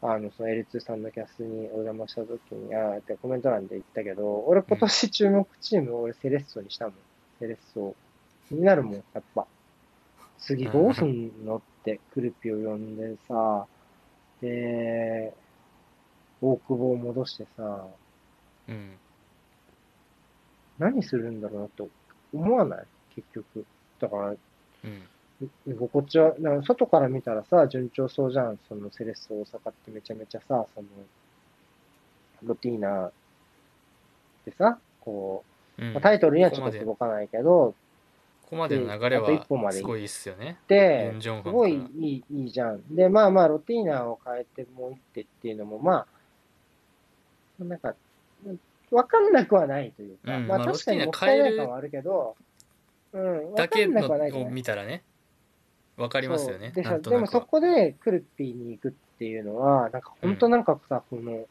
[0.00, 6.94] あの、その L2 さんのキャスにお邪魔した時に、ああ、ってコメント欄で言ったけど、俺今年注目チーム、俺セレッソにしたもん。
[7.40, 7.94] セレッソ。
[8.48, 9.46] 気になるもん、やっぱ。
[10.38, 13.66] 次どうすんのって、クルピを呼んでさ、
[14.40, 15.34] で、
[16.40, 17.86] 大久保を戻してさ、
[18.68, 18.92] うん
[20.78, 21.82] 何するんだろうなって
[22.34, 22.86] 思わない？
[23.16, 23.64] 結局。
[23.98, 24.38] だから、うん
[25.66, 28.58] 居心地は、か外から見たらさ、順調そうじゃん。
[28.68, 30.88] そのセレッソ大阪ってめちゃめちゃさ、その、
[32.42, 33.10] ロティーナ
[34.46, 35.44] でさ、こ
[35.78, 37.74] うんう、まあタイトルにはちょっと届かないけど、
[38.44, 40.56] ここまでの流れは歩まですごいいいっすよね。
[40.68, 42.94] ですごいいい、いいじゃん。
[42.94, 46.06] で、まあまあ、ロティーナを変えてもう一手っていうのも、ま
[47.60, 47.94] あ、なんか、
[48.92, 52.36] わかんなくはないというか、まあうんまあ確かにもったいない感はあるけど、
[53.56, 55.02] だけのをい見たらね、
[55.96, 56.70] わかりますよね。
[56.74, 57.26] でさなんとなくは。
[57.26, 61.46] でもそこでクルッピーに行くっていうのは、なんか本当なんかさ、この、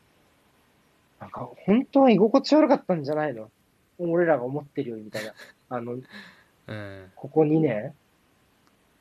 [1.20, 3.50] なんか本当は居心地悪かったんじゃないの？
[3.98, 5.34] 俺らが思ってるよりみたいな。
[5.70, 5.94] あの、
[6.68, 7.12] うん。
[7.16, 7.94] ここ2年っ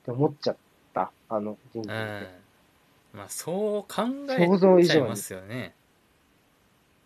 [0.04, 0.56] て思っちゃっ
[0.94, 1.12] た。
[1.28, 2.44] あの人事うんって。。
[3.12, 3.86] まあそう考
[4.26, 5.74] 想像えちゃいますよね。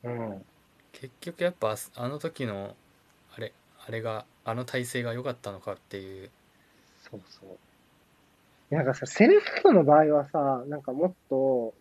[0.04, 0.44] うん。
[0.92, 2.76] 結局やっぱあの時の
[3.88, 6.30] あれがあの体制が良かったのかっていう
[7.10, 8.74] そうそう。
[8.74, 11.72] なんかさ、セルフの場合はさ、なんかもっと、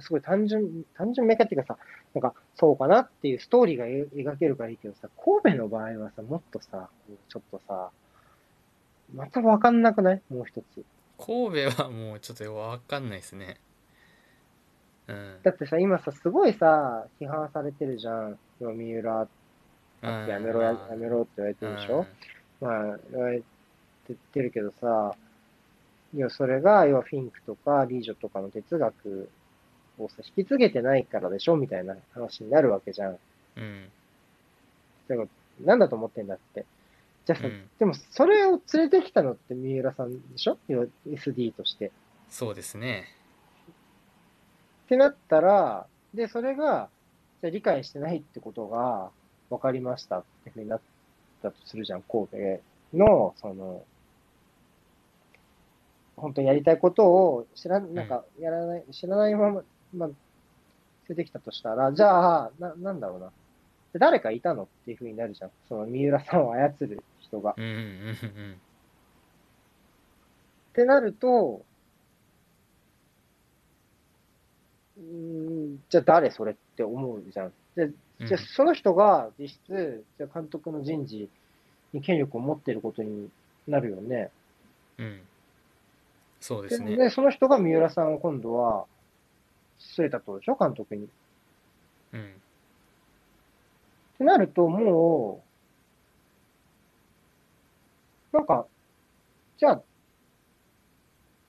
[0.00, 1.78] すごい単純、単純明快っていうかさ、
[2.12, 6.88] なんかそうかなっていうストーリーがえ描けるからいいけどさ、神戸の場合はさ、もっとさ、
[7.28, 7.90] ちょっとさ、
[9.14, 10.22] またわかんなくない？
[10.28, 10.84] もう一つ。
[11.18, 13.60] 神戸はもうちょっと分かんないですね
[15.06, 18.38] うんだってさ、今さ、すごいさ、批判されてるじゃん。
[18.60, 19.28] 今三浦、うん
[20.10, 22.06] やめろや、まあやめろって言われてるでしょ、
[22.60, 23.44] まあ、言われて
[24.12, 25.14] ってるけどさ、
[26.14, 29.28] いや、それが、要はフィンクとかリージョとかの哲学
[29.98, 31.56] をさ、引き継げてないからでしょ？
[31.56, 33.18] みたいな話になるわけじゃん。
[33.56, 33.88] うん
[35.08, 35.28] でも、
[35.62, 36.64] なんだと思ってんだって。
[37.26, 40.58] じゃあさ、うんでも、それを連れてきたのって三浦さんでしょ
[41.06, 41.90] ?SD として。
[42.28, 43.04] そうですね
[44.84, 46.88] ってなったら、で、それが、
[47.40, 49.10] じゃあ理解してないってことが
[49.54, 50.80] 分かりましたってふうになっ
[51.42, 52.36] たとするじゃん、神戸
[52.96, 53.82] の、その、
[56.16, 59.62] 本当にやりたいことを知ら、なんか、やらない、知らないまま、
[59.94, 60.10] まあ、
[61.08, 63.30] 出てきたとしたら、じゃあ、な、なんだろうな。
[63.92, 65.50] で誰かいたのっていうふうになるじゃん。
[65.68, 67.52] その三浦さんを操る人が。
[67.52, 67.54] っ
[70.74, 71.64] てなると、
[74.96, 77.52] うーん、じゃあ誰それって思うじゃん。
[77.76, 81.28] でうんじゃあその人が実質、じゃあ監督の人事
[81.92, 83.28] に権力を持ってることに
[83.66, 84.30] なるよね。
[84.98, 85.06] うん。
[85.06, 85.20] うん
[86.44, 86.94] そうでですね。
[86.94, 88.84] で、その人が三浦さんを今度は
[89.78, 91.04] 据えたとでしょ、監督に。
[91.04, 91.08] っ
[92.12, 92.34] うん。
[94.18, 95.42] てなると、も
[98.32, 98.66] う、なんか、
[99.56, 99.82] じゃあ、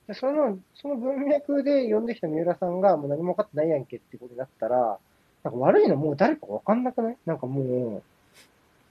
[0.06, 4.98] でその、その文脈で呼んできた三浦さんがもう何も分かってないやんけってことになったら、
[5.46, 7.16] なんか悪いのもう誰か分かんなくない？
[7.24, 8.02] なんかもう、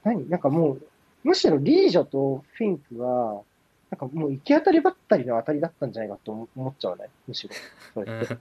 [0.04, 0.26] 何？
[0.30, 0.82] なんかもう、
[1.22, 3.42] むしろリージョとフィンクが、
[3.90, 7.10] なんかもう行き当たりばったりの当たりだったんじゃないかと思思っちゃわない？
[7.28, 7.54] むしろ。
[7.92, 8.38] それって。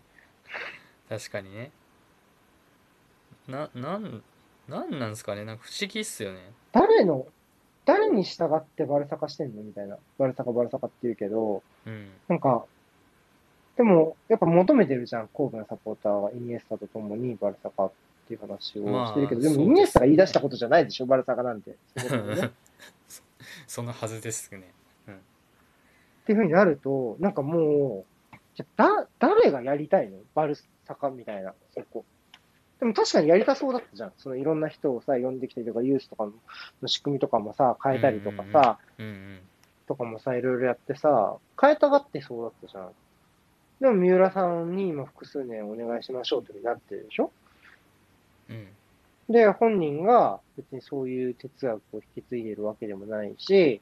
[1.10, 1.72] 確かにね。
[3.50, 4.24] ななん
[4.70, 5.44] なんなんですかね？
[5.44, 6.54] なんか不思議っすよね。
[6.72, 7.28] 誰の、
[7.84, 9.62] 誰に従ってバルサカしてんの？
[9.62, 9.98] みたいな。
[10.18, 12.08] バルサカバルサカって言うけど、うん。
[12.30, 12.64] なんか、
[13.76, 17.92] でも、やっぱ求めてるじゃん、神戸のサポーターは、イニエスタと共にバルサカっ
[18.27, 21.76] ていう話をしてるけど、でも、まあですイニエスタが言い出したことじゃないでしょ、バルサカなんて。
[21.97, 22.52] そね
[23.07, 23.22] そ
[23.68, 24.73] そのはずですね
[25.07, 30.18] っていうふうになると、なんかもう、じゃだ、誰がやりたいの？
[30.34, 32.03] バルサカみたいな、そこ。
[32.80, 34.14] でも確かにやりたそうだったじゃん。
[34.18, 36.27] そのいろんな人をさ、呼んできたりとか、ユースとか
[36.81, 39.39] の仕組みとかもさ、変えたりとかさ、うんうん
[39.88, 42.91] とかもさ、いろいろやってさ、変えたがってそうだったじゃん。
[43.81, 47.26] でも三浦さんに今複数年お願いしましょうってなってるでしょ？
[47.26, 47.31] うん
[49.30, 51.82] で、本人が別にそういう哲学を
[52.16, 53.82] 引き継いでるわけでもないし、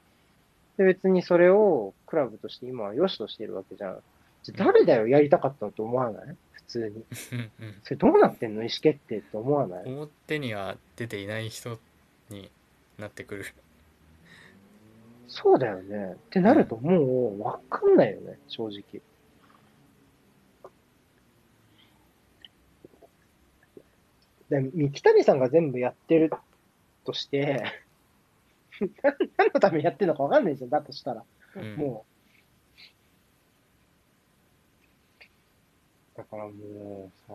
[0.76, 3.98] で別にそれをクラブとして今は良しとしてるわけじゃん。
[4.42, 6.36] じゃあ誰だよ、やりたかったのと思わない？
[6.52, 7.04] 普通に。
[7.82, 8.62] それどうなってんの？
[8.62, 9.84] 意思決定って思わない？
[9.86, 11.78] 表には出ていない人
[12.30, 12.50] に
[12.98, 13.44] なってくる
[15.28, 16.12] そうだよね。
[16.14, 19.02] ってなるともうわかんないよね、正直。
[24.50, 26.30] で、三木谷さんが全部やってる
[27.04, 27.64] として、
[29.02, 31.24] 何何のためにやってるのかわかんないじゃん、だとしたら。
[31.56, 31.76] うん。
[31.76, 32.04] も
[36.16, 37.32] だからもうさ、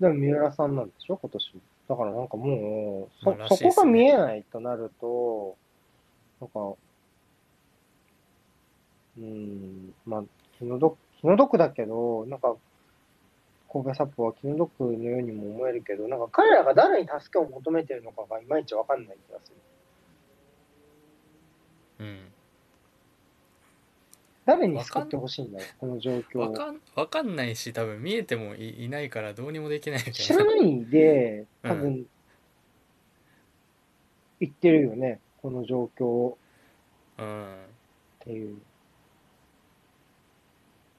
[0.00, 1.60] でも三浦さんなんでしょ、今年も。
[1.88, 5.56] だからなんかもう、そ、まあらしいそこが見えないとなると、
[6.40, 6.60] なんか、
[9.18, 10.22] うーん、まあ、
[10.58, 12.54] 気の毒、気の毒だけど、なんか、
[13.72, 19.56] 神戸サポは気の毒のようにも思えるけど、なんか彼らが誰に助けを求めてるのかがいまいちわかんない気がする。
[22.00, 22.18] うん
[24.44, 26.50] 誰に救ってほしいんだろう、この状況を。
[26.50, 32.06] わかんわかんないし多分見えてもいいないからどうにもできない知らないで、多う分、
[34.40, 36.38] 言ってるよね、この状況を
[37.18, 37.56] うんっ
[38.18, 38.58] ていう。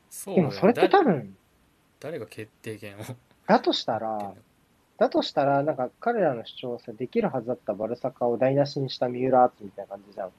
[0.09, 1.35] そうでもそれって多分、
[2.03, 2.99] 誰が決定権を
[3.47, 4.33] だとしたら、
[4.97, 10.31] だとしたら、なんか彼らの主張はさ、できるはずだったバルサカを台無しにした三浦敦みたいな感じじゃん。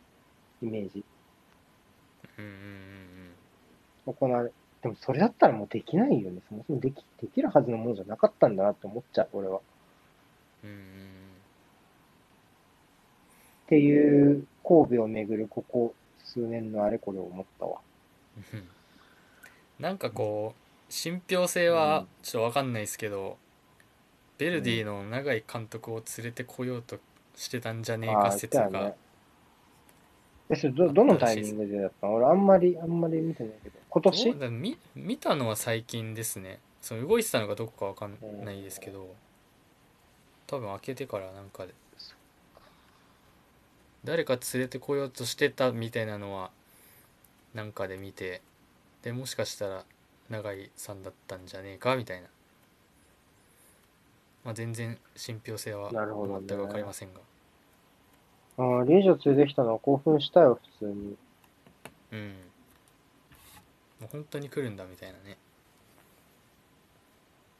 [0.62, 1.02] イメージ。
[2.38, 4.52] うんうんうん行われ。
[4.82, 6.42] でもそれだったらもうできないよね。
[6.50, 9.56] そもそもでき、できるはずのものじゃなかったんだなって思っちゃう、俺は。
[9.56, 9.60] っ
[10.64, 10.84] うんうんうん
[13.68, 17.80] ていう、神戸をめぐるここ数年のあれこれを思ったわ。
[18.52, 18.68] うん
[19.78, 20.63] なんかこう
[20.94, 23.36] 信憑性はちょっとわかんないですけど、
[24.38, 26.98] ベルディの永井監督を連れてこようと
[27.34, 28.94] してたんじゃねえか説が、ね。
[30.50, 32.14] え、それど、どのタイミングでだったの？
[32.14, 33.78] 俺あんまり、あんまり見てないけど。
[33.90, 36.60] 今ど年うだ見見たのは最近ですね。
[36.80, 39.16] その動いてたのかどこかわかんないですけど
[40.46, 41.74] 多分開けてからなんかで。
[44.04, 46.52] 誰か連れてこようとしてたみたいなのは
[47.52, 48.42] なんかで見て。
[49.02, 49.84] でもしかしたら
[50.30, 52.28] 永井さんだったんじゃねえかみたいな、
[54.44, 56.46] まあ、全然信憑性はなるほどね。
[56.46, 57.20] 全く分かりませんが。
[58.56, 61.16] ああ、リージョ連れてきたのは興奮したよ、普通に。
[62.12, 62.34] うん。
[64.00, 65.38] もう本当に来るんだみたいなね、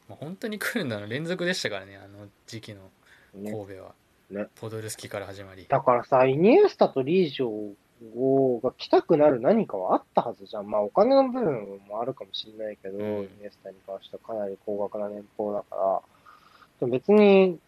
[0.09, 2.91] まあ、本当に来るんだの連続でしたからねあの時期の
[3.35, 3.51] ね。
[3.51, 3.95] 神戸は、
[4.31, 4.47] ね。
[4.55, 5.67] ポドルスキから始まり。
[5.69, 7.73] だからさ、イニエスタとリージョ
[8.17, 10.71] をが来たくなる何かはあったはずじゃん。
[10.71, 16.01] まあ、お金の部分もあるかもしれないけど、うんイニエスタに関してはかなり高額な年俸だから、
[16.81, 17.59] でも別に、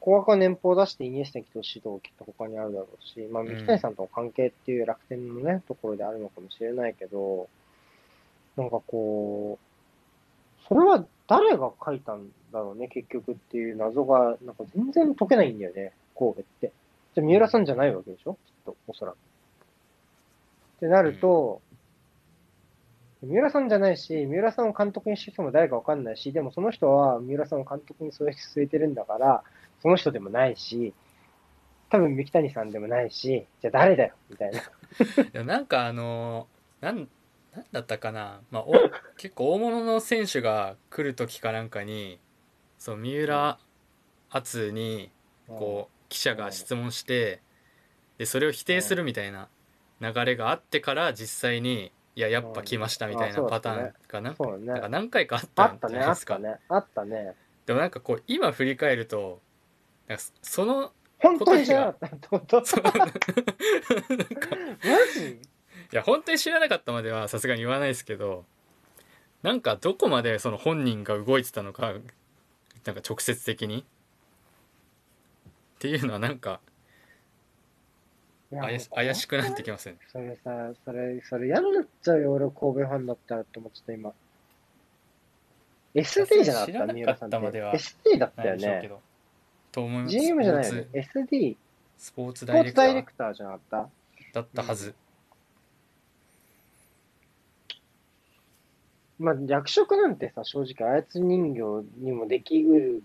[0.00, 7.48] 高額な年俸を出してイニエスタに来てほしいとこきっと他にあるだろうし、まあ、ん三木谷さんとの関係っていう楽天のね、ところであるのかもしれないけど、
[8.56, 16.72] なんかこう、それは誰が書いたんだろうね、結局っていう謎が、なんか全然解けないんだよね、神戸って。
[17.14, 19.16] じゃあ三浦さんじゃないわけでしょきっと、おそらく。
[20.82, 21.62] ってなると、
[23.22, 29.44] 三浦さんじゃないし、三浦さんを監督にしてる人も誰かわかんないし、でもその人は三浦さんを監督に据えてるんだから、
[29.80, 30.92] その人でもないし、
[31.88, 34.58] 多分三木谷さんでもないし、じゃあ誰だよみたいな。
[34.58, 34.62] い
[35.32, 37.08] やなんかあのーなん
[37.54, 38.72] なんだったかな、まあ、お
[39.16, 42.18] 結構大物の選手が来る時かなんかに
[42.78, 43.58] そう三浦
[44.30, 45.12] 敦に
[45.46, 47.40] こう記者が質問して
[48.18, 49.48] でそれを否定するみたいな
[50.02, 54.34] 流れがあってから実際にいややっぱ来ましたみたいなパターンがな？
[54.34, 54.66] そね。
[54.66, 56.34] なんか何回かあっあたんじゃないですか？
[56.34, 57.34] たね、あったね。
[57.64, 59.40] でもなんかこう今振り返ると
[60.08, 62.28] なんかそその本当に知らなかった。
[62.36, 62.42] マ
[65.14, 65.30] ジ？
[65.30, 65.38] い
[65.92, 68.44] や本当に知らなかったまではさすがに言わないですけど
[69.42, 71.92] なんかどこまでその本人が動いてたのか
[72.84, 73.80] なんか直接的に？
[73.80, 73.84] っ
[75.78, 76.60] ていうのはなんか
[78.60, 84.12] 怪し怪しくなってきますよねそれさ、それ、それ嫌になっちゃうよ、俺、神戸ファンだったらって思っちゃった、今。
[85.94, 87.38] SD じゃなかった、三浦さんって。
[87.38, 88.90] までは SD だったよね。
[89.70, 90.12] と思います。
[90.18, 91.18] GM じゃないよスポーねツ。
[91.18, 91.56] SD、
[91.98, 93.88] スポーツスポーツダイレダイレクタークターじゃなかった？
[94.34, 94.94] だったはず、
[99.18, 103.02] まあ、役職なんてさ、正直、操り人形にもできうる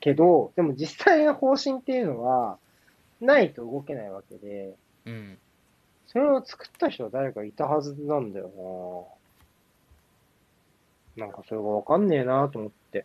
[0.00, 2.58] けど、でも実際の方針っていうのは、
[3.20, 4.74] ないと動けないわけで、
[5.06, 5.38] うん
[6.06, 9.14] それを作った人は誰かいたはずなんだよ
[11.16, 13.04] ななんかそれがわかんねえなと思って。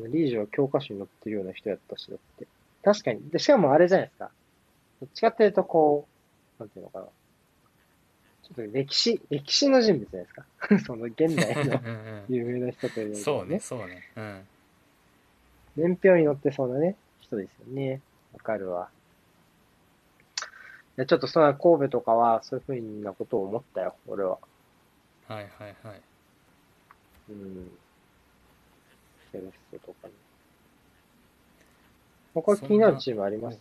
[0.00, 2.46] リージョは教科書に載ってるような人やったし、だって。
[2.84, 3.20] 確かに。
[3.30, 4.30] で、しかもあれじゃないですか。
[5.00, 6.06] どっちかっていうと、こ
[6.58, 7.04] う、なんていうのかな。
[7.04, 10.44] ちょっと歴史、歴史の人物じゃないですか。
[10.86, 11.80] その現代の
[12.28, 14.48] 有名な人というよりそうはねそうねうん
[15.76, 18.00] 年表に載ってそうなね、人ですよね。
[18.32, 18.88] わかるわ。
[20.98, 24.38] いや、ちょっとその神戸とかは、そういうふうなことを思ったよ、俺は。
[25.28, 26.02] はいはいはい
[27.30, 27.70] うん。
[29.30, 30.14] セレッソとかね。
[32.34, 33.58] 他気になるチームあります？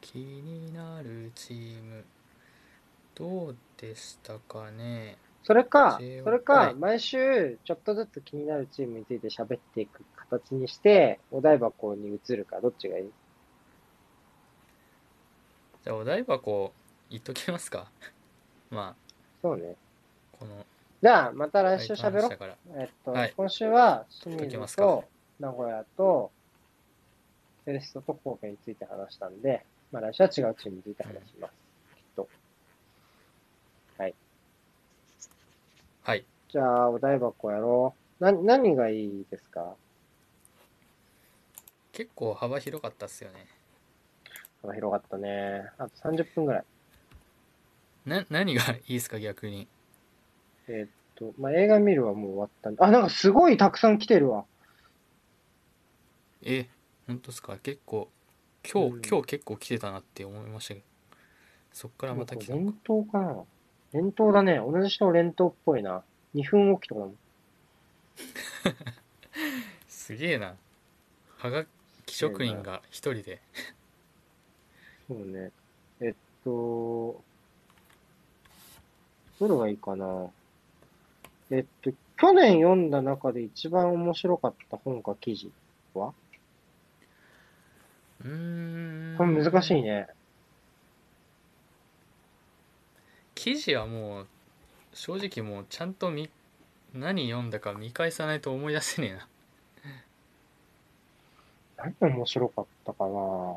[0.00, 2.04] 気になるチーム
[3.14, 5.18] どうでしたかね？
[5.42, 13.10] それか、J1 それか、はい毎週、ちょっとずつ気になるチームについて喋っていく形にして、お台箱に移るか、どっちがいい？
[15.84, 16.72] じゃあお台箱
[17.10, 17.90] 言っときますか
[18.70, 18.94] ま
[19.40, 19.76] そうね。
[20.34, 20.64] あこの
[21.02, 22.30] じゃあ、また来週喋ろう。
[22.30, 25.04] だからえっと、はい今週は清水と
[25.40, 26.30] 名古屋と
[27.64, 31.54] セレッソと神戸について話したんで、まあ来週は違うチームについて話します。
[31.96, 32.28] きっと。
[33.98, 34.14] はい
[36.48, 38.24] じゃあ、お台箱やろう。
[38.24, 39.74] な、何がいいですか？
[41.92, 43.46] 結構幅広かったっすよね
[44.62, 45.70] 幅広かったね。
[45.78, 46.64] あと30分ぐらい。
[48.06, 49.68] な何が いいですか逆に
[50.68, 52.82] えーっと、まあ、映画見るはもう終わったんで。
[52.82, 54.44] あ、なんかすごいたくさん来てるわ。
[56.42, 56.68] え
[57.06, 57.56] 本当ですか？
[57.58, 58.08] 結構
[58.64, 60.86] 今日、うん今日結構来てたなって思いましたけど
[61.72, 63.44] そっからまた来たの連か投かな
[63.92, 64.56] 連投だね。
[64.58, 66.02] 同じ人の連投っぽいな。
[66.34, 67.18] 2分おきとかだも ん。
[69.88, 70.56] すげえな
[71.36, 71.66] はが
[72.06, 73.40] き職人が一人で
[75.08, 75.50] そうね。
[76.00, 76.14] えっ
[76.44, 77.22] と、
[79.40, 80.30] どれがいいかな。
[81.50, 85.50] えっと、去年読んだ中で一番面白かった本か記事
[85.94, 86.14] は？
[88.24, 90.06] うーんこれ難しいね。
[93.34, 94.26] 記事はもう
[94.94, 96.30] 正直もうちゃんと見
[96.94, 99.18] 何読んだか見返さないと思い出せね
[101.78, 103.56] えな何面白かったかな。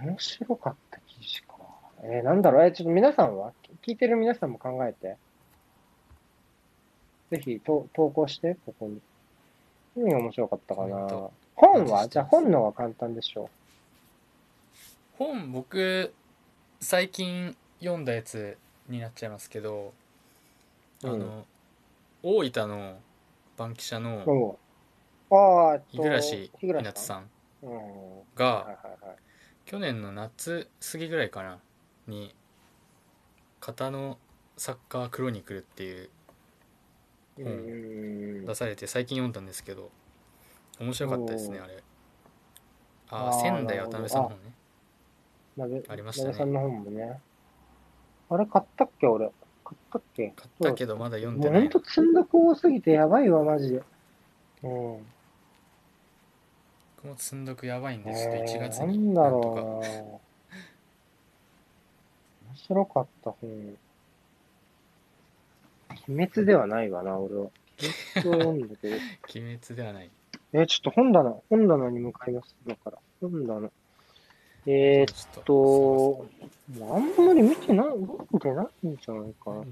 [0.00, 1.54] 面白かった記事か。
[2.02, 2.64] えー、なんだろう？
[2.64, 3.52] えーちょっと皆さんは？
[3.86, 5.16] 聞いてる皆さんも考えて。
[7.30, 9.00] ぜひと投稿して、ここに。
[9.96, 11.30] 何が面白かったかな？
[11.54, 12.08] 本は？
[12.08, 13.48] じゃあ本の方が簡単でしょ
[15.18, 16.12] 本僕
[16.80, 18.58] 最近読んだやつ
[18.88, 19.92] になっちゃいますけど、
[21.02, 21.46] うんあの
[22.22, 22.96] 大分の
[23.56, 24.00] 番記者う。
[24.00, 24.58] のど
[25.30, 27.30] うああ、嵐日暮稲津さん
[27.62, 27.70] うん。
[27.70, 27.82] はい
[28.36, 29.16] がはいはい。
[29.66, 31.58] 去年の夏過ぎぐらいかな
[32.06, 32.34] に
[33.60, 34.18] 「型の
[34.56, 36.10] サッカークロニクル」っていう
[37.38, 37.50] うんう
[38.42, 39.90] ん出されて最近読んだんですけど
[40.80, 41.82] 面白かったですねあれ
[43.10, 44.28] ああー仙台渡辺さんの
[45.56, 47.20] 本ねありましたねさんの本もね。
[48.28, 49.30] あれ買ったっけ俺。
[49.64, 50.32] 買ったっけ？
[50.34, 53.82] 買ったけどまだ読んでないほんと積んどく多すぎてやばいわ、マジで。
[54.64, 55.06] うん。
[57.04, 60.20] 僕も積んどくやばいんでちょっと1月になん 面
[62.54, 63.76] 白かった本。
[66.08, 67.42] 鬼滅ではないわな、俺は。
[68.16, 68.96] 鬼滅を読んだけど。
[68.96, 70.10] 鬼滅ではない
[70.54, 72.56] え、ちょっと本棚、本棚に向かいます。
[72.66, 72.98] だから。
[73.20, 73.70] 本棚。
[74.66, 76.26] えー、っと、も
[76.78, 77.86] うあんまり見てない、
[78.32, 79.62] 見てないんじゃないかな。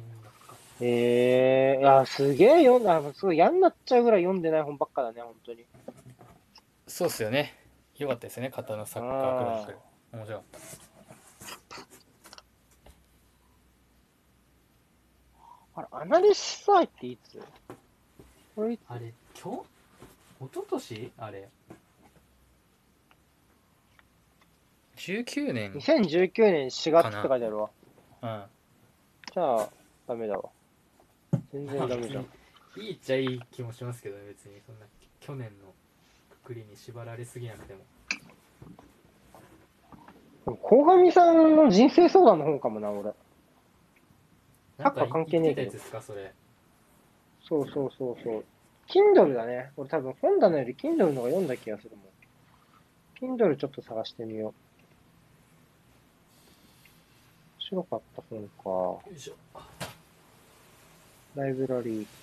[0.81, 5.65] えー、いや、すげえ読んだ、あすごい嫌になっちゃうぐらい読んでない本ばっかだね、本当に。
[6.93, 7.55] そうっすよね。
[7.97, 8.51] よかったですね。
[8.55, 9.79] 型のサッカークロニクル
[10.13, 10.47] 面白かっ
[15.75, 15.81] た。
[15.81, 17.43] あれ、アナリスサイっていつ
[18.55, 18.81] これいつ？
[18.89, 19.63] あれ今日？
[20.45, 21.13] 一昨年？
[21.17, 21.49] あれ。
[24.97, 27.71] 19年 ?2019 年4月って書いてあるわ。
[28.21, 28.45] うん。
[29.33, 29.69] じゃあ、
[30.07, 30.51] ダメだわ。
[31.55, 32.27] 全然ダメじゃん。
[32.77, 34.61] いいっちゃいい気もしますけどね別に。
[34.67, 34.85] そんな
[35.21, 35.72] 去年の
[36.43, 37.81] くくりに縛られすぎなくても
[40.57, 43.13] 鴻上さんの人生相談の本かもな、俺。
[44.79, 46.35] サッカー関係ねえけどそれ
[47.45, 48.45] そうそうそうそう。
[48.89, 49.71] Kindle だね。
[49.77, 52.03] 俺多分本棚より Kindle の方が読んだ気がするも
[53.29, 53.37] ん。
[53.37, 54.51] Kindle ちょっと探してみよう。
[54.51, 54.55] 面
[57.61, 58.71] 白かった本か。
[58.71, 59.37] よいしょ
[61.37, 62.22] ライブラリー。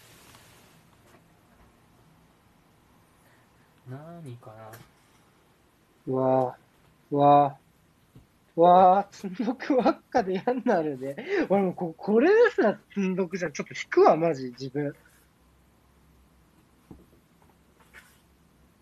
[3.89, 4.71] 何かな？
[6.07, 11.15] うわぁ、うわぁ、うわぁ、積んどくばっかで嫌になるね。
[11.49, 13.51] 俺もうここれですら積んどくじゃん。
[13.51, 14.95] ちょっと引くわ、マジ、自分。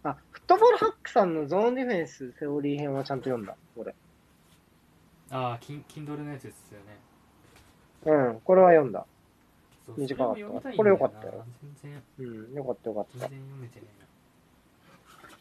[0.04, 3.94] あ、フットボールハックさんのゾーンディフェンスセオリー編はちゃんと読んだ、俺。
[5.30, 6.98] ああキン Kindle のやつですよね
[8.06, 9.06] うん、これは読んだ。
[9.98, 11.46] 短かったこれよかったよ
[11.84, 13.20] 全然うん、よかったよかった。
[13.28, 13.88] 全然読めてね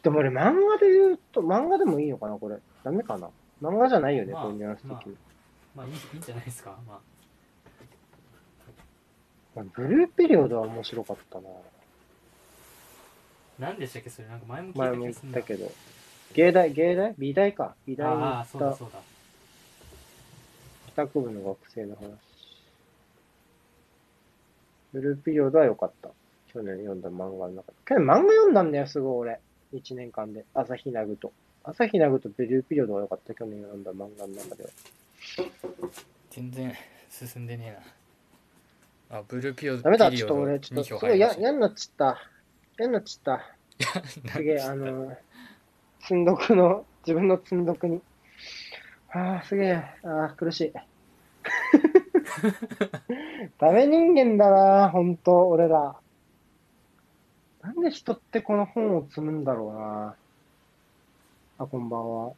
[0.03, 0.33] でも俺漫
[0.67, 2.57] 画で言うと、漫画でもいいのかな、これ。
[2.83, 3.29] ダメかな。
[3.61, 4.95] 漫画じゃないよね、まあこういうニュアンス的に。
[4.95, 5.13] まえな
[5.75, 6.99] まあいい いいんじゃないですかまあ
[9.73, 11.49] ブルーピリオドは面白かったな。
[13.57, 15.71] 何でしたっけそれなんか前も聞いた前も言っ気がすけど。
[16.33, 17.15] 芸大、芸大？
[17.17, 17.75] 美大か。
[17.87, 18.99] 美大にあ行ったあそうだそうだ
[20.87, 22.11] 帰宅部の学生の話。
[24.93, 26.09] ブルーピリオドは良かった。
[26.53, 27.77] 去年読んだ漫画の中で。
[27.85, 29.39] 去年漫画読んだんだよ、すごい俺。
[29.73, 30.45] 1年間で。
[30.53, 31.31] 朝日奈具と。
[31.63, 33.33] 朝日奈具とブルーピリオドは良かった。
[33.33, 34.69] 去年読んだ漫画の中では。
[36.29, 36.73] 全然
[37.09, 37.75] 進んでね
[39.09, 42.21] えなあブルーピオダメだ、ちょっと俺、ちょっ2票と、すごい嫌になっちゃった。
[42.77, 43.55] 嫌になっちゃった。
[44.31, 45.17] すげえ、あの、
[46.01, 48.01] 積んどくの、自分の積んどくに。
[49.09, 50.73] ああ、すげえ、ああ、苦しい。
[53.57, 55.95] ダメ人間だな、ほんと、俺ら。
[57.67, 60.15] なんで人ってこの本を積むんだろうな。
[61.57, 62.31] あ、こんばんは。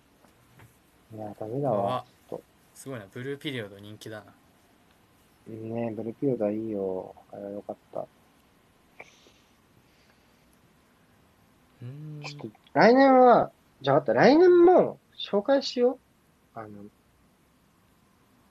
[1.13, 2.03] いや、ダメだわ。
[2.27, 2.39] ちょっ
[2.73, 4.23] すごいなブルーピリオド人気だな
[5.45, 5.51] と。
[5.51, 7.13] ねえ、ブルーピリオドはいいよ。
[7.31, 7.99] あれはよかった。
[7.99, 13.51] うーんちょっと、来年は、
[13.81, 15.99] じゃあ、あった、来年も紹介しよ
[16.55, 16.59] う。
[16.59, 16.69] あの、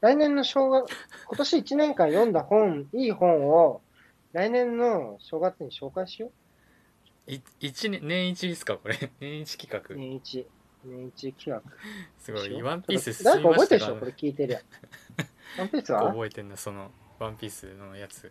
[0.00, 0.92] 来年の正月、
[1.26, 3.80] 今年1年間読んだ本、いい本を、
[4.32, 6.30] 来年の正月に紹介しよ
[7.28, 8.96] い一年年一ですかこれ。
[9.20, 9.94] 年一企画。
[9.94, 9.98] う。
[9.98, 10.46] 年一。
[10.84, 11.62] 年一企画。
[12.18, 12.60] すごい。
[12.60, 12.64] う。
[12.64, 13.78] ワンピース進みましてたか？
[13.78, 13.96] 覚えるでしょ？
[13.96, 14.62] これ聞いてるやん。
[15.60, 16.09] ワンピースは？
[16.10, 18.24] 覚えてんなそのワンピースのやつ。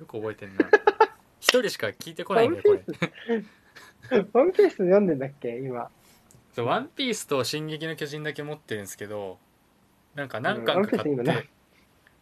[0.00, 0.68] よく覚えてんな。
[1.40, 4.24] 一人しか聞いてこないんだよこれ。
[4.32, 4.76] ワンピース。
[4.78, 5.88] 読んでんだっけ今？
[6.52, 9.38] そうワンピースと「進撃の巨人」だけ持ってるんですけど
[10.16, 11.34] なんか何巻か買っース今な。
[11.42, 11.48] て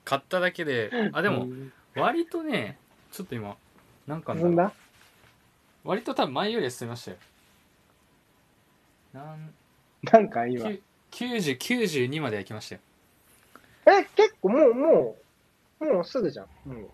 [0.04, 1.72] 買っただけであでもうん。
[1.94, 2.78] 割とね
[3.12, 3.56] ちょっと今
[4.06, 4.72] 何巻だろう
[5.86, 7.16] 割と多分前よりは進みましたよ
[9.14, 9.54] なん
[10.02, 10.68] なんか今。
[10.68, 10.80] え、
[11.12, 12.80] 9092までは行きましたよ
[14.16, 15.16] 結構もう、も
[15.80, 16.46] う、もうすぐじゃん。
[16.68, 16.90] もう。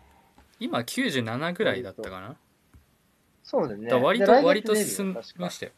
[0.60, 2.36] 今97ぐらいだったかな
[3.42, 3.84] そうだよね。
[3.86, 5.72] だから割と割と進みましたよ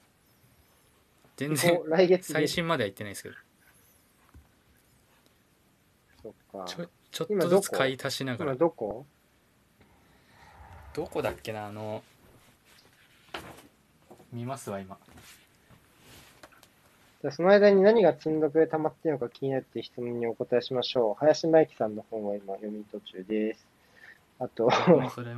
[1.37, 3.35] 全然来月出る最新までは行ってないですけど
[6.23, 6.65] そっか。
[6.67, 9.07] ちょちょっとずつ買い足しながら今どこ？
[10.93, 12.03] どこだっけなあの
[14.35, 14.99] 見ますわ今
[17.23, 21.15] じゃあその間に何が積んどくで溜まっているのか気になって質問にお答えしましょう。
[21.21, 23.67] 林真由紀さんの本は今読み途中です。
[24.39, 24.71] あと、
[25.15, 25.35] それ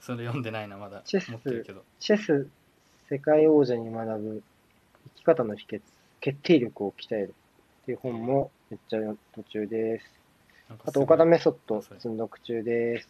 [0.00, 2.46] それ読んでないなまだチェス持ってるけどチェス
[3.08, 4.42] 世界王者に学ぶ
[5.14, 5.80] 生き方の秘訣、
[6.20, 7.34] 決定力を鍛える
[7.82, 10.06] っていう本もめっちゃ読む途中です。
[10.86, 13.08] あと、岡田メソッド積んどく中です。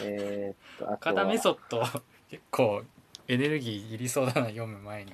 [0.00, 1.80] えーっと、岡田メはソッド？
[2.28, 2.82] 結構
[3.26, 5.12] エネルギーいりそうだな読む前に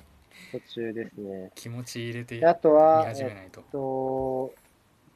[0.51, 1.51] 途中ですね。
[1.55, 4.53] 気持ち入れてであと見は、始めないとえっと、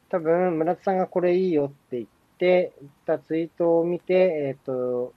[0.08, 2.06] 多分村田さんがこれいいよって言っ
[2.38, 2.72] て、
[3.04, 5.12] たツイートを見て、えっと、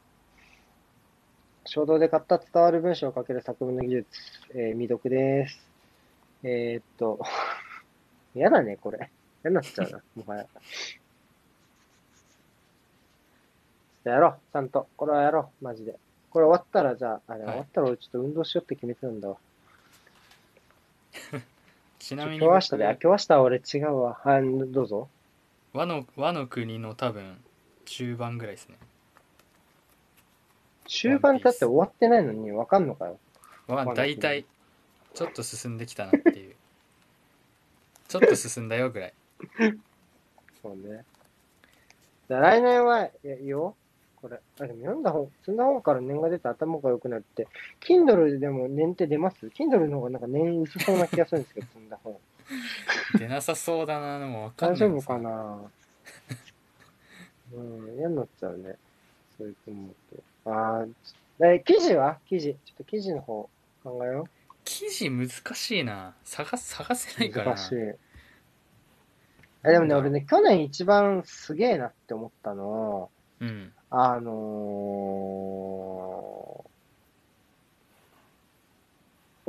[1.66, 4.08] 衝動で買った伝わる文章を書ける作文の技術、
[4.56, 5.70] えー未読です。
[6.44, 7.20] えーっと、
[8.36, 9.10] 嫌だね、これ。
[9.44, 10.48] 嫌になっちゃうな、 もはや。
[14.04, 14.88] やろう、ちゃんと。
[14.98, 15.98] これはやろう、マジで。
[16.30, 19.38] これ終わったら、じゃあ、あれ、はい終わったら俺ちょっと運動しようって決めてたんだわ。
[22.00, 24.20] ちなみに今日明日で、あ、僕今日明日は俺違うわ。
[24.24, 25.10] はい、どうぞ。
[25.74, 27.44] 和の和の国の多分
[27.86, 28.78] 中盤ぐらいですね
[30.88, 33.20] 終盤だって終わってないのに分かんのかよ。
[33.68, 34.46] は和の国大体
[35.14, 36.56] ちょっと進んできたなっていう
[38.08, 39.14] ちょっと進んだよぐらい
[40.62, 41.06] そうね。
[42.28, 43.76] じゃあ来年は、いや、いいよ。
[44.22, 44.40] これ。
[44.60, 47.48] あ、でも読んだ本、積んだ本から念が出て頭が良くなるって、
[47.82, 52.18] Kindle でも念って出ます ?Kindle の方がなんか念薄そうな気がするんですけど、積んだ本。
[53.18, 55.72] 出なさそうだなでも分かん大ない丈夫かな？
[57.54, 58.76] うん、嫌になっちゃうね。
[59.38, 60.16] そういうと思う
[60.46, 60.52] と。
[60.52, 60.94] あー
[61.56, 62.20] え、記事は？
[62.28, 62.56] 記事。
[62.66, 63.50] ちょっと記事の方
[63.84, 64.28] 考えよ
[64.66, 67.30] 記事難しいな探探せなう。
[67.30, 67.76] いからな難しい。
[69.66, 73.10] え、でもね、俺ね、去年一番すげえなって思ったの、
[73.40, 76.70] うんあのー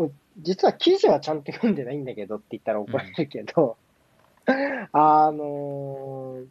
[0.02, 3.76] お実は記事はちゃんと読んでないんだけどって言ったら怒られるけど、
[4.92, 6.46] あのー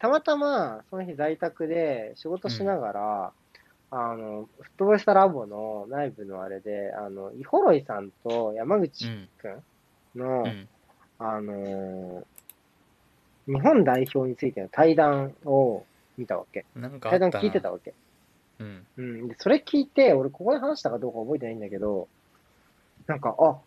[0.00, 3.32] たまたまその日在宅で仕事しながら、
[3.90, 9.62] あの、フットボイスタラボの内部のあれで、あの、イホロイさんと山う口んくん
[10.16, 10.68] の、うん。
[11.18, 12.24] あのー
[13.46, 15.84] 日本代表についての対談を
[16.16, 16.64] 見たわけ。
[16.74, 17.94] なんかあ対談聞いてたわけ。
[18.58, 19.28] うんうん。
[19.28, 22.08] で、それ聞いて、俺ここで話したかどうか覚えてないんだけど、
[23.06, 23.58] なんか、あ、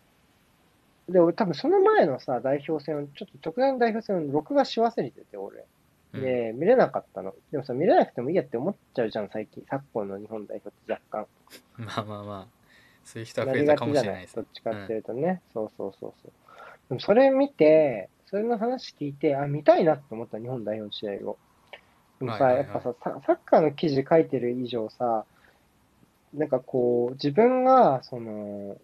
[1.09, 5.65] で、俺多分その前のさ、代表戦を、ちょっと直前の代表戦を録画し忘れてて、俺。
[6.13, 7.33] で、見れなかったの。
[7.51, 9.63] でもさ、見れなくてもいいやって思っちゃうじゃん、最近。
[9.69, 11.27] 昨今の日本代表って若干。
[11.77, 12.57] まあまあまあ
[13.03, 15.41] そういう人は増えたかもちじゃないいしれなですどっちかっていうとね。
[15.53, 16.31] そうそうそうそう。
[16.89, 21.37] でもそれ見て、それの話聞いて、あ、見たいなって思った日本代表の試合を。
[22.19, 22.63] でもさ、はいはい。
[22.63, 22.73] はい。
[22.73, 25.25] やっぱさ、ササッカーの記事書いてる以上さ、
[26.33, 28.77] なんかこう、自分が、その、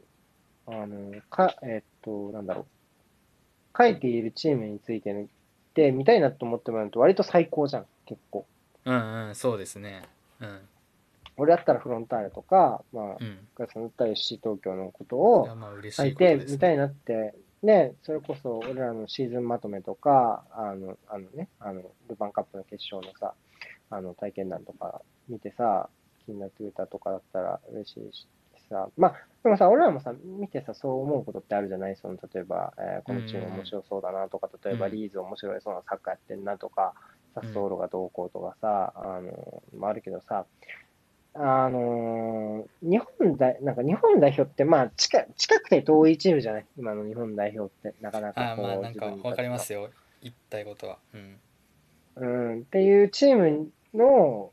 [0.67, 2.65] あの、か、えっと、なんだろう、
[3.77, 5.27] 書いているチームについての、
[5.73, 8.45] で、見たいなと思ってもらうと割と最高じゃん、結構。
[8.85, 10.03] うんうんそうですね。
[10.39, 10.59] うん。
[11.37, 13.39] 俺だったらフロンターレとか、まあ、うん。
[13.57, 17.33] ガスだったら FC 東京のこといを書いてみたいなって、
[17.63, 23.33] ね、それこそ俺らのシーズンまとめとか、あの、あのね、あの、ルヴァンカップの決勝のさ、
[23.89, 25.89] あの、体験談とか見てさ、
[26.25, 28.27] 気になってくれたとかだったら嬉しいし
[28.69, 31.95] さ、まあ、でもさ、俺らもさ、見てさ、そう思うことってあるじゃない？
[31.97, 34.91] その、例えば、えーこのチーム面白そうだなとか、例えばうん。
[34.93, 36.93] リーズ面白いそうなサッカーやってんなとか、
[37.35, 40.45] サッソーロがどうこうとかさ、あの、もあるけどさ、
[41.35, 46.65] あのー日本代、なんか日本代表って、まあ近、近くて遠いチームじゃない？
[46.77, 49.89] 今の日本代表って、なかなかあこう、まあなんか自分かりますよ。
[50.21, 50.99] 言いたいことは。
[51.13, 51.37] うん
[52.15, 54.51] うん、っていうチームの、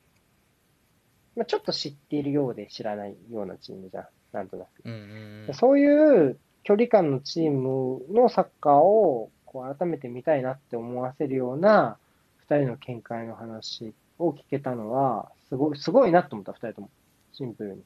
[1.37, 4.69] まあ、ちょっと知っているようで知らないようなチームじゃん、なんとなく。
[4.85, 11.97] うんうんうんそういう距離感のチームのサッカーをこう改めて見たいなって思わせるような
[12.37, 16.91] 二人の見解の話を聞けたのは、すごい、すごいなと思った、二人とも。
[17.33, 17.83] シンプルに。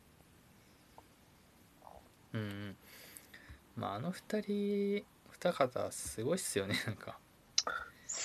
[2.34, 2.76] うんうん
[3.76, 7.18] まああの二人二方すごいっすよねなんか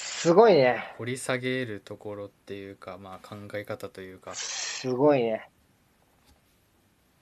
[0.02, 0.94] すごいね。
[0.98, 4.34] 掘り下げるところっていうかまあ考え方というか。
[4.34, 5.50] すごいね。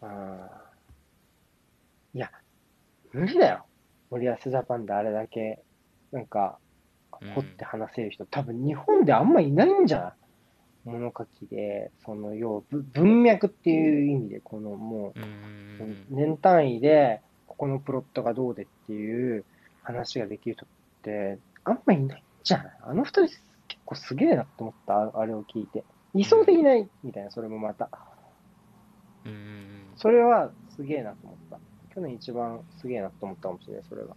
[0.02, 2.32] あーいや、
[3.12, 3.66] 無理だよ。
[4.10, 5.62] 森保ジャパンであれだけ、
[6.12, 10.14] なんか、うん掘って話せる人、多分日本であんまいないんじゃない？
[10.86, 16.06] 物書きで、その要、ぶ文脈っていう意味で、このもうんうんう、うん。
[16.12, 19.46] 年単位で、ここのプロットがどうでっていう
[19.82, 20.70] 話ができる人っ
[21.02, 22.22] て、あんまいない。
[22.22, 23.22] んじゃないあの二人
[23.68, 25.84] 結構すげえなって思った、ああれを聞いて。
[26.14, 27.90] いそうでいないみたいな、それもまた。
[29.26, 31.60] うんそれはすげえなと思った。
[31.94, 34.16] 去年一番すげえなと思ったかもしれない、それが。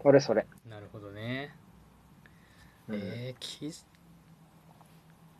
[0.00, 0.46] 俺それ。
[0.68, 1.56] なるほどね
[2.88, 3.86] うんえー、記事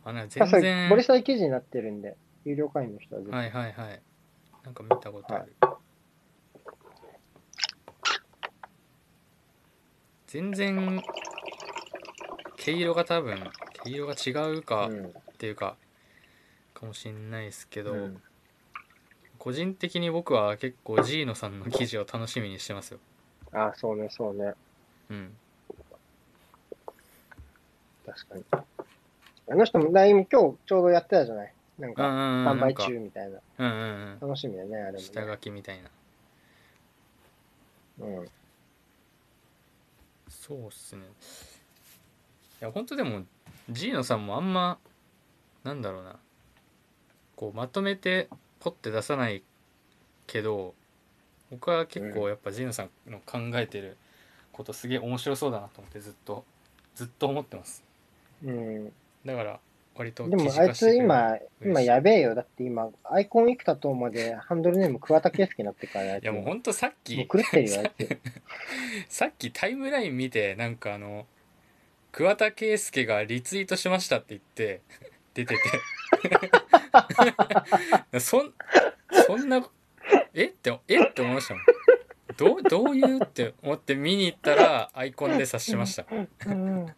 [0.03, 3.35] あな全然ボリサイ記事になってるんで、有料会員の人はぜひ。
[3.35, 4.01] はいはいはい
[4.63, 5.55] なんか見たことある、
[10.27, 11.01] 全然
[12.57, 13.37] 毛色が多分
[13.83, 15.75] 毛色が違うかっうんていうか、
[16.73, 18.21] かもしんないですけど、うん
[19.37, 22.99] 個人的に僕は結構ジーノさんの記事を楽しみにしてますよ
[23.51, 24.53] あ、そうね、そうね。
[25.11, 25.31] うん
[28.07, 28.43] 確かに。
[29.51, 31.53] あの人も、だ今日ちょうどやってたじゃない？
[31.77, 33.37] なんか、うんうんうん販売中みたいな。
[33.59, 34.93] うんうん楽しみだね、あれも、ね。
[34.97, 35.89] うん下書きみたいな
[37.99, 38.27] うん。
[40.47, 41.01] そうっすね。
[42.61, 43.23] いや本当でも
[43.71, 44.77] ジーノさんもあんま
[45.63, 46.17] なんだろうな。
[47.35, 49.41] こうまとめてポッて出さない
[50.27, 50.75] けど
[51.49, 53.97] 僕は結構やっぱジーノさんの考えてる
[54.51, 56.45] ことすげえ面白そうだなと思ってずっと
[56.93, 57.83] ずっと思ってます。
[58.43, 58.93] うん。
[59.25, 59.59] だから
[59.97, 62.35] 割とでもあいつ今、今やべえよ。
[62.35, 68.19] だって今、アイコン幾多とまでハンドルネーム桑田佳祐になってるからいやもうほんとさっきもう狂ってるよ、 あいつ。
[69.07, 71.25] さっきタイムライン見てなんかあの
[72.11, 74.81] 桑田佳祐がリツイートしましたって言って
[75.33, 75.55] 出て
[78.11, 78.53] て そん
[79.27, 79.65] そんな
[80.33, 81.63] えってえって思いましたもん
[82.37, 86.05] どうどういうって思って見に行ったらアイコンで察しました
[86.47, 86.85] うん。
[86.87, 86.91] あ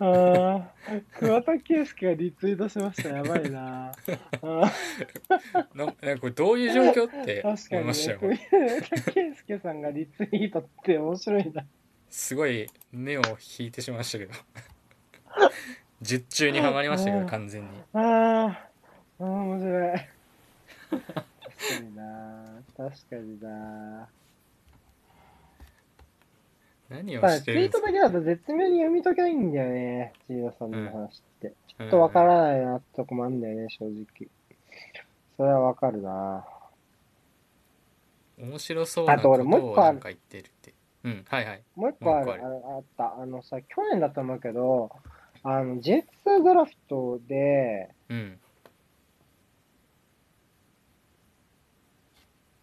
[0.00, 0.70] あ、
[1.18, 3.10] 桑田佳祐がリツイートしました。
[3.10, 3.92] やばいな。
[4.42, 4.72] あ
[5.74, 7.42] ななんかこれどういう状況って。
[7.44, 11.64] 思いましたよ桑田佳祐さんがリツイートって面白いな。
[12.08, 13.22] すごい目を
[13.58, 14.32] 引いてしまいましたけど
[16.00, 18.46] 術中にはまりましたけど完全にあ
[19.20, 19.98] あ、面白い。
[20.90, 21.24] 確か
[21.82, 22.62] にな。
[22.76, 24.08] 確かにな。
[26.88, 27.78] 何をまあ、ツイーしてるんですか？
[27.80, 31.52] トだけだと絶妙に読み解けないんだよね、ジーナさんの話って。
[31.68, 34.28] ちょっとわからないなってとこもあるんだよね、正直。
[35.36, 36.44] それはわかるな。
[38.38, 40.72] 面白そうなことあと俺もう一個あるをなんか言ってるって
[41.04, 43.20] うんはいはいもう一個ある、あああった。
[43.20, 44.90] あのさ、去年だと思うけど、
[45.42, 46.04] あの、J2
[46.44, 48.38] ドラフトで、うん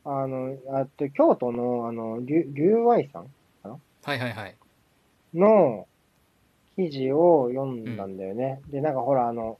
[0.07, 3.27] あの、あと京都の、あの、リュリュウワイさん
[4.06, 4.56] はいはいはい
[5.34, 5.88] の
[6.76, 8.61] 記事を読んだんだよね。
[8.68, 9.57] で、なんかほら、あの、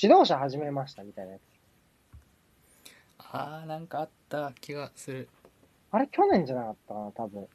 [0.00, 1.40] 指導者始めましたみたいなやつ。
[3.18, 5.28] あーなんかあった気がする
[5.90, 7.48] あれ、去年じゃなかったかな、多分。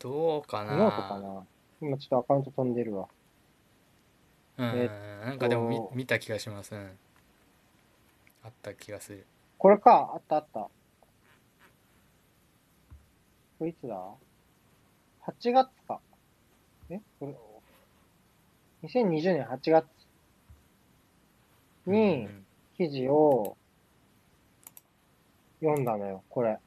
[0.00, 1.46] どうかなノートかな。
[1.80, 3.08] 今ちょっとアカウント飛んでるわ。
[4.58, 4.86] うん、え
[5.22, 6.90] っなんかでも見と見た気がします、うん、
[8.44, 9.24] あった気がする
[9.56, 10.68] これか、あったあった。
[13.58, 14.00] これいつだ
[15.26, 16.00] ?8 月か。
[16.90, 17.00] え？
[17.18, 19.86] これ、2020年8月
[21.86, 22.44] にうん
[22.76, 23.56] 記事を
[25.60, 26.58] 読んだのよ、これ。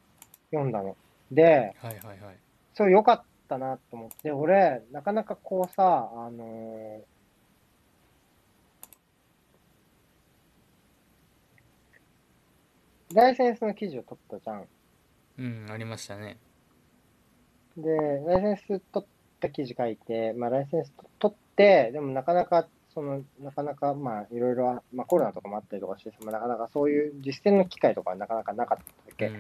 [0.52, 0.98] 読んだの。
[1.32, 1.44] で、
[1.82, 2.38] はいはいはい
[2.74, 7.04] それ良かったなと思って、俺、なかなかこうさ、あのー
[13.14, 14.68] ライセンスの記事を取ったじゃん。
[15.40, 16.38] うんありましたね
[17.78, 29.32] で、ライセンス取った記事書いて、まあ、ライセンス取って、でもなかなか、その、なかなか、まあ、いろいろあ、まあ、コロナとかもあったりとかして、まあ、なかなかそういう実践の機会とかはなかなかなかったわけ。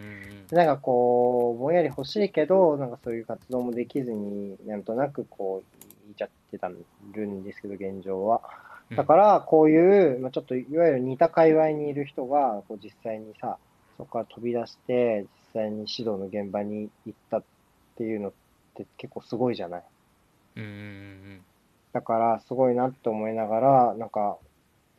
[0.56, 8.41] なんかこう、ぼんやり欲しいけど、なんかそういう活動もできずに、なんとなくこう、言っちゃってたるんですけど、現状は。
[8.66, 13.58] うんだから、こういう、まあ、ちょっといわゆる似た界隈にいる人が、こう実際にさ、
[13.98, 17.48] そこから飛び出して、実際に指導の現場に行ったって
[18.04, 18.32] いうのっ
[18.76, 19.84] て結構すごいじゃない？
[20.58, 21.42] うんうんうん
[21.94, 24.38] だから、すごいなって思いながら、なんか、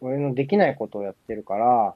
[0.03, 1.95] 俺のできないことをやってるから、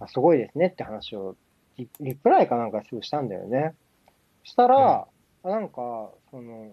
[0.00, 1.36] あすごいですねって話を
[1.76, 3.74] リ、リプライかなんかすぐしたんだよね。
[4.42, 5.06] したら、
[5.44, 6.72] あなんか、その、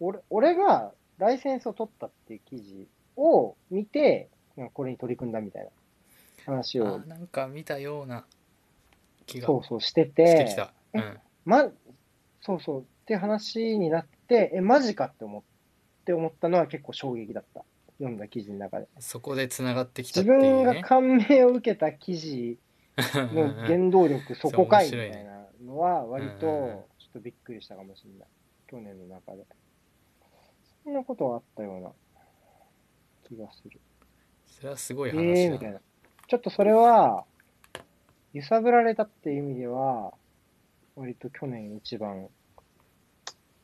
[0.00, 4.28] 俺、俺がライセンスを取ったっていう記事を見て、
[4.74, 5.70] これに取り組んだみたいな
[6.44, 8.26] 話をなんか見たような
[9.26, 11.68] 気がそうそうしてしてて、きた、えうん、ま、
[12.40, 15.42] そうそうって話になって、え、マジかって思っ
[16.04, 17.64] て思ったのは結構衝撃だった。
[17.98, 18.88] 読んだ記事の中で。
[18.98, 22.58] そこでつながってきたっ自ていうね分が感銘を受けた記事
[22.96, 28.28] の原動力、そこかいみたいなのは、割とちょっとびっくりしたかもしれない。
[28.66, 29.44] 去年の中で。
[30.82, 31.90] そんなことはあったような
[33.28, 33.80] 気がする。
[34.46, 35.80] それはすごいえ話だえー、みたいな。
[36.26, 37.24] ちょっとそれは、
[38.34, 40.12] 揺さぶられたっていう意味では、
[40.96, 42.28] 割と去年一番、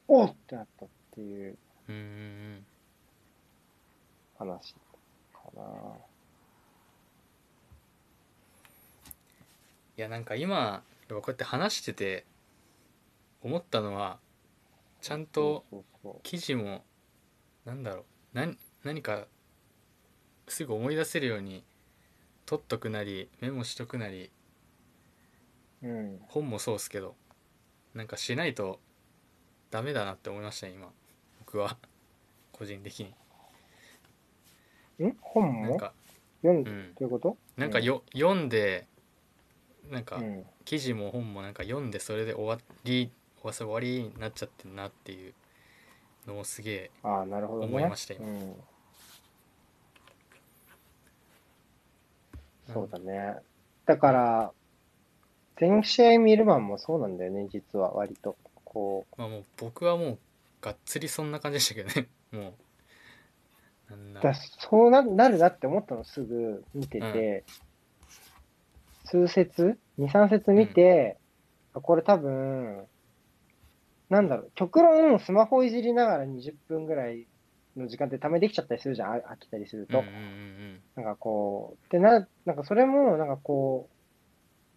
[0.07, 1.57] おっってなったっていう
[4.39, 4.75] 話
[5.33, 5.63] かな。
[9.97, 12.25] いやなんか今こうやって話してて
[13.43, 14.19] 思ったのは
[15.03, 15.65] ちゃんと
[16.23, 16.85] 記事も
[17.67, 19.27] なんだろう何何か
[20.49, 21.65] すぐ思い出せるように
[22.47, 24.40] 取っとくなりメモしとくなりそ
[25.83, 25.89] う。
[25.89, 26.21] うん。
[26.29, 27.15] 本もそうっすけど
[27.95, 28.81] なんかしないと
[29.71, 30.91] ダメだなって思いましたね今
[31.41, 31.77] 僕は
[32.53, 33.01] 個人的
[34.99, 35.69] にん本も？
[35.71, 35.93] なんか
[36.43, 37.37] 読んで、うんどういうこと？
[37.57, 38.87] なんかよ、読んで
[39.89, 40.47] なんかうん。
[40.65, 45.35] 記事も本もなんか読んでそれで終わり終わ終わりになっちゃってるなっていう
[46.27, 47.67] のをすげえああ、なるほどね。
[47.67, 48.57] 思いましたようん。
[52.73, 53.37] そうだね。
[53.87, 54.53] だから、
[55.61, 58.37] 全試合見るマンもそうなんだよね、実は割と。
[58.65, 60.19] こまあもう僕はもう
[60.61, 62.55] がっつりそんな感じでしたけどね も
[63.91, 67.45] うなんだそうななるなって思ったの、すぐ見てて。
[69.05, 71.19] 数節 ?2、3節見て、
[71.75, 72.87] あこれ多分、
[74.09, 77.27] なんだろう、極論スマホいじりながら20分ぐらい
[77.77, 79.99] の時間ってためできちゃったりするじゃん、あ飽きたりすると。
[79.99, 83.90] うんうんうんなんかこう、でな、なんかそれも、なんかこう、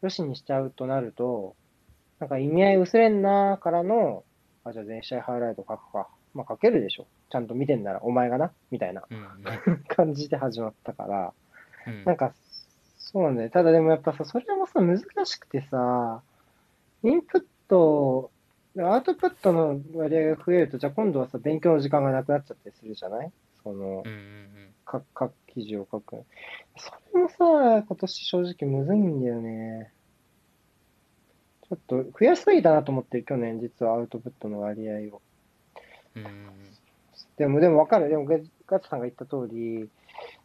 [0.04, 1.56] よしにしちゃうとなると、
[2.20, 4.24] なんか意味合い薄れんなーからの、
[4.64, 6.08] あ、じゃあ全試合ハイライト書くか。
[6.34, 7.08] まあ書けるでしょ。
[7.30, 11.34] ちゃんと見てんなら、お前がな、みたいなうんうん 感じで始まったから、
[11.88, 12.34] うんなんか、
[12.98, 13.50] そうなんだよ。
[13.50, 16.22] ただでもやっぱさ、それもさ、難しくてさ、
[17.04, 18.32] インプット、
[18.80, 23.32] アウトプットの割合が増えると、じゃあ今度はさ、勉強の時間がなくなっちゃったりするじゃない？
[23.62, 23.76] その
[24.06, 24.20] うん、うんう
[24.70, 26.23] んか書く記事を書く。
[26.77, 29.91] それもさ、今年正直むずいんだよね。
[31.69, 35.22] ちょっと増やしすぎたなと思ってる、去年実はアウトプットの割合を。
[36.15, 36.49] うんうん
[37.35, 38.10] でも、でも分かる。
[38.10, 38.38] でも、ガ
[38.68, 39.89] ガツさんが言った通り、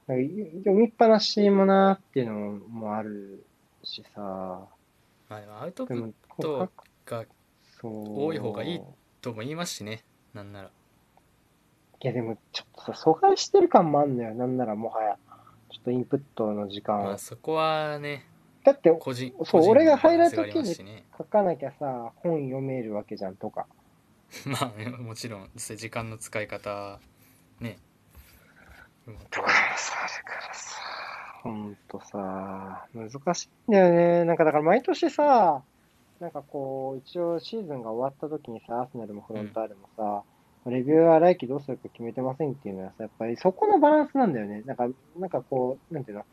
[0.06, 2.34] なんか読みっぱなしもなっていうの
[2.66, 3.44] もある
[3.84, 4.66] しさ。
[5.28, 6.70] まあでもアウトプット
[7.04, 7.26] が
[7.82, 8.80] 多い方がいい
[9.20, 10.04] とも言いますしね
[10.34, 10.70] なんならい
[12.06, 14.34] や、でも、ちょっとさ、阻害してる感もあんのよ。
[14.34, 15.18] なんならもはや。
[15.70, 17.04] ちょっとインプットの時間を。
[17.04, 18.26] まあそこはね
[18.64, 23.66] だって個人そう俺がハイライトバランスがありますしね書かなきゃさ、本読めるわけじゃんとか。
[24.44, 27.00] まあもちろん時間の使い方
[27.60, 27.78] ね
[29.30, 30.76] とかさ、だからさ、
[31.42, 34.24] ほんとさ、難しいんだよね。
[34.24, 35.62] なんかだから毎年さ、
[36.20, 40.24] なんかこう、一応シーズンが終わった時にさ、アーセナルもフロンターレもさ、
[40.70, 44.62] レビューは来季どうするか決めてませんっていうのはさ、やっぱりそこのバランスなんだよね。
[44.66, 44.88] なんか、
[45.18, 46.24] なんかこう、なんていうの、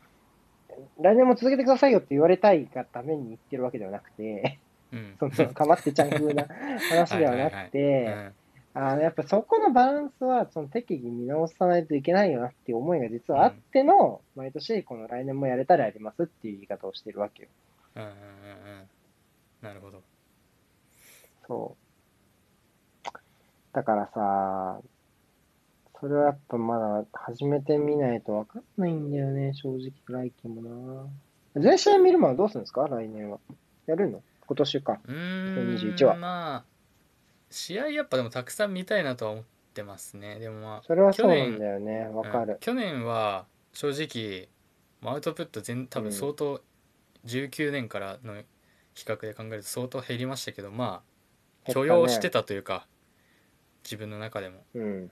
[1.00, 4.58] 来年も続けてくださいよって言われたいがために言ってるわけではなくて、
[4.92, 6.46] うん その、かまってちゃん風な
[6.90, 8.34] 話ではなくうて、ん
[8.74, 17.48] あの、やっぱそこのバランスは、その適宜見直さないといけないよなっていう思いが実はあっての、毎年この来年もやれたらやりますっていう言い方をしてるわけよ。
[17.94, 18.88] うんうんうんうん
[19.62, 20.02] なるほど
[21.46, 21.85] そう。
[23.76, 24.80] だからさ、
[26.00, 31.10] それはやっぱまだ始めてみないとわかんないんだよね、正直来季も
[31.54, 31.60] な。
[31.60, 32.88] 全試合見るものはどうするんですか？
[32.88, 33.38] 来年は。
[33.84, 34.22] やるの？
[34.46, 34.98] 今年か。
[35.04, 36.64] うー2021はんまあ
[37.50, 39.44] 試合やっぱでもたくさん見たいなとは思っ
[39.74, 42.08] てますねでもまあそれはそうなんだよね。
[42.08, 42.54] わかる。
[42.54, 43.44] うん去年は
[43.74, 44.48] 正直
[45.02, 46.62] まあアウトプット全多分相当
[47.26, 48.36] 19年からの
[48.94, 51.02] 比較で考えると相当減りましたけどま
[51.68, 52.86] あ許容してたというか
[53.86, 55.10] 自分の中でも、うん。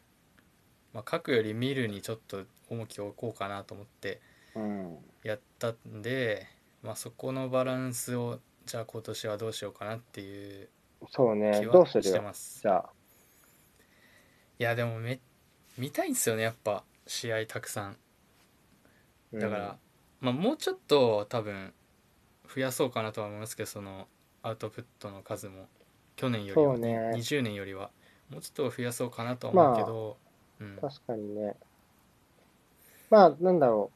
[0.92, 4.20] まあ、書くより見るにちょっと重きを置こうかなと思って
[4.56, 4.98] うん。
[5.22, 6.46] やったんで、
[6.82, 10.68] まあ、そこのバランスをじゃあ今年はどうしようかなっていう
[11.10, 11.66] そうね気。
[11.70, 12.22] どうするはしてよ。
[12.22, 12.90] ますじゃあ。
[14.58, 15.20] いやでもめ
[15.76, 17.96] 見たいんですよねやっぱ試合たくさん
[19.32, 19.76] うんだから、
[20.20, 21.72] まあもうちょっと多分
[22.54, 24.06] 増やそうかなとは思いますけどその
[24.42, 25.66] アウトプットの数も
[26.16, 27.90] 去年よりは、そうね20年よりは
[28.34, 30.16] もうちょっと増やそうかなとは思うけど、
[30.60, 31.54] うん、確かにね。
[33.10, 33.92] まあ、なんだろ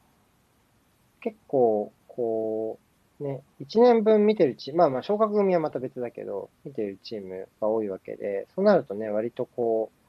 [1.19, 1.21] う。
[1.21, 2.79] 結構、こ
[3.19, 9.99] う、ね、1年分見てるチーム、まあまあ、昇格組はまた別だけど、見てるチームが多いわけで、そうなるとね、割とこう、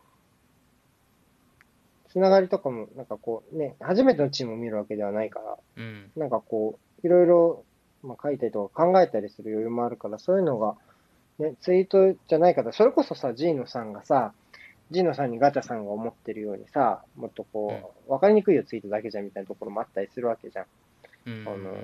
[2.12, 7.64] つながりとかも、なんかこう、ね、初めてのチームを見るわけではないから、うんなんかこう、いろいろ、
[8.02, 10.76] まあ、書いたりとか考えたりする余裕もあるから、そういうのが、
[11.40, 14.32] ね、ツイートじゃない方、それこそさ、ジーノさんがさ、
[14.90, 20.64] ジーノさんにガチャさんが思ってるようにさ、もっとこう、わかりにくいよ、ツイートだけじゃんみたいなところもあったりするわけじゃん。
[20.64, 20.68] っ
[21.26, 21.76] うんあの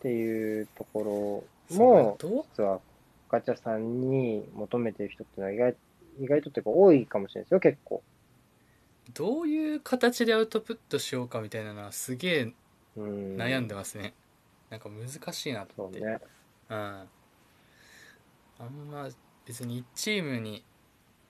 [0.00, 2.80] ていうところも、実は
[3.30, 5.76] ガチャさんに求めてる人っていうのは意外、
[6.20, 8.02] 意外とっていうか多いかもしれないですよ、結構。
[9.14, 12.52] どういう形でアウトプットしようかみたいなのはすげえ
[12.96, 13.36] うん。
[13.36, 14.12] 悩んでますね、
[14.70, 16.18] なんか難しいなと思ってそうね。
[16.70, 17.08] うん、
[18.62, 19.08] あんま
[19.44, 20.64] 別に1チームに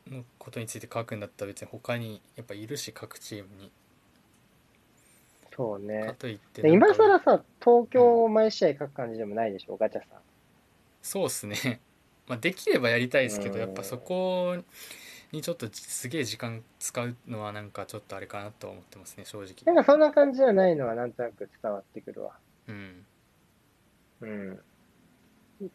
[0.07, 6.15] のことについて書くんだったら別に他にやっぱいるし各チームにかそうね。
[6.19, 10.19] といってでなんか今更さ、東京を毎試合書く感じでもないでしょ、ガチャさん。
[11.03, 11.81] そうっすね
[12.29, 14.57] まあできればやりたいですけどうんやっぱそこ
[15.33, 22.39] にちょっとすげえ時間使うのはなんかちょっとあれかなとは思ってますね正直なんかそんな感じじゃないのはなんとなく伝わってくるわ。
[22.69, 23.07] うん
[24.21, 24.63] うん。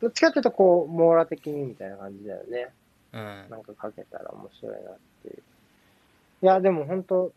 [0.01, 2.69] どっちかっていうと、こう、網羅的にみたいな感じだよね。
[3.13, 3.19] うん
[3.49, 5.43] なんか書けたら面白いなっていう。
[6.43, 7.31] いや、でも本当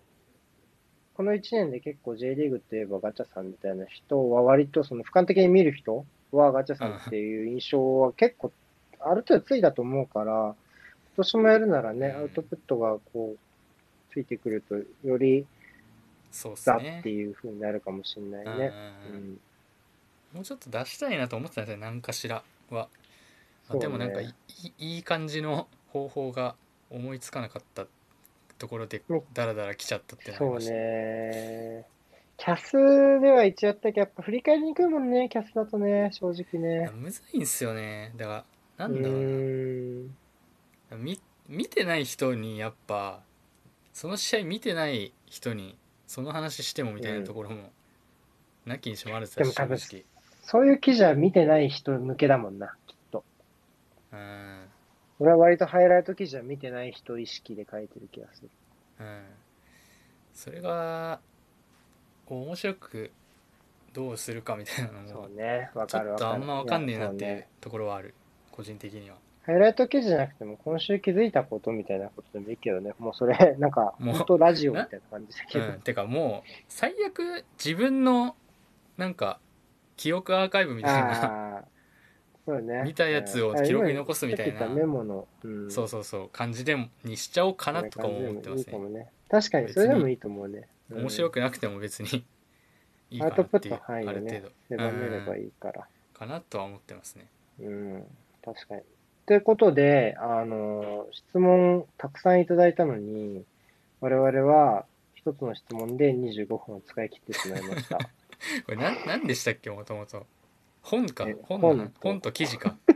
[1.14, 8.52] この1年で結構 J リーグといえばガチャさんみたいな人は割とその俯瞰的に見る人はガチャさんっていう印象は結構
[9.00, 10.54] ある程度ついたと思うから、今
[11.16, 13.38] 年もやるならね、うんアウトプットがこう、
[14.12, 15.46] ついてくるとより
[16.30, 18.72] そうっすザねっていう風になるかもしれないね。
[19.12, 19.40] うん。
[20.34, 22.88] もうちょっと出したいなと思ってたんですよ何かしらは、
[23.68, 24.34] まあでもなんかい
[24.64, 26.54] いいい感じの方法が
[26.90, 27.86] 思いつかなかった
[28.58, 30.72] ところでねダラダラ来ちゃったってなりました。
[30.72, 31.86] ね。
[32.36, 32.72] キャス
[33.20, 36.90] では一応やったけど、やっぱ振り返りにくいもんね、キャスだとね、正直ね。
[36.94, 38.14] むずいんすよね。
[38.16, 38.44] だか
[38.78, 39.26] らなうんだろうな。
[39.26, 40.04] ー
[40.96, 41.04] ん。
[41.04, 43.20] み見てない人にやっぱ
[43.92, 45.76] その試合見てない人に
[46.06, 47.70] その話してもみたいなところも、
[48.64, 49.52] なきにしもあるさでも
[50.50, 53.22] そういう記事は見てない人向けだもんな、きっと。
[54.12, 54.64] うん。
[55.20, 58.50] 俺は割とハイライト記事は見てない人意識で書いてる気がする。
[58.98, 59.22] うん。
[60.34, 61.20] それが
[62.26, 63.10] こう面白く
[63.92, 66.12] どうするかみたいなのもそうね、わちょっかる。
[66.14, 66.30] わかる。
[66.30, 68.14] とあんま分かんねえなっていうところはある。
[68.50, 69.18] 個人的には。
[69.46, 75.64] ハイライト記事じゃなくても、今週気づいたことみたいなことでもいいけどね、もうそれ、なんか、もう本当ラジオみたいな感じだけど。
[75.66, 78.34] うん、てかもう最悪自分の
[78.96, 79.38] なんか
[80.00, 81.62] 記憶アーカイブみたいな。
[82.46, 82.82] そうね。
[82.86, 84.66] 見たやつを記録に残すみたいな。
[84.66, 86.28] メモの、うん、そうそうそう。
[86.30, 88.60] 感じでもにしちゃおうかなとかも思ってますね。
[88.60, 89.10] いいかもね。
[89.28, 90.68] 確かに、それでもいいと思うね。
[90.90, 92.24] 面白くなくても別に
[93.10, 94.48] いいかなっていう、ある程度。
[94.70, 95.86] 狭めればいいから。
[96.14, 97.26] かなとは思ってますね。
[97.60, 98.04] うん、
[98.42, 98.82] 確かに。
[99.26, 103.44] ということで、あの、質問たくさんいただいたのに、
[104.00, 107.98] 我々は一つの質問で25分を使い切ってしまいました。
[108.64, 110.26] これなんなんでしたっけもともと
[110.82, 111.28] 本か。
[111.28, 112.78] え本の本と本と記事か。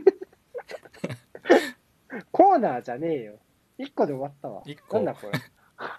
[2.31, 3.39] コーナーじゃねえよ。
[3.77, 4.63] 1個で終わったわ。
[4.65, 4.97] 一個。
[4.97, 5.39] なんだこれ。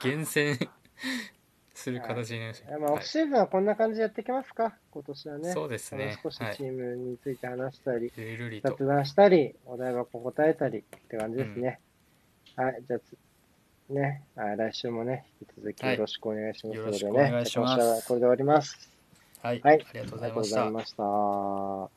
[0.01, 0.59] 厳選
[1.75, 3.03] する形になりました、まあ、オはい。
[3.03, 5.53] フシーズンはこんな感じでやっていきますか、今年はね。
[5.53, 6.19] そうですね。
[6.23, 6.57] 少しはい。
[6.57, 8.71] チームについて話したり、ゆるりと。
[8.71, 11.81] 雑談したり、お題箱答えたりって感じですね。
[12.57, 13.19] はい、じゃあつ、
[13.91, 16.79] ね、あ来週もね、引き続きよろしくお願いします。
[16.81, 17.77] のでね、はいよろしくお願いします。
[17.77, 18.96] じゃあ今週はこれで終わります。
[19.43, 19.87] はい、はい。
[19.89, 21.96] ありがとうございました。